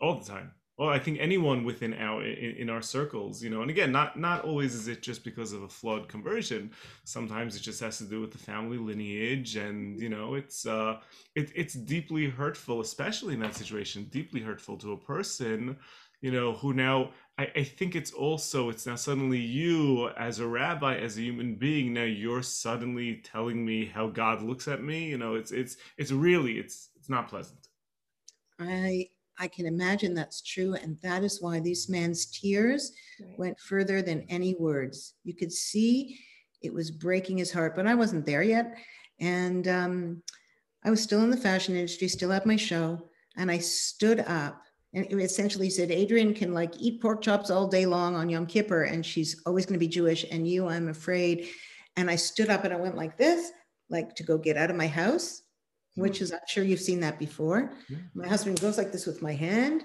all 0.00 0.18
the 0.18 0.24
time. 0.24 0.52
Well, 0.80 0.88
I 0.88 0.98
think 0.98 1.18
anyone 1.20 1.64
within 1.64 1.92
our 1.92 2.24
in, 2.24 2.56
in, 2.56 2.70
our 2.70 2.80
circles, 2.80 3.42
you 3.42 3.50
know, 3.50 3.60
and 3.60 3.70
again, 3.70 3.92
not 3.92 4.18
not 4.18 4.44
always 4.46 4.74
is 4.74 4.88
it 4.88 5.02
just 5.02 5.22
because 5.24 5.52
of 5.52 5.62
a 5.62 5.68
flawed 5.68 6.08
conversion. 6.08 6.70
Sometimes 7.04 7.54
it 7.54 7.60
just 7.60 7.80
has 7.80 7.98
to 7.98 8.04
do 8.04 8.18
with 8.22 8.32
the 8.32 8.38
family 8.38 8.78
lineage, 8.78 9.56
and 9.56 10.00
you 10.00 10.08
know, 10.08 10.36
it's 10.36 10.64
uh, 10.64 10.96
it, 11.34 11.52
it's 11.54 11.74
deeply 11.74 12.30
hurtful, 12.30 12.80
especially 12.80 13.34
in 13.34 13.40
that 13.40 13.54
situation, 13.54 14.08
deeply 14.10 14.40
hurtful 14.40 14.78
to 14.78 14.92
a 14.92 14.96
person 14.96 15.76
you 16.22 16.30
know, 16.30 16.52
who 16.52 16.72
now 16.72 17.10
I, 17.38 17.50
I 17.56 17.64
think 17.64 17.94
it's 17.94 18.12
also 18.12 18.70
it's 18.70 18.86
now 18.86 18.96
suddenly 18.96 19.38
you 19.38 20.08
as 20.18 20.38
a 20.38 20.46
rabbi, 20.46 20.96
as 20.96 21.18
a 21.18 21.22
human 21.22 21.56
being, 21.56 21.92
now 21.92 22.04
you're 22.04 22.42
suddenly 22.42 23.22
telling 23.24 23.64
me 23.64 23.84
how 23.84 24.08
God 24.08 24.42
looks 24.42 24.66
at 24.66 24.82
me. 24.82 25.04
You 25.04 25.18
know, 25.18 25.34
it's 25.34 25.50
it's 25.50 25.76
it's 25.98 26.10
really 26.10 26.58
it's 26.58 26.88
it's 26.96 27.10
not 27.10 27.28
pleasant. 27.28 27.68
I 28.58 29.08
I 29.40 29.48
can 29.48 29.66
imagine 29.66 30.14
that's 30.14 30.42
true, 30.42 30.74
and 30.74 30.98
that 31.02 31.24
is 31.24 31.40
why 31.40 31.58
this 31.58 31.88
man's 31.88 32.26
tears 32.26 32.92
right. 33.20 33.38
went 33.38 33.58
further 33.58 34.02
than 34.02 34.26
any 34.28 34.54
words. 34.54 35.14
You 35.24 35.34
could 35.34 35.50
see 35.50 36.18
it 36.62 36.72
was 36.72 36.90
breaking 36.90 37.38
his 37.38 37.50
heart, 37.50 37.74
but 37.74 37.86
I 37.86 37.94
wasn't 37.94 38.26
there 38.26 38.42
yet, 38.42 38.76
and 39.18 39.66
um, 39.66 40.22
I 40.84 40.90
was 40.90 41.02
still 41.02 41.22
in 41.22 41.30
the 41.30 41.36
fashion 41.36 41.74
industry, 41.74 42.06
still 42.06 42.32
at 42.32 42.46
my 42.46 42.56
show, 42.56 43.08
and 43.36 43.50
I 43.50 43.58
stood 43.58 44.20
up 44.20 44.62
and 44.92 45.06
it 45.06 45.14
essentially 45.14 45.70
said 45.70 45.90
Adrienne 45.90 46.34
can 46.34 46.52
like 46.52 46.74
eat 46.78 47.00
pork 47.00 47.22
chops 47.22 47.50
all 47.50 47.68
day 47.68 47.86
long 47.86 48.16
on 48.16 48.28
Yom 48.28 48.46
Kippur, 48.46 48.84
and 48.84 49.06
she's 49.06 49.40
always 49.46 49.64
going 49.64 49.74
to 49.74 49.78
be 49.78 49.88
Jewish. 49.88 50.24
And 50.30 50.48
you, 50.48 50.68
I'm 50.68 50.88
afraid. 50.88 51.48
And 51.96 52.10
I 52.10 52.16
stood 52.16 52.50
up 52.50 52.64
and 52.64 52.72
I 52.72 52.76
went 52.76 52.96
like 52.96 53.16
this, 53.16 53.52
like 53.88 54.14
to 54.16 54.24
go 54.24 54.36
get 54.36 54.56
out 54.56 54.70
of 54.70 54.76
my 54.76 54.88
house, 54.88 55.42
which 55.96 56.18
hmm. 56.18 56.24
is 56.24 56.32
I'm 56.32 56.38
sure 56.46 56.64
you've 56.64 56.80
seen 56.80 57.00
that 57.00 57.18
before. 57.18 57.72
Yeah. 57.88 57.98
My 58.14 58.28
husband 58.28 58.60
goes 58.60 58.78
like 58.78 58.92
this 58.92 59.06
with 59.06 59.22
my 59.22 59.34
hand. 59.34 59.84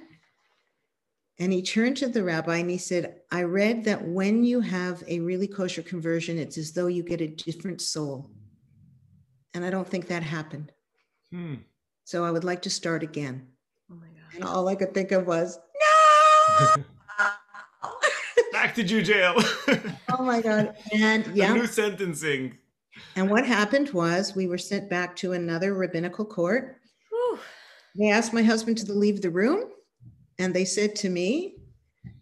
And 1.38 1.52
he 1.52 1.62
turned 1.62 1.98
to 1.98 2.08
the 2.08 2.24
rabbi 2.24 2.58
and 2.58 2.70
he 2.70 2.78
said, 2.78 3.18
I 3.30 3.44
read 3.44 3.84
that 3.86 4.08
when 4.08 4.46
you 4.46 4.62
have 4.62 5.04
a 5.08 5.20
really 5.20 5.48
kosher 5.48 5.82
conversion, 5.82 6.38
it's 6.38 6.58
as 6.58 6.72
though 6.72 6.88
you 6.88 7.04
get 7.04 7.20
a 7.20 7.28
different 7.28 7.82
soul. 7.82 8.32
And 9.54 9.66
I 9.66 9.70
don't 9.70 9.88
think 9.88 10.08
that 10.08 10.24
happened. 10.24 10.72
Hmm. 11.32 11.56
So 12.06 12.24
I 12.24 12.32
would 12.32 12.46
like 12.46 12.62
to 12.64 12.70
start 12.70 13.04
again. 13.04 13.48
Oh 13.92 13.96
my 13.96 14.08
and 14.34 14.44
all 14.44 14.68
I 14.68 14.76
could 14.76 14.94
think 14.94 15.12
of 15.12 15.28
was, 15.28 15.60
no. 16.78 16.86
Back 18.52 18.76
to 18.76 18.84
Jew 18.84 19.02
jail. 19.02 19.36
oh 20.10 20.24
my 20.24 20.42
God. 20.42 20.76
And 20.94 21.28
yeah. 21.36 21.54
new 21.54 21.68
sentencing. 21.68 22.58
And 23.16 23.30
what 23.30 23.46
happened 23.46 23.90
was 23.92 24.36
we 24.36 24.48
were 24.48 24.58
sent 24.58 24.90
back 24.90 25.16
to 25.18 25.34
another 25.34 25.74
rabbinical 25.74 26.26
court. 26.26 26.78
Whew. 27.10 27.40
They 27.96 28.10
asked 28.10 28.34
my 28.34 28.44
husband 28.44 28.78
to 28.80 28.94
leave 28.94 29.22
the 29.22 29.30
room. 29.30 29.72
And 30.40 30.54
they 30.54 30.66
said 30.66 30.96
to 30.98 31.10
me, 31.10 31.56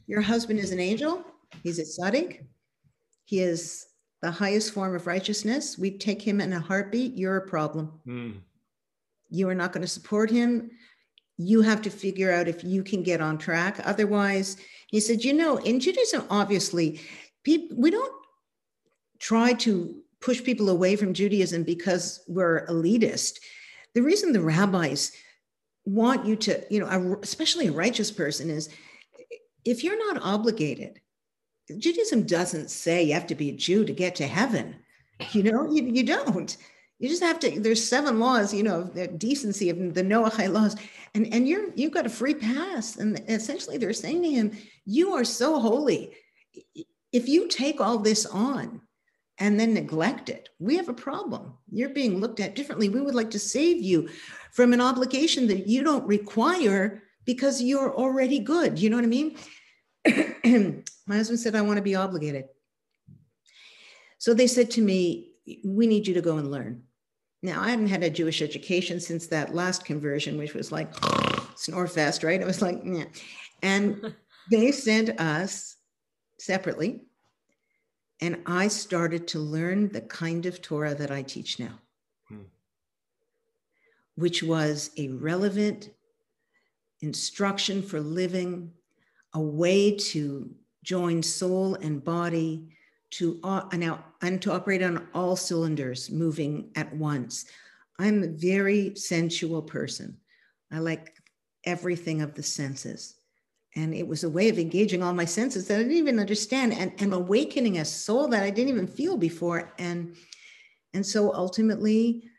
Your 0.07 0.21
husband 0.21 0.59
is 0.59 0.71
an 0.71 0.79
angel. 0.79 1.23
He's 1.63 1.79
a 1.79 1.83
tzaddik. 1.83 2.45
He 3.25 3.39
is 3.39 3.85
the 4.21 4.31
highest 4.31 4.73
form 4.73 4.95
of 4.95 5.07
righteousness. 5.07 5.77
We 5.77 5.97
take 5.97 6.21
him 6.21 6.41
in 6.41 6.53
a 6.53 6.59
heartbeat. 6.59 7.17
You're 7.17 7.37
a 7.37 7.47
problem. 7.47 7.99
Mm. 8.07 8.35
You 9.29 9.49
are 9.49 9.55
not 9.55 9.73
going 9.73 9.81
to 9.81 9.87
support 9.87 10.29
him 10.29 10.69
you 11.37 11.61
have 11.61 11.81
to 11.81 11.89
figure 11.89 12.31
out 12.31 12.47
if 12.47 12.63
you 12.63 12.83
can 12.83 13.03
get 13.03 13.21
on 13.21 13.37
track. 13.37 13.79
Otherwise, 13.83 14.57
he 14.87 14.99
said, 14.99 15.23
you 15.23 15.33
know, 15.33 15.57
in 15.57 15.79
Judaism, 15.79 16.25
obviously, 16.29 17.01
people, 17.43 17.77
we 17.77 17.89
don't 17.89 18.13
try 19.19 19.53
to 19.53 19.95
push 20.23 20.41
people 20.41 20.69
away 20.69 20.95
from 20.95 21.13
Judaism 21.13 21.63
because 21.63 22.23
we're 22.27 22.65
elitist. 22.67 23.39
The 23.93 24.01
reason 24.01 24.31
the 24.31 24.41
rabbis 24.41 25.11
want 25.85 26.25
you 26.25 26.37
to, 26.37 26.63
you 26.69 26.79
know, 26.79 27.19
especially 27.21 27.67
a 27.67 27.73
righteous 27.73 28.09
person, 28.09 28.49
is 28.49 28.69
if 29.65 29.83
you're 29.83 30.13
not 30.13 30.23
obligated, 30.23 31.01
Judaism 31.77 32.23
doesn't 32.23 32.69
say 32.69 33.03
you 33.03 33.13
have 33.13 33.27
to 33.27 33.35
be 33.35 33.49
a 33.49 33.55
Jew 33.55 33.83
to 33.83 33.93
get 33.93 34.15
to 34.15 34.27
heaven. 34.27 34.75
You 35.31 35.43
know, 35.43 35.71
you, 35.71 35.83
you 35.83 36.03
don't. 36.03 36.55
You 36.99 37.09
just 37.09 37.23
have 37.23 37.39
to. 37.39 37.59
There's 37.59 37.85
seven 37.85 38.19
laws, 38.19 38.53
you 38.53 38.63
know, 38.63 38.83
the 38.83 39.07
decency 39.07 39.69
of 39.69 39.93
the 39.93 40.03
Noahide 40.03 40.51
laws, 40.51 40.75
and 41.13 41.33
and 41.33 41.47
you're 41.47 41.69
you've 41.75 41.91
got 41.91 42.05
a 42.05 42.09
free 42.09 42.33
pass. 42.33 42.95
And 42.95 43.21
essentially, 43.27 43.77
they're 43.77 43.93
saying 43.93 44.23
to 44.23 44.29
him, 44.29 44.57
"You 44.85 45.13
are 45.13 45.25
so 45.25 45.59
holy. 45.59 46.13
If 47.11 47.27
you 47.27 47.47
take 47.47 47.81
all 47.81 47.97
this 47.97 48.25
on 48.25 48.81
and 49.39 49.59
then 49.59 49.73
neglect 49.73 50.29
it, 50.29 50.49
we 50.59 50.77
have 50.77 50.89
a 50.89 50.93
problem. 50.93 51.53
You're 51.71 51.89
being 51.89 52.19
looked 52.19 52.39
at 52.39 52.55
differently. 52.55 52.89
We 52.89 53.01
would 53.01 53.15
like 53.15 53.31
to 53.31 53.39
save 53.39 53.81
you 53.81 54.09
from 54.51 54.73
an 54.73 54.81
obligation 54.81 55.47
that 55.47 55.67
you 55.67 55.83
don't 55.83 56.05
require 56.05 57.03
because 57.25 57.61
you're 57.61 57.95
already 57.95 58.39
good. 58.39 58.77
You 58.79 58.89
know 58.89 58.97
what 58.97 59.05
I 59.05 59.07
mean?" 59.07 59.37
My 61.07 61.15
husband 61.15 61.39
said, 61.39 61.55
"I 61.55 61.61
want 61.61 61.77
to 61.77 61.83
be 61.83 61.95
obligated." 61.95 62.45
So 64.23 64.33
they 64.33 64.47
said 64.47 64.71
to 64.71 64.81
me, 64.81 65.33
we 65.65 65.87
need 65.87 66.07
you 66.07 66.13
to 66.13 66.21
go 66.21 66.37
and 66.37 66.49
learn. 66.49 66.83
Now, 67.41 67.61
I 67.61 67.69
hadn't 67.69 67.87
had 67.87 68.03
a 68.03 68.09
Jewish 68.09 68.41
education 68.41 68.99
since 68.99 69.27
that 69.27 69.53
last 69.53 69.83
conversion, 69.83 70.37
which 70.37 70.53
was 70.53 70.71
like 70.71 70.93
snorefest, 71.57 72.23
right? 72.23 72.39
It 72.39 72.47
was 72.47 72.61
like, 72.61 72.81
yeah. 72.85 73.05
And 73.61 74.15
they 74.51 74.71
sent 74.71 75.19
us 75.19 75.75
separately. 76.39 77.01
And 78.21 78.41
I 78.45 78.67
started 78.67 79.27
to 79.29 79.39
learn 79.39 79.89
the 79.89 80.01
kind 80.01 80.45
of 80.45 80.61
Torah 80.61 80.95
that 80.95 81.11
I 81.11 81.23
teach 81.23 81.59
now, 81.59 81.79
hmm. 82.27 82.43
which 84.15 84.43
was 84.43 84.91
a 84.97 85.09
relevant 85.09 85.89
instruction 87.01 87.81
for 87.81 87.99
living, 87.99 88.71
a 89.33 89.41
way 89.41 89.95
to 89.95 90.55
join 90.83 91.21
soul 91.21 91.75
and 91.75 92.03
body, 92.03 92.69
to 93.11 93.39
uh, 93.43 93.63
now 93.73 94.03
and 94.21 94.41
to 94.41 94.51
operate 94.51 94.81
on 94.81 95.07
all 95.13 95.35
cylinders 95.35 96.09
moving 96.09 96.71
at 96.75 96.91
once. 96.95 97.45
I'm 97.99 98.23
a 98.23 98.27
very 98.27 98.95
sensual 98.95 99.61
person. 99.61 100.17
I 100.71 100.79
like 100.79 101.13
everything 101.63 102.21
of 102.21 102.33
the 102.33 102.41
senses. 102.41 103.15
And 103.75 103.93
it 103.93 104.07
was 104.07 104.23
a 104.23 104.29
way 104.29 104.49
of 104.49 104.59
engaging 104.59 105.01
all 105.01 105.13
my 105.13 105.25
senses 105.25 105.67
that 105.67 105.79
I 105.79 105.83
didn't 105.83 105.97
even 105.97 106.19
understand 106.19 106.73
and, 106.73 106.93
and 106.99 107.13
awakening 107.13 107.79
a 107.79 107.85
soul 107.85 108.27
that 108.27 108.43
I 108.43 108.49
didn't 108.49 108.69
even 108.69 108.87
feel 108.87 109.17
before. 109.17 109.73
And, 109.79 110.15
and 110.93 111.05
so 111.05 111.33
ultimately, 111.33 112.29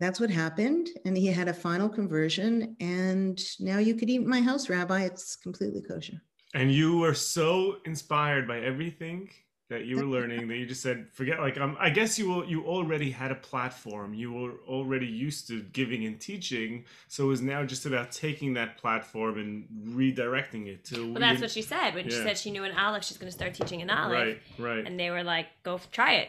that's 0.00 0.20
what 0.20 0.30
happened. 0.30 0.88
And 1.04 1.16
he 1.16 1.26
had 1.26 1.48
a 1.48 1.52
final 1.52 1.88
conversion. 1.88 2.76
And 2.80 3.38
now 3.60 3.78
you 3.78 3.94
could 3.94 4.08
eat 4.08 4.24
my 4.24 4.40
house, 4.40 4.68
Rabbi. 4.68 5.02
It's 5.02 5.36
completely 5.36 5.82
kosher. 5.82 6.22
And 6.54 6.72
you 6.72 6.98
were 6.98 7.14
so 7.14 7.76
inspired 7.84 8.48
by 8.48 8.60
everything 8.60 9.28
that 9.68 9.84
you 9.84 9.96
were 9.96 10.04
learning 10.04 10.48
that 10.48 10.56
you 10.56 10.66
just 10.66 10.82
said 10.82 11.06
forget 11.12 11.40
like 11.40 11.58
um, 11.58 11.76
i 11.78 11.90
guess 11.90 12.18
you 12.18 12.28
will, 12.28 12.44
you 12.44 12.64
already 12.64 13.10
had 13.10 13.30
a 13.30 13.34
platform. 13.34 14.14
You 14.14 14.32
were 14.32 14.52
already 14.66 15.06
used 15.06 15.48
to 15.48 15.62
giving 15.62 16.04
and 16.06 16.20
teaching. 16.20 16.84
So 17.08 17.24
it 17.24 17.28
was 17.28 17.42
now 17.42 17.64
just 17.64 17.86
about 17.86 18.10
taking 18.10 18.54
that 18.54 18.78
platform 18.78 19.38
and 19.38 19.66
redirecting 19.94 20.66
it 20.66 20.84
to 20.86 21.12
well 21.12 21.20
that's 21.20 21.40
what 21.40 21.50
she 21.50 21.62
said 21.62 21.94
when 21.94 22.06
yeah. 22.06 22.10
she 22.10 22.22
said 22.22 22.38
she 22.38 22.50
knew 22.50 22.64
an 22.64 22.76
aleph 22.76 23.04
she's 23.04 23.18
going 23.18 23.30
to 23.30 23.36
start 23.36 23.54
teaching 23.54 23.82
an 23.82 23.90
aleph 23.90 24.12
right 24.12 24.42
right. 24.58 24.86
And 24.86 24.98
they 24.98 25.10
were 25.10 25.24
like 25.24 25.46
go 25.62 25.80
try 25.92 26.14
it. 26.14 26.28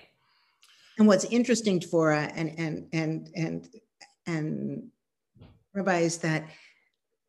And 0.98 1.08
what's 1.08 1.26
interesting 1.26 1.80
for 1.80 2.12
and 2.12 2.60
and 2.60 2.88
and 2.92 3.30
and 3.36 3.70
and 4.28 4.90
rabbi 5.74 6.00
is 6.00 6.18
that 6.20 6.46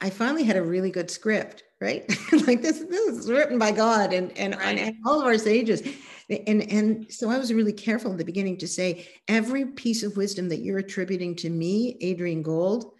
i 0.00 0.10
finally 0.10 0.42
had 0.42 0.56
a 0.56 0.62
really 0.62 0.90
good 0.90 1.10
script 1.10 1.62
right? 1.80 2.08
like 2.46 2.62
this, 2.62 2.80
this 2.80 3.08
is 3.08 3.30
written 3.30 3.58
by 3.58 3.72
God 3.72 4.12
and 4.12 4.36
and, 4.36 4.56
right. 4.56 4.94
all 5.04 5.20
of 5.20 5.26
our 5.26 5.38
sages. 5.38 5.82
And 6.28 6.62
and 6.70 7.12
so 7.12 7.28
I 7.30 7.38
was 7.38 7.52
really 7.52 7.72
careful 7.72 8.10
in 8.10 8.16
the 8.16 8.24
beginning 8.24 8.58
to 8.58 8.68
say 8.68 9.08
every 9.26 9.66
piece 9.66 10.02
of 10.02 10.16
wisdom 10.16 10.48
that 10.50 10.60
you're 10.60 10.78
attributing 10.78 11.34
to 11.36 11.50
me, 11.50 11.96
Adrienne 12.02 12.42
Gold, 12.42 12.92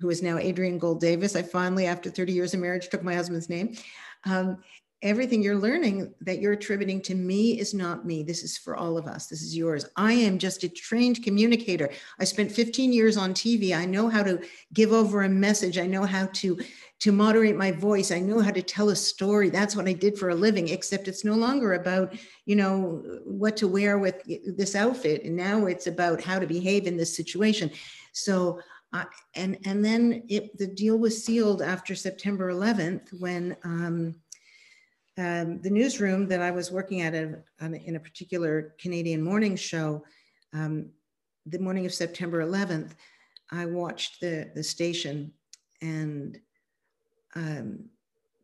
who 0.00 0.10
is 0.10 0.22
now 0.22 0.38
Adrienne 0.38 0.78
Gold 0.78 1.00
Davis. 1.00 1.36
I 1.36 1.42
finally, 1.42 1.86
after 1.86 2.10
30 2.10 2.32
years 2.32 2.54
of 2.54 2.60
marriage, 2.60 2.88
took 2.88 3.02
my 3.02 3.14
husband's 3.14 3.48
name. 3.48 3.76
Um, 4.24 4.58
everything 5.04 5.42
you're 5.42 5.58
learning 5.58 6.12
that 6.22 6.40
you're 6.40 6.54
attributing 6.54 7.00
to 7.02 7.14
me 7.14 7.60
is 7.60 7.74
not 7.74 8.06
me. 8.06 8.22
This 8.22 8.42
is 8.42 8.56
for 8.56 8.74
all 8.74 8.96
of 8.96 9.06
us. 9.06 9.26
This 9.26 9.42
is 9.42 9.54
yours. 9.54 9.84
I 9.96 10.14
am 10.14 10.38
just 10.38 10.64
a 10.64 10.68
trained 10.68 11.22
communicator. 11.22 11.90
I 12.18 12.24
spent 12.24 12.50
15 12.50 12.90
years 12.90 13.18
on 13.18 13.34
TV. 13.34 13.76
I 13.76 13.84
know 13.84 14.08
how 14.08 14.22
to 14.22 14.42
give 14.72 14.92
over 14.92 15.22
a 15.22 15.28
message. 15.28 15.78
I 15.78 15.86
know 15.86 16.04
how 16.04 16.26
to 16.26 16.58
to 17.04 17.12
moderate 17.12 17.54
my 17.54 17.70
voice. 17.70 18.10
I 18.10 18.18
know 18.18 18.40
how 18.40 18.50
to 18.50 18.62
tell 18.62 18.88
a 18.88 18.96
story. 18.96 19.50
That's 19.50 19.76
what 19.76 19.86
I 19.86 19.92
did 19.92 20.16
for 20.16 20.30
a 20.30 20.34
living, 20.34 20.68
except 20.68 21.06
it's 21.06 21.22
no 21.22 21.34
longer 21.34 21.74
about, 21.74 22.14
you 22.46 22.56
know, 22.56 23.02
what 23.26 23.58
to 23.58 23.68
wear 23.68 23.98
with 23.98 24.22
this 24.56 24.74
outfit. 24.74 25.22
And 25.22 25.36
now 25.36 25.66
it's 25.66 25.86
about 25.86 26.22
how 26.22 26.38
to 26.38 26.46
behave 26.46 26.86
in 26.86 26.96
this 26.96 27.14
situation. 27.14 27.70
So 28.12 28.58
uh, 28.94 29.04
and 29.34 29.58
and 29.66 29.84
then 29.84 30.22
it, 30.30 30.56
the 30.56 30.66
deal 30.66 30.96
was 30.96 31.22
sealed 31.22 31.60
after 31.60 31.94
September 31.94 32.50
11th 32.50 33.12
when 33.20 33.54
um, 33.64 34.14
um, 35.18 35.60
the 35.60 35.68
newsroom 35.70 36.26
that 36.28 36.40
I 36.40 36.52
was 36.52 36.72
working 36.72 37.02
at 37.02 37.12
a, 37.12 37.38
in 37.60 37.96
a 37.96 38.00
particular 38.00 38.74
Canadian 38.78 39.20
morning 39.20 39.56
show, 39.56 40.02
um, 40.54 40.88
the 41.44 41.58
morning 41.58 41.84
of 41.84 41.92
September 41.92 42.42
11th, 42.42 42.92
I 43.50 43.66
watched 43.66 44.22
the, 44.22 44.50
the 44.54 44.62
station 44.62 45.34
and 45.82 46.40
um, 47.34 47.84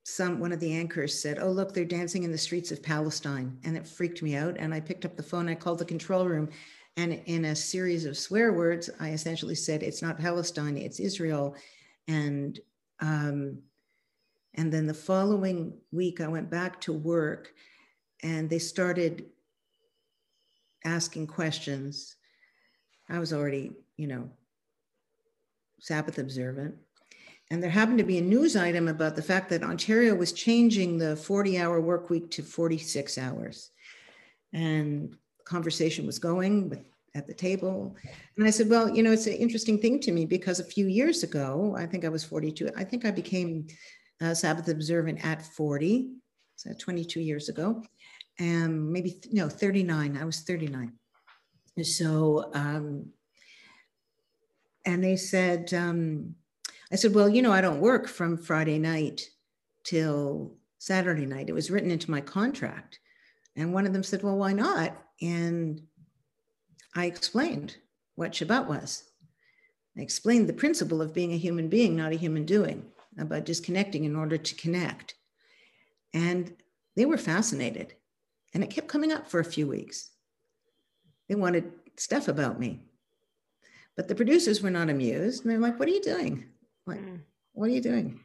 some 0.05 0.41
one 0.41 0.53
of 0.53 0.61
the 0.61 0.73
anchors 0.73 1.21
said, 1.21 1.39
"Oh, 1.39 1.51
look, 1.51 1.73
they're 1.73 1.85
dancing 1.85 2.23
in 2.23 2.33
the 2.33 2.39
streets 2.39 2.73
of 2.73 2.83
Palestine," 2.83 3.59
and 3.65 3.77
it 3.77 3.87
freaked 3.87 4.23
me 4.23 4.35
out. 4.35 4.57
And 4.59 4.75
I 4.75 4.81
picked 4.81 5.05
up 5.05 5.17
the 5.17 5.23
phone. 5.23 5.49
I 5.49 5.55
called 5.55 5.79
the 5.79 5.85
control 5.85 6.27
room, 6.27 6.49
and 6.97 7.15
in 7.27 7.47
a 7.47 7.57
series 7.57 8.05
of 8.05 8.19
swear 8.19 8.53
words, 8.53 8.91
I 8.99 9.11
essentially 9.11 9.55
said, 9.55 9.83
"It's 9.83 10.03
not 10.03 10.19
Palestine, 10.19 10.77
it's 10.77 11.01
Israel," 11.01 11.55
and 12.09 12.59
um, 13.01 13.63
and 14.55 14.73
then 14.73 14.87
the 14.87 14.95
following 14.95 15.75
week, 15.93 16.21
I 16.21 16.29
went 16.29 16.51
back 16.51 16.81
to 16.83 16.93
work 16.93 17.55
and 18.23 18.51
they 18.51 18.59
started 18.59 19.27
asking 20.85 21.29
questions. 21.29 22.17
I 23.09 23.19
was 23.19 23.33
already, 23.33 23.73
you 23.97 24.07
know, 24.07 24.31
Sabbath 25.79 26.19
observant. 26.19 26.75
And 27.51 27.63
there 27.63 27.71
happened 27.71 27.99
to 27.99 28.05
be 28.05 28.19
a 28.19 28.23
news 28.23 28.55
item 28.55 28.87
about 28.87 29.17
the 29.17 29.23
fact 29.23 29.51
that 29.51 29.65
Ontario 29.65 30.15
was 30.15 30.33
changing 30.33 30.99
the 30.99 31.17
40 31.17 31.59
hour 31.59 31.81
work 31.81 32.09
week 32.09 32.31
to 32.33 32.43
46 32.43 33.19
hours. 33.19 33.71
And 34.53 35.17
conversation 35.45 36.07
was 36.07 36.19
going 36.19 36.69
with, 36.69 36.85
at 37.15 37.27
the 37.27 37.35
table. 37.35 37.97
And 38.37 38.47
I 38.47 38.51
said, 38.51 38.69
well, 38.69 38.89
you 38.89 39.03
know, 39.03 39.11
it's 39.11 39.27
an 39.27 39.33
interesting 39.33 39.79
thing 39.79 39.99
to 40.01 40.13
me 40.13 40.27
because 40.27 40.61
a 40.61 40.65
few 40.65 40.87
years 40.87 41.25
ago, 41.25 41.75
I 41.77 41.87
think 41.87 42.05
I 42.05 42.09
was 42.09 42.23
42, 42.25 42.71
I 42.77 42.85
think 42.85 43.05
I 43.05 43.11
became 43.11 43.67
Sabbath 44.33 44.69
observant 44.69 45.25
at 45.25 45.43
40, 45.43 46.11
so 46.57 46.71
22 46.79 47.21
years 47.21 47.49
ago, 47.49 47.83
and 48.39 48.93
maybe, 48.93 49.21
no, 49.33 49.49
39. 49.49 50.17
I 50.17 50.25
was 50.25 50.41
39. 50.41 50.93
So, 51.83 52.51
um, 52.55 53.07
and 54.85 55.03
they 55.03 55.17
said, 55.17 55.73
um, 55.73 56.35
I 56.93 56.97
said, 56.97 57.15
well, 57.15 57.29
you 57.29 57.43
know, 57.43 57.53
I 57.53 57.61
don't 57.61 57.81
work 57.81 58.09
from 58.09 58.37
Friday 58.37 58.79
night 58.79 59.23
till 59.85 60.55
Saturday 60.79 61.27
night. 61.27 61.49
It 61.49 61.55
was 61.55 61.71
written 61.71 61.91
into 61.91 62.11
my 62.11 62.21
contract. 62.21 62.99
And 63.57 63.73
one 63.73 63.87
of 63.87 63.93
them 63.93 64.03
said, 64.03 64.23
well, 64.23 64.37
why 64.37 64.53
not? 64.53 64.97
And 65.21 65.83
I 66.95 67.07
explained 67.07 67.77
what 68.15 68.33
Shabbat 68.33 68.67
was. 68.67 69.05
I 69.97 70.01
explained 70.01 70.49
the 70.49 70.55
principle 70.55 71.03
of 71.03 71.15
being 71.15 71.33
a 71.33 71.39
human 71.39 71.69
being, 71.69 71.97
not 71.97 72.13
a 72.13 72.17
human 72.17 72.45
doing 72.45 72.87
about 73.19 73.45
disconnecting 73.45 74.05
in 74.05 74.17
order 74.17 74.39
to 74.39 74.55
connect. 74.55 75.15
And 76.15 76.55
they 76.97 77.07
were 77.07 77.19
fascinated. 77.19 77.95
And 78.53 78.65
it 78.65 78.71
kept 78.71 78.89
coming 78.89 79.13
up 79.13 79.29
for 79.29 79.41
a 79.41 79.45
few 79.45 79.67
weeks. 79.67 80.11
They 81.29 81.35
wanted 81.35 81.73
stuff 81.97 82.27
about 82.29 82.59
me. 82.59 82.81
But 83.97 84.09
the 84.09 84.15
producers 84.15 84.63
were 84.63 84.71
not 84.71 84.91
amused. 84.91 85.45
And 85.45 85.51
they're 85.51 85.61
like, 85.61 85.79
what 85.79 85.89
are 85.89 85.93
you 85.93 86.03
doing? 86.03 86.47
Like, 86.91 87.01
mm. 87.01 87.21
what 87.53 87.67
are 87.67 87.73
you 87.73 87.81
doing? 87.81 88.21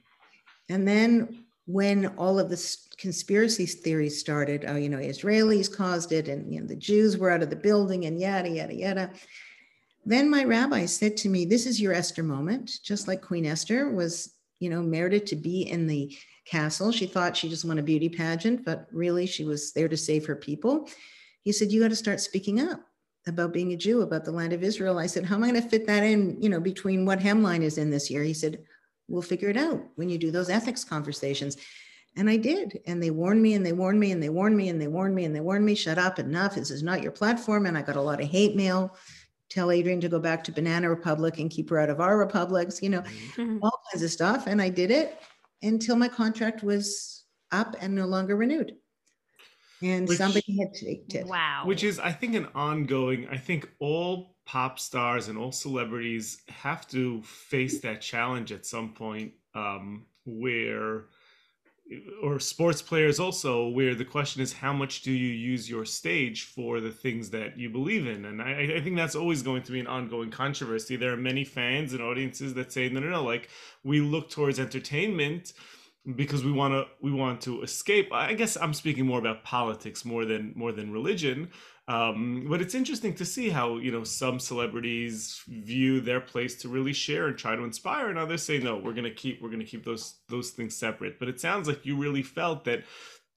And 0.70 0.88
then 0.88 1.46
when 1.68 2.08
all 2.18 2.40
of 2.40 2.50
the 2.50 2.78
conspiracy 2.98 3.66
theories 3.66 4.20
started, 4.20 4.66
oh, 4.68 4.76
you 4.76 4.90
know, 4.90 4.98
Israelis 4.98 5.74
caused 5.74 6.12
it 6.12 6.28
and 6.28 6.54
you 6.54 6.60
know, 6.60 6.68
the 6.68 6.76
Jews 6.76 7.18
were 7.18 7.32
out 7.32 7.42
of 7.42 7.50
the 7.50 7.56
building 7.56 8.06
and 8.06 8.20
yada, 8.20 8.50
yada, 8.50 8.76
yada. 8.76 9.12
Then 10.06 10.30
my 10.30 10.44
rabbi 10.44 10.86
said 10.86 11.18
to 11.18 11.30
me, 11.30 11.46
This 11.46 11.66
is 11.66 11.82
your 11.82 11.94
Esther 11.94 12.24
moment, 12.24 12.80
just 12.84 13.08
like 13.08 13.22
Queen 13.22 13.46
Esther 13.46 13.90
was 13.90 14.36
you 14.60 14.70
know, 14.70 14.82
merited 14.82 15.28
to 15.28 15.36
be 15.36 15.70
in 15.70 15.88
the 15.88 16.18
castle. 16.46 16.92
She 16.92 17.06
thought 17.06 17.36
she 17.36 17.50
just 17.50 17.66
won 17.66 17.80
a 17.80 17.84
beauty 17.84 18.10
pageant, 18.10 18.64
but 18.66 18.88
really 18.92 19.26
she 19.26 19.44
was 19.44 19.74
there 19.74 19.88
to 19.88 19.98
save 19.98 20.26
her 20.26 20.36
people. 20.36 20.88
He 21.42 21.52
said, 21.52 21.72
You 21.72 21.82
got 21.82 21.90
to 21.90 21.96
start 21.96 22.22
speaking 22.22 22.60
up 22.60 22.82
about 23.28 23.54
being 23.54 23.74
a 23.74 23.78
Jew, 23.78 24.02
about 24.02 24.26
the 24.26 24.32
land 24.32 24.54
of 24.54 24.64
Israel. 24.64 25.00
I 25.00 25.08
said, 25.08 25.26
How 25.26 25.36
am 25.36 25.44
I 25.44 25.52
going 25.52 25.62
to 25.62 25.70
fit 25.70 25.88
that 25.88 26.04
in, 26.04 26.42
you 26.42 26.50
know, 26.50 26.60
between 26.60 27.06
what 27.06 27.20
hemline 27.20 27.62
is 27.62 27.78
in 27.78 27.90
this 27.90 28.10
year? 28.10 28.24
He 28.24 28.34
said, 28.34 28.60
We'll 29.08 29.22
figure 29.22 29.50
it 29.50 29.58
out 29.58 29.82
when 29.96 30.10
you 30.10 30.18
do 30.18 30.32
those 30.32 30.50
ethics 30.50 30.84
conversations. 30.84 31.58
And 32.18 32.30
I 32.30 32.38
did. 32.38 32.80
And 32.88 33.04
they 33.04 33.12
warned 33.12 33.42
me 33.42 33.56
and 33.56 33.66
they 33.66 33.74
warned 33.74 34.00
me 34.00 34.12
and 34.12 34.24
they 34.24 34.30
warned 34.30 34.56
me 34.56 34.70
and 34.70 34.80
they 34.80 34.88
warned 34.88 35.16
me 35.16 35.26
and 35.26 35.36
they 35.36 35.42
warned 35.42 35.66
me, 35.66 35.76
shut 35.76 35.98
up, 35.98 36.18
enough. 36.18 36.56
This 36.56 36.72
is 36.72 36.82
not 36.82 37.04
your 37.04 37.12
platform. 37.12 37.66
And 37.66 37.78
I 37.78 37.82
got 37.82 37.98
a 37.98 38.02
lot 38.02 38.22
of 38.22 38.30
hate 38.30 38.56
mail 38.56 38.96
tell 39.50 39.72
Adrienne 39.72 40.02
to 40.02 40.10
go 40.10 40.20
back 40.20 40.44
to 40.44 40.52
Banana 40.52 40.90
Republic 40.90 41.40
and 41.40 41.50
keep 41.50 41.70
her 41.70 41.80
out 41.80 41.90
of 41.90 42.00
our 42.00 42.18
republics, 42.18 42.82
you 42.82 42.90
know, 42.90 43.02
mm-hmm. 43.02 43.60
all 43.62 43.82
kinds 43.92 44.04
of 44.04 44.12
stuff. 44.12 44.48
And 44.48 44.62
I 44.62 44.70
did 44.70 44.92
it 44.92 45.18
until 45.62 45.96
my 45.96 46.08
contract 46.08 46.64
was 46.64 47.24
up 47.52 47.76
and 47.80 47.94
no 47.94 48.06
longer 48.06 48.36
renewed. 48.36 48.76
And 49.82 50.08
which, 50.08 50.18
somebody 50.18 50.58
had 50.58 50.74
taked 50.74 51.16
it. 51.16 51.28
Wow. 51.28 51.64
Which 51.66 51.84
is, 51.84 52.00
I 52.00 52.12
think, 52.12 52.36
an 52.36 52.48
ongoing, 52.56 53.28
I 53.30 53.38
think 53.38 53.70
all 53.80 54.36
pop 54.46 54.80
stars 54.80 55.28
and 55.28 55.38
all 55.38 55.52
celebrities 55.52 56.42
have 56.48 56.88
to 56.90 57.22
face 57.24 57.82
that 57.82 58.02
challenge 58.02 58.52
at 58.52 58.66
some 58.66 58.94
point 58.94 59.34
um, 59.56 60.06
where 60.26 61.06
or 62.24 62.40
sports 62.40 62.82
players 62.82 63.20
also 63.20 63.68
where 63.68 63.94
the 63.94 64.06
question 64.06 64.42
is 64.42 64.52
how 64.52 64.74
much 64.74 65.04
do 65.04 65.12
you 65.12 65.28
use 65.28 65.70
your 65.70 65.86
stage 65.86 66.44
for 66.44 66.80
the 66.80 66.90
things 66.90 67.30
that 67.30 67.60
you 67.60 67.70
believe 67.70 68.08
in 68.08 68.26
and 68.26 68.42
I, 68.42 68.76
I, 68.76 68.82
think 68.82 68.96
that's 68.96 69.16
always 69.16 69.44
going 69.44 69.62
to 69.64 69.72
be 69.72 69.80
an 69.80 69.86
ongoing 69.86 70.32
controversy 70.32 70.96
there 70.96 71.14
are 71.14 71.18
many 71.18 71.44
fans 71.44 71.94
and 71.94 72.02
audiences 72.02 72.56
that 72.56 72.74
say 72.74 72.90
no 72.90 73.02
no 73.02 73.10
no 73.10 73.24
like 73.24 73.50
we 73.84 74.02
look 74.02 74.32
towards 74.32 74.60
entertainment 74.60 75.54
because 76.16 76.44
we 76.44 76.52
want 76.52 76.74
to 76.74 76.86
we 77.02 77.12
want 77.12 77.42
to 77.42 77.62
escape 77.64 78.10
i 78.12 78.34
guess 78.34 78.58
i'm 78.58 78.74
speaking 78.74 79.06
more 79.06 79.20
about 79.20 79.44
politics 79.44 80.06
more 80.06 80.24
than 80.24 80.54
more 80.56 80.72
than 80.72 80.92
religion 80.92 81.50
um, 81.88 82.48
but 82.50 82.62
it's 82.62 82.74
interesting 82.74 83.14
to 83.16 83.26
see 83.26 83.50
how 83.50 83.78
you 83.78 83.92
know 83.92 84.04
some 84.04 84.40
celebrities 84.40 85.44
view 85.48 86.02
their 86.02 86.20
place 86.20 86.56
to 86.62 86.70
really 86.70 86.94
share 86.94 87.28
and 87.28 87.38
try 87.38 87.56
to 87.56 87.64
inspire, 87.64 88.10
and 88.10 88.18
others 88.18 88.42
say 88.42 88.58
no, 88.58 88.78
we're 88.78 88.94
gonna 88.94 89.12
keep 89.12 89.42
we're 89.42 89.52
gonna 89.52 89.66
keep 89.66 89.86
those 89.86 90.16
those 90.28 90.50
things 90.50 90.76
separate. 90.76 91.20
But 91.20 91.30
it 91.30 91.40
sounds 91.40 91.68
like 91.68 91.86
you 91.86 91.96
really 91.96 92.24
felt 92.24 92.66
that 92.66 92.84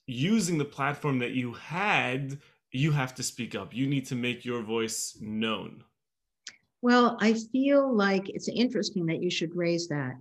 using 0.06 0.56
the 0.56 0.64
platform 0.64 1.18
that 1.18 1.32
you 1.32 1.52
had, 1.52 2.38
you 2.72 2.92
have 2.92 3.14
to 3.16 3.22
speak 3.22 3.54
up. 3.54 3.74
You 3.74 3.86
need 3.86 4.06
to 4.06 4.14
make 4.14 4.46
your 4.46 4.62
voice 4.62 5.18
known. 5.20 5.84
Well, 6.80 7.18
I 7.20 7.34
feel 7.34 7.94
like 7.94 8.30
it's 8.30 8.48
interesting 8.48 9.04
that 9.06 9.20
you 9.20 9.30
should 9.30 9.54
raise 9.54 9.88
that 9.88 10.14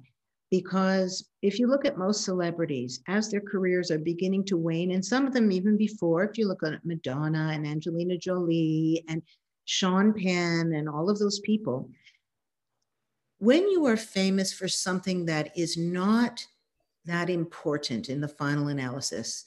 because 0.50 1.30
if 1.42 1.60
you 1.60 1.68
look 1.68 1.86
at 1.86 1.98
most 1.98 2.24
celebrities 2.24 3.02
as 3.08 3.30
their 3.30 3.42
careers 3.42 3.92
are 3.92 4.00
beginning 4.00 4.46
to 4.46 4.58
wane 4.58 4.92
and 4.92 5.04
some 5.04 5.28
of 5.28 5.34
them 5.34 5.52
even 5.52 5.76
before 5.76 6.24
if 6.24 6.38
you 6.38 6.48
look 6.48 6.64
at 6.64 6.86
madonna 6.86 7.52
and 7.54 7.68
angelina 7.68 8.18
jolie 8.18 9.04
and 9.10 9.22
sean 9.66 10.14
penn 10.14 10.74
and 10.74 10.88
all 10.88 11.10
of 11.10 11.20
those 11.20 11.40
people 11.42 11.90
when 13.40 13.70
you 13.70 13.86
are 13.86 13.98
famous 13.98 14.54
for 14.54 14.68
something 14.68 15.26
that 15.26 15.56
is 15.56 15.78
not 15.78 16.46
that 17.06 17.30
important 17.30 18.10
in 18.10 18.22
the 18.22 18.28
final 18.28 18.70
analysis 18.70 19.44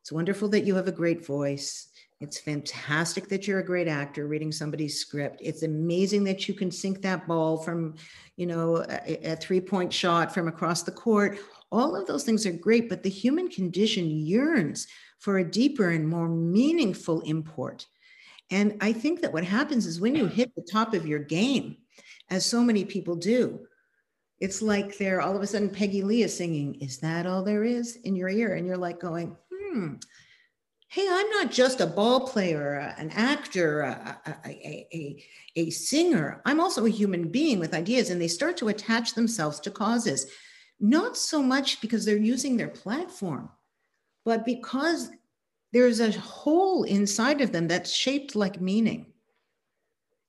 it's 0.00 0.12
wonderful 0.12 0.48
that 0.48 0.64
you 0.64 0.74
have 0.74 0.88
a 0.88 0.92
great 0.92 1.26
voice 1.26 1.87
it's 2.20 2.38
fantastic 2.38 3.28
that 3.28 3.46
you're 3.46 3.60
a 3.60 3.64
great 3.64 3.86
actor 3.86 4.26
reading 4.26 4.50
somebody's 4.50 4.98
script. 4.98 5.40
It's 5.42 5.62
amazing 5.62 6.24
that 6.24 6.48
you 6.48 6.54
can 6.54 6.70
sink 6.70 7.00
that 7.02 7.28
ball 7.28 7.58
from, 7.58 7.94
you 8.36 8.46
know, 8.46 8.84
a, 8.88 9.32
a 9.32 9.36
three 9.36 9.60
point 9.60 9.92
shot 9.92 10.34
from 10.34 10.48
across 10.48 10.82
the 10.82 10.90
court. 10.90 11.38
All 11.70 11.94
of 11.94 12.06
those 12.06 12.24
things 12.24 12.44
are 12.44 12.52
great, 12.52 12.88
but 12.88 13.02
the 13.02 13.10
human 13.10 13.48
condition 13.48 14.10
yearns 14.10 14.88
for 15.20 15.38
a 15.38 15.48
deeper 15.48 15.90
and 15.90 16.08
more 16.08 16.28
meaningful 16.28 17.20
import. 17.20 17.86
And 18.50 18.76
I 18.80 18.92
think 18.92 19.20
that 19.20 19.32
what 19.32 19.44
happens 19.44 19.86
is 19.86 20.00
when 20.00 20.14
you 20.16 20.26
hit 20.26 20.54
the 20.54 20.66
top 20.70 20.94
of 20.94 21.06
your 21.06 21.18
game, 21.18 21.76
as 22.30 22.44
so 22.44 22.62
many 22.62 22.84
people 22.84 23.14
do, 23.14 23.60
it's 24.40 24.62
like 24.62 24.98
they're 24.98 25.20
all 25.20 25.36
of 25.36 25.42
a 25.42 25.46
sudden 25.46 25.70
Peggy 25.70 26.02
Lee 26.02 26.22
is 26.22 26.36
singing, 26.36 26.76
Is 26.76 26.98
that 26.98 27.26
all 27.26 27.44
there 27.44 27.64
is 27.64 27.96
in 27.96 28.16
your 28.16 28.28
ear? 28.28 28.54
And 28.54 28.66
you're 28.66 28.76
like 28.76 29.00
going, 29.00 29.36
Hmm, 29.52 29.94
hey, 30.90 31.06
I'm 31.08 31.28
not 31.30 31.50
just 31.50 31.80
a 31.80 31.86
ball 31.86 32.26
player, 32.26 32.94
an 32.96 33.10
actor, 33.10 33.80
a, 33.80 34.20
a, 34.46 34.86
a, 34.94 35.24
a, 35.54 35.70
singer. 35.70 36.40
I'm 36.46 36.60
also 36.60 36.86
a 36.86 36.90
human 36.90 37.28
being 37.28 37.58
with 37.58 37.74
ideas. 37.74 38.08
And 38.08 38.20
they 38.20 38.28
start 38.28 38.56
to 38.58 38.68
attach 38.68 39.12
themselves 39.12 39.60
to 39.60 39.70
causes, 39.70 40.30
not 40.80 41.16
so 41.16 41.42
much 41.42 41.82
because 41.82 42.06
they're 42.06 42.16
using 42.16 42.56
their 42.56 42.68
platform, 42.68 43.50
but 44.24 44.46
because 44.46 45.10
there's 45.72 46.00
a 46.00 46.10
hole 46.12 46.84
inside 46.84 47.42
of 47.42 47.52
them 47.52 47.68
that's 47.68 47.92
shaped 47.92 48.34
like 48.34 48.60
meaning. 48.60 49.12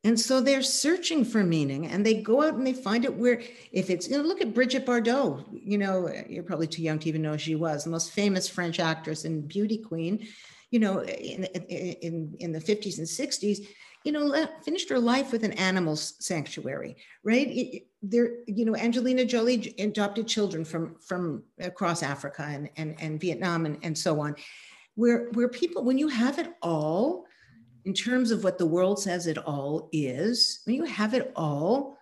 And 0.06 0.18
so 0.18 0.40
they're 0.40 0.62
searching 0.62 1.26
for 1.26 1.44
meaning 1.44 1.88
and 1.88 2.06
they 2.06 2.22
go 2.22 2.42
out 2.42 2.54
and 2.54 2.66
they 2.66 2.74
find 2.74 3.04
it 3.04 3.14
where, 3.14 3.42
if 3.74 3.90
it's, 3.90 4.08
you 4.08 4.18
know, 4.18 4.24
look 4.24 4.40
at 4.40 4.54
Brigitte 4.54 4.86
Bardot, 4.86 5.46
you 5.52 5.78
know, 5.78 6.10
you're 6.30 6.44
probably 6.44 6.68
too 6.68 6.82
young 6.82 7.00
to 7.00 7.10
even 7.10 7.22
know 7.22 7.36
she 7.36 7.56
was, 7.56 7.84
the 7.84 7.90
most 7.90 8.14
famous 8.14 8.48
French 8.48 8.80
actress 8.80 9.26
and 9.26 9.48
beauty 9.48 9.78
queen, 9.78 10.26
you 10.72 10.80
know, 10.80 11.04
in, 11.04 11.44
in, 11.44 12.34
in 12.40 12.52
the 12.54 12.60
50s 12.60 12.98
and 12.98 13.08
60s, 13.08 13.66
you 14.06 14.14
know, 14.14 14.48
finished 14.64 14.90
her 14.90 15.00
life 15.00 15.34
with 15.34 15.44
an 15.44 15.52
animal 15.54 15.98
sanctuary, 15.98 16.96
right? 17.24 17.84
there, 18.02 18.36
you 18.48 18.64
know, 18.64 18.78
Angelina 18.78 19.26
Jolie 19.26 19.76
adopted 19.80 20.28
children 20.28 20.64
from, 20.64 20.96
from 21.06 21.44
across 21.60 22.04
Africa 22.04 22.46
and, 22.48 22.70
and, 22.78 22.96
and 23.02 23.20
Vietnam 23.20 23.66
and, 23.66 23.78
and 23.84 23.98
so 23.98 24.22
on, 24.22 24.36
where, 24.96 25.30
where 25.32 25.50
people, 25.50 25.84
when 25.84 25.98
you 25.98 26.08
have 26.08 26.40
it 26.40 26.54
all, 26.62 27.26
in 27.86 27.94
terms 27.94 28.32
of 28.32 28.44
what 28.44 28.58
the 28.58 28.66
world 28.66 29.00
says 29.00 29.28
it 29.28 29.38
all 29.38 29.90
is, 29.92 30.62
when 30.66 30.76
you 30.76 30.84
have 30.84 31.14
it 31.14 31.32
all, 31.36 31.98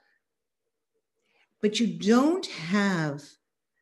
but 1.62 1.80
you 1.80 1.88
don't 1.88 2.46
have 2.46 3.22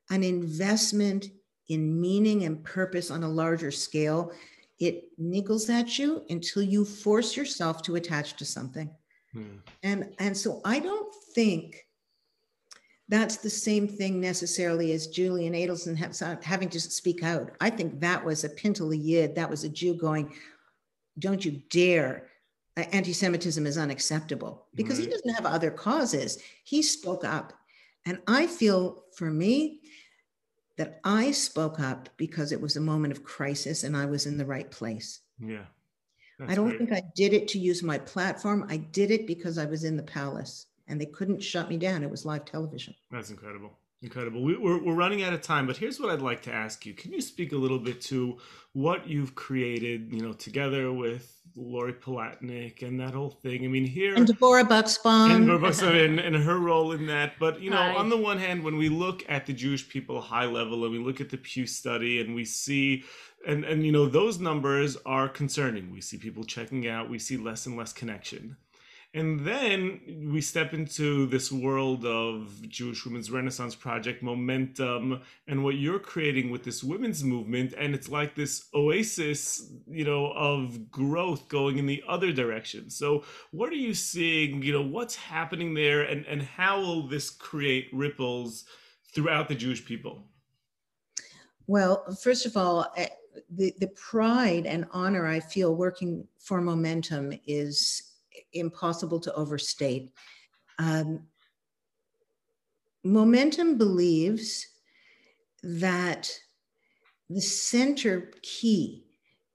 an 0.10 0.24
investment 0.24 1.28
in 1.70 2.00
meaning 2.00 2.44
and 2.44 2.64
purpose 2.64 3.10
on 3.10 3.24
a 3.24 3.30
larger 3.30 3.72
scale, 3.72 4.32
it 4.80 5.06
niggles 5.20 5.70
at 5.70 5.98
you 5.98 6.24
until 6.30 6.62
you 6.62 6.86
force 6.86 7.36
yourself 7.36 7.82
to 7.82 7.96
attach 7.96 8.36
to 8.36 8.46
something. 8.46 8.90
Hmm. 9.34 9.58
And, 9.84 10.14
and 10.20 10.36
so 10.36 10.62
I 10.64 10.80
don't 10.80 11.14
think 11.34 11.86
that's 13.08 13.38
the 13.38 13.50
same 13.50 13.88
thing 13.88 14.20
necessarily 14.20 14.92
as 14.92 15.08
Julian 15.08 15.54
Adelson 15.54 16.44
having 16.44 16.70
to 16.70 16.80
speak 16.80 17.24
out. 17.24 17.52
I 17.62 17.70
think 17.70 18.00
that 18.00 18.24
was 18.24 18.44
a 18.44 18.50
Pintele 18.50 19.00
Yid, 19.02 19.36
that 19.36 19.50
was 19.50 19.64
a 19.64 19.70
Jew 19.70 19.94
going, 19.94 20.34
don't 21.18 21.44
you 21.46 21.62
dare 21.70 22.28
uh, 22.78 22.84
anti-semitism 22.92 23.66
is 23.66 23.78
unacceptable. 23.78 24.68
Because 24.76 25.00
right. 25.00 25.06
he 25.06 25.12
doesn't 25.12 25.34
have 25.34 25.46
other 25.46 25.72
causes. 25.72 26.40
He 26.64 26.82
spoke 26.82 27.24
up. 27.24 27.54
And 28.08 28.20
i 28.28 28.46
feel 28.46 29.04
for 29.16 29.32
me 29.32 29.82
that 30.78 31.00
i 31.04 31.32
spoke 31.32 31.80
up 31.80 32.10
because 32.18 32.52
it 32.52 32.62
was 32.62 32.76
a 32.76 32.82
moment 32.82 33.12
of 33.12 33.24
crisis 33.24 33.84
and 33.84 33.98
i 33.98 34.06
was 34.06 34.26
in 34.26 34.38
the 34.38 34.46
right 34.46 34.70
place. 34.70 35.22
Yeah. 35.40 35.66
I 36.48 36.54
don't 36.54 36.68
great. 36.68 36.78
think 36.78 36.94
i 36.94 37.02
did 37.16 37.34
it 37.34 37.48
to 37.50 37.60
use 37.60 37.82
my 37.82 37.98
platform. 37.98 38.68
I 38.70 38.78
did 38.78 39.10
it 39.10 39.26
because 39.26 39.58
i 39.58 39.66
was 39.66 39.86
in 39.86 39.98
the 39.98 40.04
palace 40.04 40.68
and 40.88 41.02
they 41.02 41.08
couldn't 41.08 41.42
shut 41.42 41.70
me 41.70 41.78
down. 41.78 42.04
It 42.04 42.12
was 42.12 42.26
live 42.26 42.46
television. 42.46 42.94
That's 43.10 43.32
incredible 43.32 43.72
Incredible. 44.06 44.44
We, 44.44 44.54
are 44.54 44.78
we're 44.78 44.94
running 44.94 45.24
out 45.24 45.34
of 45.34 45.42
time, 45.42 45.66
but 45.66 45.78
here's 45.78 46.00
what 46.00 46.12
I'd 46.12 46.22
like 46.22 46.44
to 46.44 46.54
ask 46.54 46.86
you. 46.86 46.94
Can 46.94 47.12
you 47.12 47.22
speak 47.22 47.54
a 47.54 47.56
little 47.56 47.80
bit 47.80 48.02
to 48.02 48.38
what 48.74 49.08
you've 49.08 49.34
created, 49.34 50.14
you 50.14 50.22
know, 50.22 50.32
together 50.32 50.94
with 50.94 51.42
Lori 51.56 51.94
Palatnik 51.94 52.84
and 52.84 53.00
that 53.00 53.16
whole 53.16 53.32
thing? 53.32 53.66
I 53.66 53.68
mean, 53.68 53.84
here 53.84 54.14
and 54.14 54.28
Deborah 54.28 54.64
Buxbaum 54.64 55.32
and, 55.32 55.48
Deborah 55.48 55.72
Buxbaum 55.72 56.06
and, 56.06 56.20
and, 56.20 56.36
her 56.36 56.60
role 56.60 56.92
in 56.92 57.08
that. 57.08 57.40
But 57.40 57.60
you 57.64 57.72
know, 57.72 57.78
Hi. 57.78 57.96
on 57.96 58.10
the 58.10 58.18
one 58.18 58.38
hand, 58.38 58.64
when 58.64 58.78
we 58.78 58.90
look 58.90 59.26
at 59.28 59.48
the 59.48 59.54
Jewish 59.54 59.90
people 59.90 60.22
high 60.22 60.46
level 60.46 60.84
and 60.84 60.94
we 60.94 61.00
look 61.00 61.20
at 61.20 61.32
the 61.32 61.38
Pew 61.38 61.66
study 61.66 62.22
and 62.22 62.36
we 62.36 62.46
see 62.46 63.06
and 63.48 63.66
and 63.66 63.84
you 63.84 63.92
know 63.92 64.06
those 64.06 64.38
numbers 64.38 64.98
are 65.04 65.28
concerning. 65.28 65.92
We 65.92 66.02
see 66.02 66.20
people 66.20 66.44
checking 66.44 66.88
out. 66.88 67.10
We 67.10 67.18
see 67.18 67.38
less 67.38 67.66
and 67.66 67.76
less 67.76 67.92
connection. 67.92 68.56
And 69.16 69.40
then 69.40 70.02
we 70.30 70.42
step 70.42 70.74
into 70.74 71.26
this 71.28 71.50
world 71.50 72.06
of 72.06 72.62
Jewish 72.68 73.06
Women's 73.06 73.32
Renaissance 73.32 73.74
Project, 73.74 74.22
momentum, 74.22 75.22
and 75.48 75.64
what 75.64 75.76
you're 75.76 76.00
creating 76.00 76.50
with 76.50 76.66
this 76.66 76.84
women's 76.84 77.24
movement. 77.24 77.74
And 77.78 77.96
it's 77.96 78.10
like 78.10 78.36
this 78.36 78.68
oasis, 78.74 79.72
you 79.88 80.04
know, 80.04 80.34
of 80.34 80.92
growth 80.92 81.48
going 81.48 81.78
in 81.78 81.86
the 81.86 82.04
other 82.10 82.34
direction. 82.34 82.90
So, 82.90 83.24
what 83.52 83.70
are 83.70 83.78
you 83.78 83.94
seeing? 83.94 84.62
You 84.62 84.74
know, 84.74 84.84
what's 84.84 85.16
happening 85.16 85.74
there, 85.74 86.02
and, 86.02 86.26
and 86.26 86.42
how 86.42 86.82
will 86.82 87.08
this 87.08 87.30
create 87.30 87.88
ripples 87.94 88.66
throughout 89.14 89.48
the 89.48 89.56
Jewish 89.56 89.86
people? 89.86 90.26
Well, 91.68 92.04
first 92.22 92.46
of 92.46 92.58
all, 92.58 92.92
eh, 92.98 93.08
the, 93.50 93.74
the 93.80 93.88
pride 93.96 94.66
and 94.66 94.86
honor 94.92 95.26
I 95.26 95.40
feel 95.40 95.74
working 95.74 96.28
for 96.38 96.60
momentum 96.60 97.32
is 97.48 98.12
impossible 98.56 99.20
to 99.22 99.34
overstate. 99.34 100.12
Um, 100.80 101.28
momentum 103.04 103.78
believes 103.78 104.68
that 105.64 106.32
the 107.30 107.42
center 107.42 108.32
key 108.42 109.06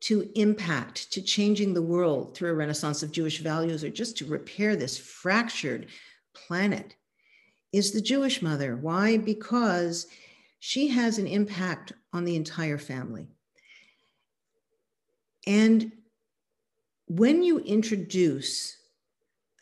to 0.01 0.31
impact, 0.35 1.13
to 1.13 1.21
changing 1.21 1.75
the 1.75 1.83
world 1.83 2.35
through 2.35 2.51
a 2.51 2.55
renaissance 2.55 3.03
of 3.03 3.13
Jewish 3.13 3.39
values, 3.41 3.85
or 3.85 3.91
just 3.91 4.17
to 4.19 4.25
repair 4.25 4.75
this 4.75 4.97
fractured 4.97 5.89
planet, 6.35 6.97
is 7.73 7.93
the 7.93 8.01
Jewish 8.01 8.41
mother. 8.41 8.77
Why? 8.77 9.19
Because 9.19 10.07
she 10.59 10.89
has 10.89 11.19
an 11.19 11.27
impact 11.27 11.93
on 12.13 12.25
the 12.25 12.37
entire 12.37 12.79
family. 12.79 13.29
And 15.47 15.93
when 17.07 17.43
you 17.43 17.59
introduce 17.61 18.77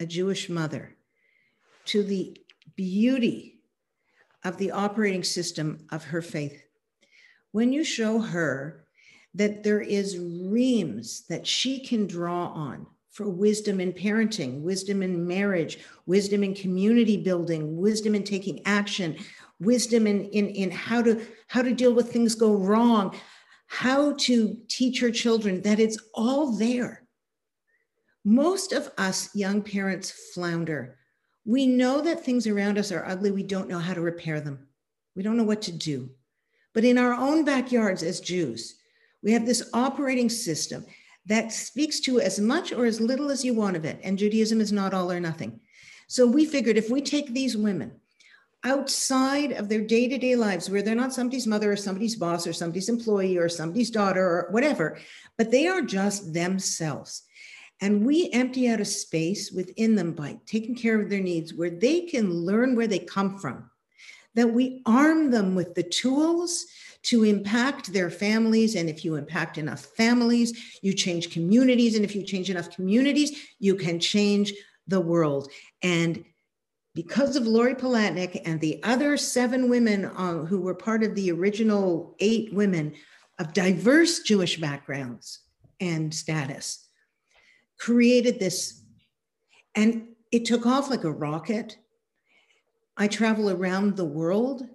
a 0.01 0.07
Jewish 0.07 0.49
mother, 0.49 0.97
to 1.87 2.03
the 2.03 2.37
beauty 2.77 3.61
of 4.45 4.57
the 4.59 4.71
operating 4.71 5.25
system 5.25 5.87
of 5.91 6.05
her 6.05 6.23
faith. 6.23 6.63
When 7.53 7.73
you 7.73 7.83
show 7.85 8.21
her 8.21 8.85
that 9.35 9.63
there 9.63 9.81
is 9.81 10.19
reams 10.19 11.27
that 11.29 11.47
she 11.47 11.81
can 11.81 12.07
draw 12.07 12.49
on 12.49 12.87
for 13.11 13.29
wisdom 13.29 13.81
in 13.81 13.93
parenting, 13.93 14.63
wisdom 14.63 15.03
in 15.03 15.27
marriage, 15.27 15.79
wisdom 16.07 16.45
in 16.45 16.55
community 16.55 17.17
building, 17.17 17.77
wisdom 17.77 18.15
in 18.15 18.23
taking 18.23 18.65
action, 18.65 19.17
wisdom 19.59 20.07
in, 20.07 20.27
in, 20.27 20.49
in 20.51 20.71
how 20.71 21.03
to 21.03 21.21
how 21.49 21.63
to 21.63 21.75
deal 21.75 21.93
with 21.93 22.13
things 22.13 22.35
go 22.35 22.55
wrong, 22.55 23.17
how 23.67 24.13
to 24.13 24.57
teach 24.69 25.01
her 25.01 25.11
children 25.11 25.63
that 25.63 25.81
it's 25.81 25.99
all 26.15 26.53
there 26.53 27.08
most 28.29 28.73
of 28.73 28.91
us 28.99 29.35
young 29.35 29.63
parents 29.63 30.11
flounder. 30.35 30.99
We 31.47 31.67
know 31.67 32.03
that 32.03 32.23
things 32.23 32.47
around 32.47 32.77
us 32.77 32.93
are 32.93 33.07
ugly. 33.07 33.31
We 33.31 33.43
don't 33.43 33.71
know 33.71 33.79
how 33.79 33.95
to 33.95 34.03
repair 34.03 34.39
them. 34.39 34.69
We 35.17 35.23
don't 35.23 35.39
know 35.39 35.45
what 35.45 35.63
to 35.63 35.73
do. 35.73 36.11
But 36.75 36.85
in 36.85 36.99
our 36.99 37.15
own 37.15 37.47
backyards 37.47 38.03
as 38.03 38.21
Jews, 38.21 38.77
we 39.23 39.33
have 39.33 39.47
this 39.47 39.71
operating 39.73 40.29
system 40.29 40.85
that 41.25 41.53
speaks 41.53 42.01
to 42.01 42.21
as 42.21 42.39
much 42.39 42.71
or 42.71 42.85
as 42.85 43.01
little 43.01 43.31
as 43.31 43.47
you 43.47 43.55
want 43.55 43.77
of 43.77 43.87
it. 43.87 43.99
And 44.05 44.19
Judaism 44.19 44.61
is 44.61 44.73
not 44.73 44.93
all 44.93 45.11
or 45.11 45.21
nothing. 45.21 45.61
So 46.07 46.27
we 46.27 46.45
figured 46.45 46.77
if 46.77 46.91
we 46.91 47.01
take 47.01 47.33
these 47.33 47.57
women 47.57 47.93
outside 48.63 49.53
of 49.53 49.71
their 49.71 49.81
day 49.81 50.07
to 50.07 50.19
day 50.19 50.37
lives, 50.37 50.69
where 50.69 50.83
they're 50.83 50.95
not 50.95 51.15
somebody's 51.15 51.47
mother 51.47 51.73
or 51.73 51.77
somebody's 51.77 52.17
boss 52.17 52.47
or 52.47 52.53
somebody's 52.53 52.91
employee 52.91 53.39
or 53.39 53.49
somebody's 53.49 53.91
daughter 53.91 54.23
or 54.23 54.49
whatever, 54.51 54.99
but 55.39 55.51
they 55.51 55.67
are 55.67 55.81
just 55.81 56.35
themselves. 56.35 57.23
And 57.81 58.05
we 58.05 58.31
empty 58.33 58.69
out 58.69 58.81
a 58.81 58.85
space 58.85 59.53
within 59.53 59.95
them 59.95 60.13
by 60.13 60.39
taking 60.47 60.75
care 60.75 61.01
of 61.01 61.11
their 61.11 61.21
needs 61.21 61.55
where 61.55 61.71
they 61.71 62.03
can 62.03 62.33
learn 62.33 62.75
where 62.75 62.89
they 62.89 62.99
come 62.99 63.39
from, 63.39 63.71
that 64.35 64.53
we 64.53 64.83
arm 64.85 65.31
them 65.31 65.55
with 65.55 65.75
the 65.75 65.85
tools 65.85 66.67
to 67.05 67.25
impact 67.25 67.93
their 67.93 68.11
families. 68.11 68.75
And 68.75 68.89
if 68.89 69.05
you 69.05 69.15
impact 69.15 69.59
enough 69.59 69.85
families, 69.97 70.79
you 70.83 70.93
change 70.93 71.31
communities. 71.31 71.95
And 71.95 72.05
if 72.05 72.17
you 72.17 72.25
change 72.25 72.51
enough 72.51 72.71
communities, 72.71 73.41
you 73.61 73.77
can 73.77 74.01
change 74.01 74.53
the 74.89 75.01
world. 75.01 75.51
And 75.83 76.25
because 76.95 77.37
of 77.37 77.47
Lori 77.47 77.77
Palatnik 77.77 78.43
and 78.45 78.61
the 78.61 78.83
other 78.83 79.17
seven 79.17 79.69
women 79.69 80.07
uh, 80.07 80.45
who 80.45 80.61
were 80.61 80.75
part 80.75 81.05
of 81.05 81.15
the 81.15 81.31
original 81.31 82.17
eight 82.19 82.53
women 82.53 82.95
of 83.39 83.53
diverse 83.53 84.21
Jewish 84.21 84.57
backgrounds 84.61 85.41
and 85.79 86.13
status, 86.13 86.88
created 87.79 88.39
this, 88.39 88.83
and 89.75 90.09
it 90.33 90.45
took 90.45 90.67
off 90.67 90.91
like 90.91 91.05
a 91.05 91.11
rocket. 91.11 91.79
I 92.97 93.09
travel 93.09 93.51
around 93.51 93.97
the 93.97 94.05
world 94.05 94.67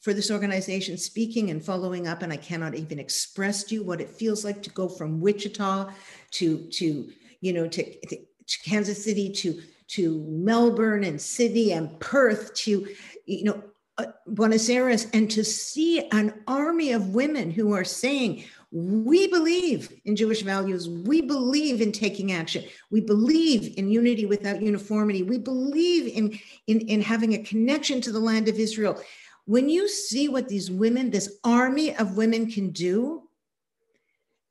for 0.00 0.14
this 0.14 0.30
organization, 0.30 0.96
speaking 0.96 1.50
and 1.50 1.62
following 1.62 2.08
up, 2.08 2.22
and 2.22 2.32
I 2.32 2.36
cannot 2.36 2.74
even 2.74 2.98
express 2.98 3.64
to 3.64 3.74
you 3.74 3.82
what 3.82 4.00
it 4.00 4.08
feels 4.08 4.44
like 4.44 4.62
to 4.62 4.70
go 4.70 4.88
from 4.88 5.20
Wichita 5.20 5.90
to 6.32 6.58
to 6.58 7.10
you 7.40 7.52
know 7.52 7.68
to, 7.68 8.06
to, 8.06 8.16
Kansas 8.64 9.04
City 9.04 9.30
to 9.32 9.62
to 9.88 10.24
Melbourne 10.28 11.04
and 11.04 11.20
Sydney 11.20 11.72
and 11.72 11.98
Perth 12.00 12.54
to 12.54 12.88
you 13.26 13.44
know 13.44 13.62
uh, 13.98 14.06
Buenos 14.26 14.68
Aires 14.68 15.06
and 15.12 15.30
to 15.30 15.44
see 15.44 16.08
an 16.10 16.42
army 16.46 16.92
of 16.92 17.14
women 17.14 17.50
who 17.50 17.72
are 17.72 17.84
saying 17.84 18.44
we 18.72 19.26
believe 19.26 19.92
in 20.04 20.14
Jewish 20.14 20.42
values. 20.42 20.88
We 20.88 21.20
believe 21.22 21.80
in 21.80 21.90
taking 21.90 22.32
action. 22.32 22.64
We 22.90 23.00
believe 23.00 23.76
in 23.76 23.90
unity 23.90 24.26
without 24.26 24.62
uniformity. 24.62 25.22
We 25.24 25.38
believe 25.38 26.06
in, 26.16 26.38
in, 26.68 26.80
in 26.88 27.00
having 27.00 27.34
a 27.34 27.42
connection 27.42 28.00
to 28.02 28.12
the 28.12 28.20
land 28.20 28.48
of 28.48 28.58
Israel. 28.58 29.00
When 29.46 29.68
you 29.68 29.88
see 29.88 30.28
what 30.28 30.48
these 30.48 30.70
women, 30.70 31.10
this 31.10 31.38
army 31.42 31.96
of 31.96 32.16
women 32.16 32.48
can 32.48 32.70
do, 32.70 33.28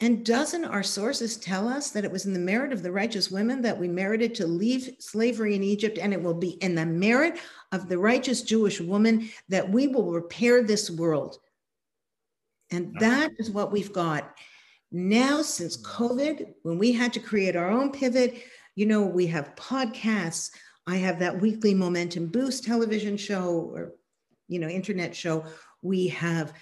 And 0.01 0.25
doesn't 0.25 0.63
our 0.63 0.83
sources 0.83 1.35
tell 1.35 1.67
us 1.67 1.91
that 1.91 2.05
it 2.05 2.11
was 2.11 2.25
in 2.25 2.31
the 2.31 2.39
merit 2.39 2.71
of 2.71 2.83
the 2.83 2.91
righteous 2.91 3.29
women 3.29 3.61
that 3.63 3.77
we 3.77 3.87
merited 3.89 4.33
to 4.35 4.47
leave 4.47 4.95
slavery 4.99 5.55
in 5.55 5.63
Egypt? 5.63 5.97
And 5.97 6.13
it 6.13 6.21
will 6.21 6.33
be 6.33 6.51
in 6.61 6.73
the 6.73 6.85
merit 6.85 7.37
of 7.73 7.89
the 7.89 7.97
righteous 7.97 8.41
Jewish 8.41 8.79
woman 8.79 9.29
that 9.49 9.69
we 9.69 9.87
will 9.87 10.11
repair 10.11 10.63
this 10.63 10.89
world. 10.89 11.39
And 12.71 12.95
that 12.99 13.31
is 13.39 13.49
what 13.49 13.71
we've 13.71 13.93
got. 13.93 14.35
Now, 14.91 15.41
since 15.41 15.77
mm. 15.77 15.83
COVID, 15.83 16.53
when 16.63 16.77
we 16.77 16.91
had 16.91 17.13
to 17.13 17.19
create 17.19 17.55
our 17.55 17.69
own 17.69 17.91
pivot, 17.91 18.43
you 18.75 18.85
know, 18.85 19.05
we 19.05 19.27
have 19.27 19.55
podcasts. 19.55 20.51
I 20.87 20.97
have 20.97 21.19
that 21.19 21.39
weekly 21.39 21.73
Momentum 21.73 22.27
Boost 22.27 22.63
television 22.63 23.17
show 23.17 23.71
or, 23.73 23.93
you 24.47 24.59
know, 24.59 24.67
internet 24.67 25.15
show. 25.15 25.45
We 25.81 26.07
have 26.07 26.53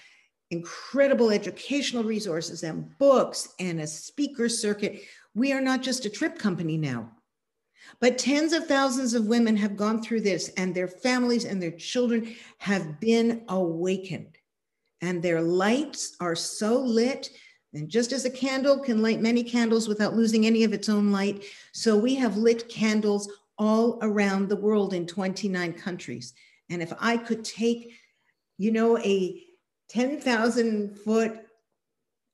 incredible 0.52 1.30
educational 1.30 2.04
resources 2.04 2.64
and 2.64 2.98
books 2.98 3.50
and 3.60 3.82
a 3.82 3.88
speaker 3.88 4.50
circuit. 4.50 5.02
We 5.36 5.54
are 5.54 5.62
not 5.62 5.84
just 5.84 6.06
a 6.06 6.10
trip 6.10 6.38
company 6.38 6.78
now, 6.78 7.12
but 8.00 8.18
tens 8.18 8.54
of 8.54 8.68
thousands 8.68 9.14
of 9.14 9.28
women 9.28 9.56
have 9.58 9.78
gone 9.78 10.02
through 10.02 10.22
this, 10.22 10.50
and 10.58 10.74
their 10.74 10.88
families 10.88 11.46
and 11.46 11.62
their 11.62 11.72
children 11.72 12.36
have 12.58 13.00
been 13.00 13.44
awakened. 13.50 14.38
And 15.02 15.22
their 15.22 15.42
lights 15.42 16.16
are 16.20 16.36
so 16.36 16.80
lit. 16.80 17.30
And 17.74 17.90
just 17.90 18.12
as 18.12 18.26
a 18.26 18.30
candle 18.30 18.80
can 18.80 19.02
light 19.02 19.22
many 19.22 19.44
candles 19.44 19.88
without 19.88 20.16
losing 20.16 20.46
any 20.46 20.64
of 20.64 20.74
its 20.74 20.90
own 20.90 21.12
light, 21.12 21.44
so 21.74 21.98
we 21.98 22.16
have 22.16 22.38
lit 22.38 22.70
candles 22.70 23.30
all 23.58 24.00
around 24.02 24.50
the 24.50 24.56
world 24.56 24.94
in 24.94 25.06
29 25.06 25.74
countries. 25.74 26.34
And 26.70 26.82
if 26.82 26.94
I 27.00 27.18
could 27.18 27.44
take, 27.44 27.94
you 28.58 28.72
know, 28.72 28.98
a 29.00 29.44
10,000 29.90 30.98
foot 31.00 31.40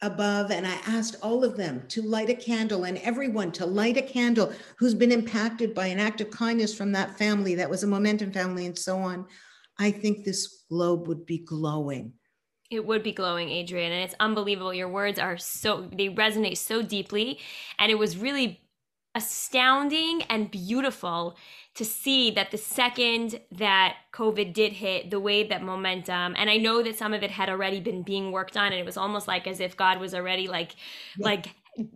above, 0.01 0.51
and 0.51 0.67
I 0.67 0.77
asked 0.85 1.15
all 1.21 1.43
of 1.43 1.55
them 1.55 1.83
to 1.89 2.01
light 2.01 2.29
a 2.29 2.35
candle 2.35 2.83
and 2.83 2.97
everyone 2.99 3.51
to 3.53 3.65
light 3.65 3.97
a 3.97 4.01
candle 4.01 4.51
who's 4.77 4.93
been 4.93 5.11
impacted 5.11 5.73
by 5.73 5.87
an 5.87 5.99
act 5.99 6.19
of 6.19 6.29
kindness 6.29 6.75
from 6.75 6.91
that 6.91 7.17
family 7.17 7.55
that 7.55 7.69
was 7.69 7.83
a 7.83 7.87
momentum 7.87 8.31
family 8.31 8.65
and 8.65 8.77
so 8.77 8.97
on. 8.97 9.25
I 9.79 9.91
think 9.91 10.23
this 10.23 10.65
globe 10.69 11.07
would 11.07 11.25
be 11.25 11.39
glowing. 11.39 12.13
It 12.73 12.85
would 12.85 13.03
be 13.03 13.11
glowing, 13.11 13.49
Adrienne. 13.49 13.91
and 13.91 14.03
it's 14.03 14.15
unbelievable. 14.19 14.73
Your 14.73 14.89
words 14.89 15.19
are 15.19 15.37
so, 15.37 15.89
they 15.91 16.09
resonate 16.09 16.57
so 16.57 16.81
deeply. 16.81 17.39
And 17.77 17.91
it 17.91 17.95
was 17.95 18.17
really 18.17 18.61
astounding 19.15 20.23
and 20.23 20.49
beautiful 20.49 21.37
to 21.75 21.85
see 21.85 22.31
that 22.31 22.51
the 22.51 22.57
second 22.57 23.39
that 23.51 23.97
COVID 24.11 24.53
did 24.53 24.73
hit, 24.73 25.09
the 25.09 25.19
way 25.19 25.43
that 25.47 25.63
momentum, 25.63 26.35
and 26.37 26.49
I 26.49 26.57
know 26.57 26.83
that 26.83 26.97
some 26.97 27.13
of 27.13 27.23
it 27.23 27.31
had 27.31 27.49
already 27.49 27.79
been 27.79 28.03
being 28.03 28.31
worked 28.31 28.57
on, 28.57 28.67
and 28.67 28.75
it 28.75 28.85
was 28.85 28.97
almost 28.97 29.27
like 29.27 29.47
as 29.47 29.59
if 29.59 29.75
God 29.75 29.99
was 29.99 30.13
already 30.13 30.47
like, 30.47 30.75
yeah. 31.17 31.25
like, 31.25 31.47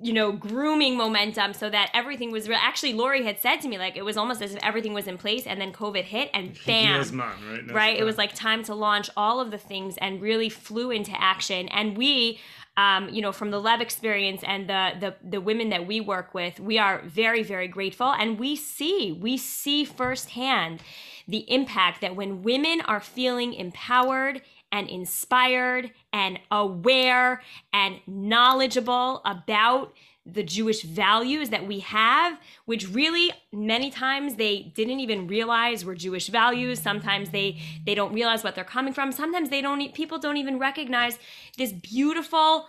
you 0.02 0.12
know, 0.12 0.32
grooming 0.32 0.98
momentum 0.98 1.54
so 1.54 1.70
that 1.70 1.92
everything 1.94 2.32
was 2.32 2.50
real. 2.50 2.58
Actually, 2.60 2.94
Lori 2.94 3.24
had 3.24 3.40
said 3.40 3.58
to 3.58 3.68
me, 3.68 3.78
like, 3.78 3.96
it 3.96 4.04
was 4.04 4.18
almost 4.18 4.42
as 4.42 4.56
if 4.56 4.64
everything 4.64 4.94
was 4.94 5.06
in 5.08 5.18
place, 5.18 5.46
and 5.46 5.62
then 5.62 5.72
COVID 5.72 6.04
hit, 6.04 6.32
and 6.34 6.58
bam, 6.66 7.16
mom, 7.16 7.34
right? 7.52 7.72
right? 7.72 7.98
It 7.98 8.04
was 8.04 8.18
like 8.18 8.34
time 8.34 8.64
to 8.64 8.74
launch 8.74 9.10
all 9.16 9.40
of 9.40 9.52
the 9.52 9.58
things 9.58 9.96
and 9.98 10.20
really 10.20 10.50
flew 10.50 10.90
into 10.90 11.12
action. 11.22 11.68
And 11.70 11.96
we, 11.96 12.40
um, 12.76 13.10
you 13.10 13.22
know, 13.22 13.32
from 13.32 13.52
the 13.52 13.60
Lev 13.60 13.80
experience 13.82 14.42
and 14.44 14.68
the, 14.68 14.94
the 15.00 15.16
the 15.24 15.42
women 15.42 15.70
that 15.70 15.86
we 15.86 16.02
work 16.02 16.34
with, 16.34 16.60
we 16.60 16.80
are 16.80 17.04
very, 17.06 17.44
very 17.44 17.68
grateful, 17.68 18.12
and 18.12 18.40
we 18.40 18.56
see 18.56 19.12
we 19.12 19.38
see 19.38 19.86
firsthand 19.86 20.82
the 21.28 21.40
impact 21.52 22.02
that 22.02 22.16
when 22.16 22.42
women 22.42 22.82
are 22.82 23.02
feeling 23.02 23.54
empowered 23.54 24.42
and 24.72 24.90
inspired 24.90 25.92
and 26.12 26.40
aware 26.52 27.42
and 27.74 28.00
knowledgeable 28.06 29.22
about 29.26 29.94
the 30.28 30.44
Jewish 30.44 30.82
values 30.82 31.50
that 31.52 31.66
we 31.66 31.80
have, 31.80 32.38
which 32.66 32.90
really 32.90 33.32
many 33.54 33.90
times 33.90 34.36
they 34.36 34.74
didn't 34.76 35.00
even 35.00 35.26
realize 35.28 35.86
were 35.86 35.96
Jewish 35.96 36.28
values. 36.28 36.82
Sometimes 36.82 37.30
they 37.30 37.60
they 37.86 37.96
don't 37.96 38.14
realize 38.14 38.44
what 38.44 38.54
they're 38.54 38.66
coming 38.66 38.94
from. 38.94 39.12
Sometimes 39.12 39.50
they 39.50 39.62
don't 39.62 39.94
people 39.94 40.20
don't 40.20 40.38
even 40.38 40.60
recognize 40.60 41.18
this 41.58 41.72
beautiful, 41.72 42.68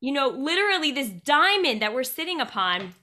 you 0.00 0.12
know, 0.12 0.28
literally 0.28 0.90
this 0.90 1.08
diamond 1.08 1.80
that 1.82 1.94
we're 1.94 2.02
sitting 2.02 2.40
upon. 2.40 2.94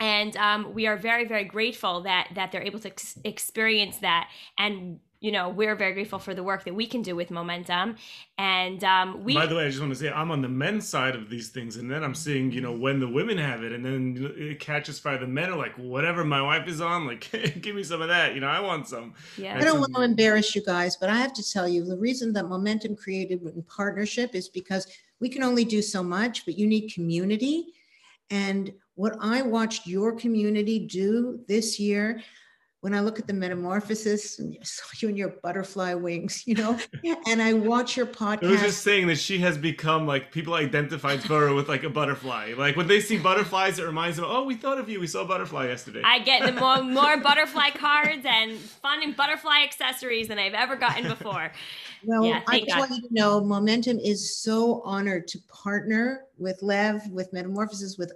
And 0.00 0.36
um, 0.36 0.74
we 0.74 0.86
are 0.86 0.96
very, 0.96 1.24
very 1.24 1.44
grateful 1.44 2.02
that 2.02 2.28
that 2.34 2.52
they're 2.52 2.62
able 2.62 2.78
to 2.80 2.88
ex- 2.88 3.18
experience 3.24 3.98
that 3.98 4.28
and 4.58 5.00
you 5.20 5.32
know 5.32 5.48
we're 5.48 5.74
very 5.74 5.92
grateful 5.92 6.18
for 6.18 6.34
the 6.34 6.42
work 6.42 6.64
that 6.64 6.74
we 6.74 6.86
can 6.86 7.02
do 7.02 7.16
with 7.16 7.30
momentum. 7.30 7.96
And 8.36 8.82
um 8.84 9.24
we 9.24 9.34
by 9.34 9.46
the 9.46 9.56
way 9.56 9.66
i 9.66 9.68
just 9.68 9.80
want 9.80 9.92
to 9.92 9.98
say 9.98 10.10
i'm 10.10 10.30
on 10.30 10.42
the 10.42 10.48
men's 10.48 10.88
side 10.88 11.16
of 11.16 11.28
these 11.28 11.48
things 11.48 11.76
and 11.76 11.90
then 11.90 12.04
i'm 12.04 12.14
seeing 12.14 12.52
you 12.52 12.60
know 12.60 12.72
when 12.72 13.00
the 13.00 13.08
women 13.08 13.36
have 13.38 13.62
it 13.62 13.72
and 13.72 13.84
then 13.84 14.32
it 14.36 14.60
catches 14.60 14.98
fire. 14.98 15.18
The 15.18 15.26
men 15.26 15.50
are 15.50 15.56
like 15.56 15.74
whatever 15.76 16.24
my 16.24 16.40
wife 16.40 16.68
is 16.68 16.80
on 16.80 17.06
like 17.06 17.28
give 17.60 17.74
me 17.74 17.82
some 17.82 18.00
of 18.00 18.08
that 18.08 18.34
you 18.34 18.40
know 18.40 18.48
i 18.48 18.60
want 18.60 18.88
some. 18.88 19.14
Yeah. 19.36 19.58
I 19.58 19.64
don't 19.64 19.80
want 19.80 19.94
to 19.94 20.02
embarrass 20.02 20.54
you 20.54 20.62
guys 20.62 20.96
but 20.96 21.08
i 21.08 21.16
have 21.16 21.32
to 21.34 21.52
tell 21.52 21.68
you 21.68 21.84
the 21.84 21.96
reason 21.98 22.32
that 22.34 22.46
momentum 22.46 22.94
created 22.96 23.42
in 23.42 23.62
partnership 23.62 24.34
is 24.34 24.48
because 24.48 24.86
we 25.20 25.28
can 25.28 25.42
only 25.42 25.64
do 25.64 25.82
so 25.82 26.02
much 26.02 26.44
but 26.44 26.56
you 26.58 26.66
need 26.66 26.92
community. 26.92 27.74
And 28.30 28.72
what 28.94 29.16
i 29.20 29.42
watched 29.42 29.86
your 29.86 30.12
community 30.12 30.78
do 30.86 31.40
this 31.48 31.80
year 31.80 32.20
when 32.80 32.94
I 32.94 33.00
look 33.00 33.18
at 33.18 33.26
the 33.26 33.32
metamorphosis 33.32 34.38
and 34.38 34.56
saw 34.62 34.84
you 35.00 35.08
and 35.08 35.18
your 35.18 35.34
butterfly 35.42 35.94
wings, 35.94 36.46
you 36.46 36.54
know, 36.54 36.78
and 37.26 37.42
I 37.42 37.52
watch 37.52 37.96
your 37.96 38.06
podcast. 38.06 38.46
I 38.46 38.50
was 38.52 38.60
just 38.60 38.84
saying 38.84 39.08
that 39.08 39.18
she 39.18 39.38
has 39.38 39.58
become 39.58 40.06
like 40.06 40.30
people 40.30 40.54
identify 40.54 41.16
her 41.28 41.52
with 41.54 41.68
like 41.68 41.82
a 41.82 41.90
butterfly. 41.90 42.54
Like 42.56 42.76
when 42.76 42.86
they 42.86 43.00
see 43.00 43.18
butterflies, 43.18 43.80
it 43.80 43.84
reminds 43.84 44.16
them, 44.16 44.26
oh, 44.28 44.44
we 44.44 44.54
thought 44.54 44.78
of 44.78 44.88
you. 44.88 45.00
We 45.00 45.08
saw 45.08 45.22
a 45.22 45.24
butterfly 45.24 45.66
yesterday. 45.66 46.02
I 46.04 46.20
get 46.20 46.46
the 46.46 46.52
more, 46.52 46.82
more 46.82 47.16
butterfly 47.16 47.70
cards 47.70 48.24
and 48.24 48.56
fun 48.56 49.02
and 49.02 49.16
butterfly 49.16 49.62
accessories 49.64 50.28
than 50.28 50.38
I've 50.38 50.54
ever 50.54 50.76
gotten 50.76 51.08
before. 51.08 51.50
Well, 52.04 52.24
yeah, 52.24 52.42
I 52.46 52.60
just 52.60 52.70
God. 52.70 52.78
want 52.78 52.90
you 52.92 53.08
to 53.08 53.14
know 53.14 53.40
Momentum 53.40 53.98
is 53.98 54.38
so 54.38 54.82
honored 54.84 55.26
to 55.28 55.38
partner 55.48 56.26
with 56.38 56.62
Lev, 56.62 57.02
with 57.10 57.32
Metamorphosis, 57.32 57.98
with, 57.98 58.12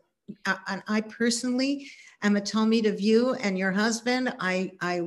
uh, 0.47 0.55
and 0.69 0.85
I 0.87 1.01
personally, 1.01 1.91
am 2.23 2.37
a 2.37 2.41
Talmid 2.41 2.87
of 2.87 3.01
you 3.01 3.35
and 3.35 3.59
your 3.59 3.73
husband. 3.73 4.35
I, 4.41 4.73
I 4.81 5.03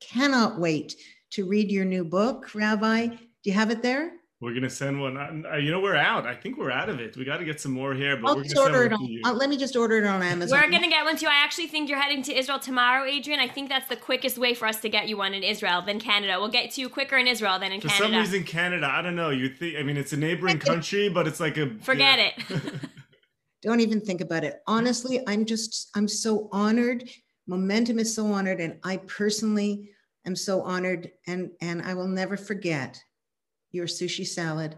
cannot 0.00 0.58
wait 0.58 0.96
to 1.32 1.46
read 1.46 1.70
your 1.70 1.84
new 1.84 2.04
book, 2.04 2.54
Rabbi. 2.54 3.06
Do 3.06 3.18
you 3.42 3.52
have 3.52 3.70
it 3.70 3.82
there? 3.82 4.12
We're 4.40 4.52
gonna 4.52 4.68
send 4.68 5.00
one. 5.00 5.16
Uh, 5.16 5.56
you 5.56 5.70
know, 5.70 5.80
we're 5.80 5.96
out. 5.96 6.26
I 6.26 6.34
think 6.34 6.58
we're 6.58 6.70
out 6.70 6.90
of 6.90 7.00
it. 7.00 7.16
We 7.16 7.24
got 7.24 7.38
to 7.38 7.46
get 7.46 7.62
some 7.62 7.72
more 7.72 7.94
here, 7.94 8.18
but 8.18 8.28
I'll 8.28 8.36
we're 8.36 8.44
gonna 8.44 8.60
order 8.60 8.84
it 8.84 8.92
on. 8.92 9.20
Uh, 9.24 9.32
let 9.32 9.48
me 9.48 9.56
just 9.56 9.74
order 9.74 9.96
it 9.96 10.04
on 10.04 10.22
Amazon. 10.22 10.60
We're 10.60 10.70
gonna 10.70 10.90
get 10.90 11.02
one 11.02 11.16
too. 11.16 11.28
I 11.28 11.42
actually 11.42 11.68
think 11.68 11.88
you're 11.88 12.00
heading 12.00 12.22
to 12.24 12.36
Israel 12.36 12.58
tomorrow, 12.58 13.08
Adrienne. 13.08 13.40
I 13.40 13.48
think 13.48 13.70
that's 13.70 13.88
the 13.88 13.96
quickest 13.96 14.36
way 14.36 14.52
for 14.52 14.66
us 14.66 14.80
to 14.80 14.90
get 14.90 15.08
you 15.08 15.16
one 15.16 15.32
in 15.32 15.42
Israel 15.42 15.80
than 15.80 15.98
Canada. 15.98 16.36
We'll 16.38 16.50
get 16.50 16.72
to 16.72 16.82
you 16.82 16.90
quicker 16.90 17.16
in 17.16 17.26
Israel 17.26 17.58
than 17.58 17.72
in 17.72 17.80
for 17.80 17.88
Canada. 17.88 18.04
For 18.04 18.12
some 18.12 18.20
reason, 18.20 18.44
Canada. 18.44 18.86
I 18.86 19.00
don't 19.00 19.16
know. 19.16 19.30
You 19.30 19.48
think? 19.48 19.78
I 19.78 19.82
mean, 19.82 19.96
it's 19.96 20.12
a 20.12 20.18
neighboring 20.18 20.58
country, 20.58 21.08
but 21.08 21.26
it's 21.26 21.40
like 21.40 21.56
a. 21.56 21.70
Forget 21.78 22.18
yeah. 22.18 22.56
it. 22.56 22.80
Don't 23.64 23.80
even 23.80 23.98
think 23.98 24.20
about 24.20 24.44
it. 24.44 24.60
Honestly, 24.66 25.26
I'm 25.26 25.46
just, 25.46 25.88
I'm 25.96 26.06
so 26.06 26.50
honored. 26.52 27.08
Momentum 27.46 27.98
is 27.98 28.14
so 28.14 28.26
honored. 28.26 28.60
And 28.60 28.78
I 28.84 28.98
personally 28.98 29.90
am 30.26 30.36
so 30.36 30.60
honored. 30.60 31.10
And, 31.26 31.50
and 31.62 31.80
I 31.80 31.94
will 31.94 32.06
never 32.06 32.36
forget 32.36 33.02
your 33.72 33.86
sushi 33.86 34.26
salad 34.26 34.76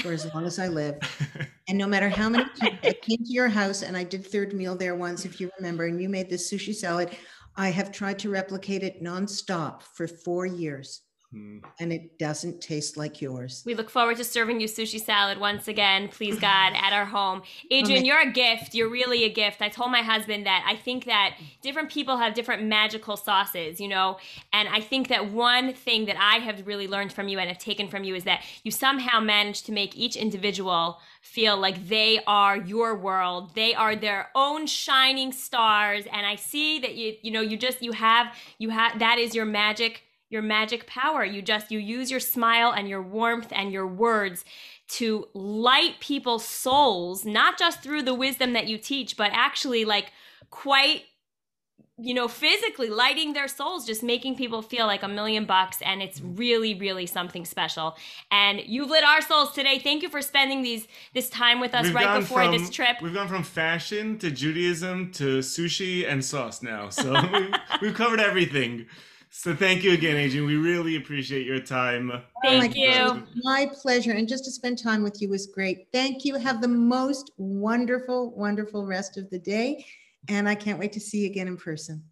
for 0.00 0.12
as 0.12 0.32
long 0.32 0.46
as 0.46 0.58
I 0.58 0.68
live. 0.68 0.98
And 1.68 1.76
no 1.76 1.86
matter 1.86 2.08
how 2.08 2.30
many 2.30 2.44
times 2.58 2.78
I 2.82 2.94
came 2.94 3.18
to 3.18 3.30
your 3.30 3.48
house 3.48 3.82
and 3.82 3.94
I 3.94 4.02
did 4.02 4.26
third 4.26 4.54
meal 4.54 4.74
there 4.74 4.94
once, 4.94 5.26
if 5.26 5.38
you 5.38 5.50
remember, 5.58 5.84
and 5.84 6.00
you 6.00 6.08
made 6.08 6.30
this 6.30 6.50
sushi 6.50 6.74
salad, 6.74 7.14
I 7.56 7.68
have 7.68 7.92
tried 7.92 8.18
to 8.20 8.30
replicate 8.30 8.82
it 8.82 9.02
nonstop 9.02 9.82
for 9.82 10.08
four 10.08 10.46
years. 10.46 11.02
Mm. 11.34 11.62
And 11.78 11.92
it 11.92 12.18
doesn't 12.18 12.62
taste 12.62 12.96
like 12.96 13.20
yours. 13.20 13.62
We 13.66 13.74
look 13.74 13.90
forward 13.90 14.16
to 14.16 14.24
serving 14.24 14.60
you 14.60 14.66
sushi 14.66 14.98
salad 14.98 15.38
once 15.38 15.68
again, 15.68 16.08
please 16.08 16.38
God, 16.40 16.72
at 16.74 16.94
our 16.94 17.04
home. 17.04 17.42
Adrienne, 17.70 18.06
you're 18.06 18.20
a 18.20 18.32
gift. 18.32 18.74
You're 18.74 18.88
really 18.88 19.24
a 19.24 19.28
gift. 19.28 19.60
I 19.60 19.68
told 19.68 19.90
my 19.90 20.00
husband 20.00 20.46
that 20.46 20.64
I 20.66 20.76
think 20.76 21.04
that 21.04 21.36
different 21.60 21.90
people 21.90 22.16
have 22.16 22.32
different 22.32 22.64
magical 22.64 23.18
sauces, 23.18 23.78
you 23.78 23.88
know? 23.88 24.16
And 24.54 24.68
I 24.70 24.80
think 24.80 25.08
that 25.08 25.30
one 25.30 25.74
thing 25.74 26.06
that 26.06 26.16
I 26.18 26.38
have 26.38 26.66
really 26.66 26.88
learned 26.88 27.12
from 27.12 27.28
you 27.28 27.38
and 27.38 27.48
have 27.48 27.58
taken 27.58 27.88
from 27.88 28.04
you 28.04 28.14
is 28.14 28.24
that 28.24 28.42
you 28.62 28.70
somehow 28.70 29.20
manage 29.20 29.64
to 29.64 29.72
make 29.72 29.94
each 29.96 30.16
individual 30.16 30.98
feel 31.20 31.58
like 31.58 31.88
they 31.88 32.20
are 32.26 32.56
your 32.56 32.96
world. 32.96 33.54
They 33.54 33.74
are 33.74 33.94
their 33.94 34.30
own 34.34 34.66
shining 34.66 35.32
stars. 35.32 36.06
And 36.10 36.24
I 36.24 36.36
see 36.36 36.78
that 36.78 36.94
you, 36.94 37.16
you 37.20 37.30
know, 37.30 37.42
you 37.42 37.58
just, 37.58 37.82
you 37.82 37.92
have, 37.92 38.34
you 38.58 38.70
have, 38.70 38.98
that 38.98 39.18
is 39.18 39.34
your 39.34 39.44
magic 39.44 40.04
your 40.30 40.42
magic 40.42 40.86
power. 40.86 41.24
You 41.24 41.42
just 41.42 41.70
you 41.70 41.78
use 41.78 42.10
your 42.10 42.20
smile 42.20 42.72
and 42.72 42.88
your 42.88 43.02
warmth 43.02 43.48
and 43.52 43.72
your 43.72 43.86
words 43.86 44.44
to 44.88 45.28
light 45.34 46.00
people's 46.00 46.44
souls, 46.44 47.24
not 47.24 47.58
just 47.58 47.82
through 47.82 48.02
the 48.02 48.14
wisdom 48.14 48.52
that 48.54 48.66
you 48.66 48.78
teach, 48.78 49.16
but 49.16 49.30
actually 49.32 49.84
like 49.84 50.12
quite 50.50 51.04
you 52.00 52.14
know, 52.14 52.28
physically 52.28 52.88
lighting 52.88 53.32
their 53.32 53.48
souls, 53.48 53.84
just 53.84 54.04
making 54.04 54.36
people 54.36 54.62
feel 54.62 54.86
like 54.86 55.02
a 55.02 55.08
million 55.08 55.44
bucks. 55.44 55.82
And 55.82 56.00
it's 56.00 56.20
really, 56.20 56.74
really 56.74 57.06
something 57.06 57.44
special. 57.44 57.96
And 58.30 58.62
you've 58.64 58.88
lit 58.88 59.02
our 59.02 59.20
souls 59.20 59.52
today. 59.52 59.80
Thank 59.80 60.04
you 60.04 60.08
for 60.08 60.22
spending 60.22 60.62
these 60.62 60.86
this 61.12 61.28
time 61.28 61.58
with 61.58 61.74
us 61.74 61.86
We've 61.86 61.94
right 61.96 62.20
before 62.20 62.44
from- 62.44 62.52
this 62.52 62.70
trip. 62.70 63.02
We've 63.02 63.14
gone 63.14 63.26
from 63.26 63.42
fashion 63.42 64.16
to 64.20 64.30
Judaism 64.30 65.10
to 65.12 65.40
sushi 65.40 66.08
and 66.08 66.24
sauce 66.24 66.62
now. 66.62 66.88
So 66.88 67.12
we've, 67.32 67.54
we've 67.82 67.94
covered 67.94 68.20
everything. 68.20 68.86
So 69.30 69.54
thank 69.54 69.84
you 69.84 69.92
again, 69.92 70.16
Adrienne. 70.16 70.46
We 70.46 70.56
really 70.56 70.96
appreciate 70.96 71.46
your 71.46 71.60
time. 71.60 72.10
Thank 72.42 72.74
my 72.74 72.80
you. 72.80 73.26
My 73.42 73.70
pleasure. 73.82 74.12
And 74.12 74.26
just 74.26 74.44
to 74.44 74.50
spend 74.50 74.82
time 74.82 75.02
with 75.02 75.20
you 75.20 75.28
was 75.28 75.46
great. 75.46 75.88
Thank 75.92 76.24
you. 76.24 76.36
Have 76.36 76.60
the 76.60 76.68
most 76.68 77.32
wonderful, 77.36 78.30
wonderful 78.30 78.86
rest 78.86 79.18
of 79.18 79.28
the 79.30 79.38
day. 79.38 79.84
And 80.28 80.48
I 80.48 80.54
can't 80.54 80.78
wait 80.78 80.92
to 80.92 81.00
see 81.00 81.20
you 81.20 81.26
again 81.26 81.46
in 81.46 81.56
person. 81.56 82.02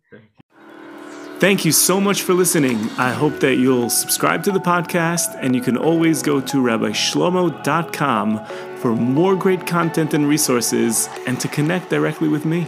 Thank 1.39 1.67
you 1.67 1.73
so 1.73 2.01
much 2.01 2.23
for 2.23 2.33
listening. 2.33 2.79
I 2.97 3.13
hope 3.13 3.41
that 3.41 3.57
you'll 3.57 3.91
subscribe 3.91 4.43
to 4.45 4.53
the 4.53 4.59
podcast, 4.59 5.37
and 5.39 5.55
you 5.55 5.61
can 5.61 5.77
always 5.77 6.23
go 6.23 6.41
to 6.41 6.57
rabbishlomo.com 6.57 8.47
for 8.77 8.97
more 8.97 9.37
great 9.37 9.67
content 9.67 10.15
and 10.15 10.27
resources 10.27 11.11
and 11.27 11.39
to 11.41 11.49
connect 11.49 11.91
directly 11.91 12.29
with 12.29 12.47
me. 12.47 12.67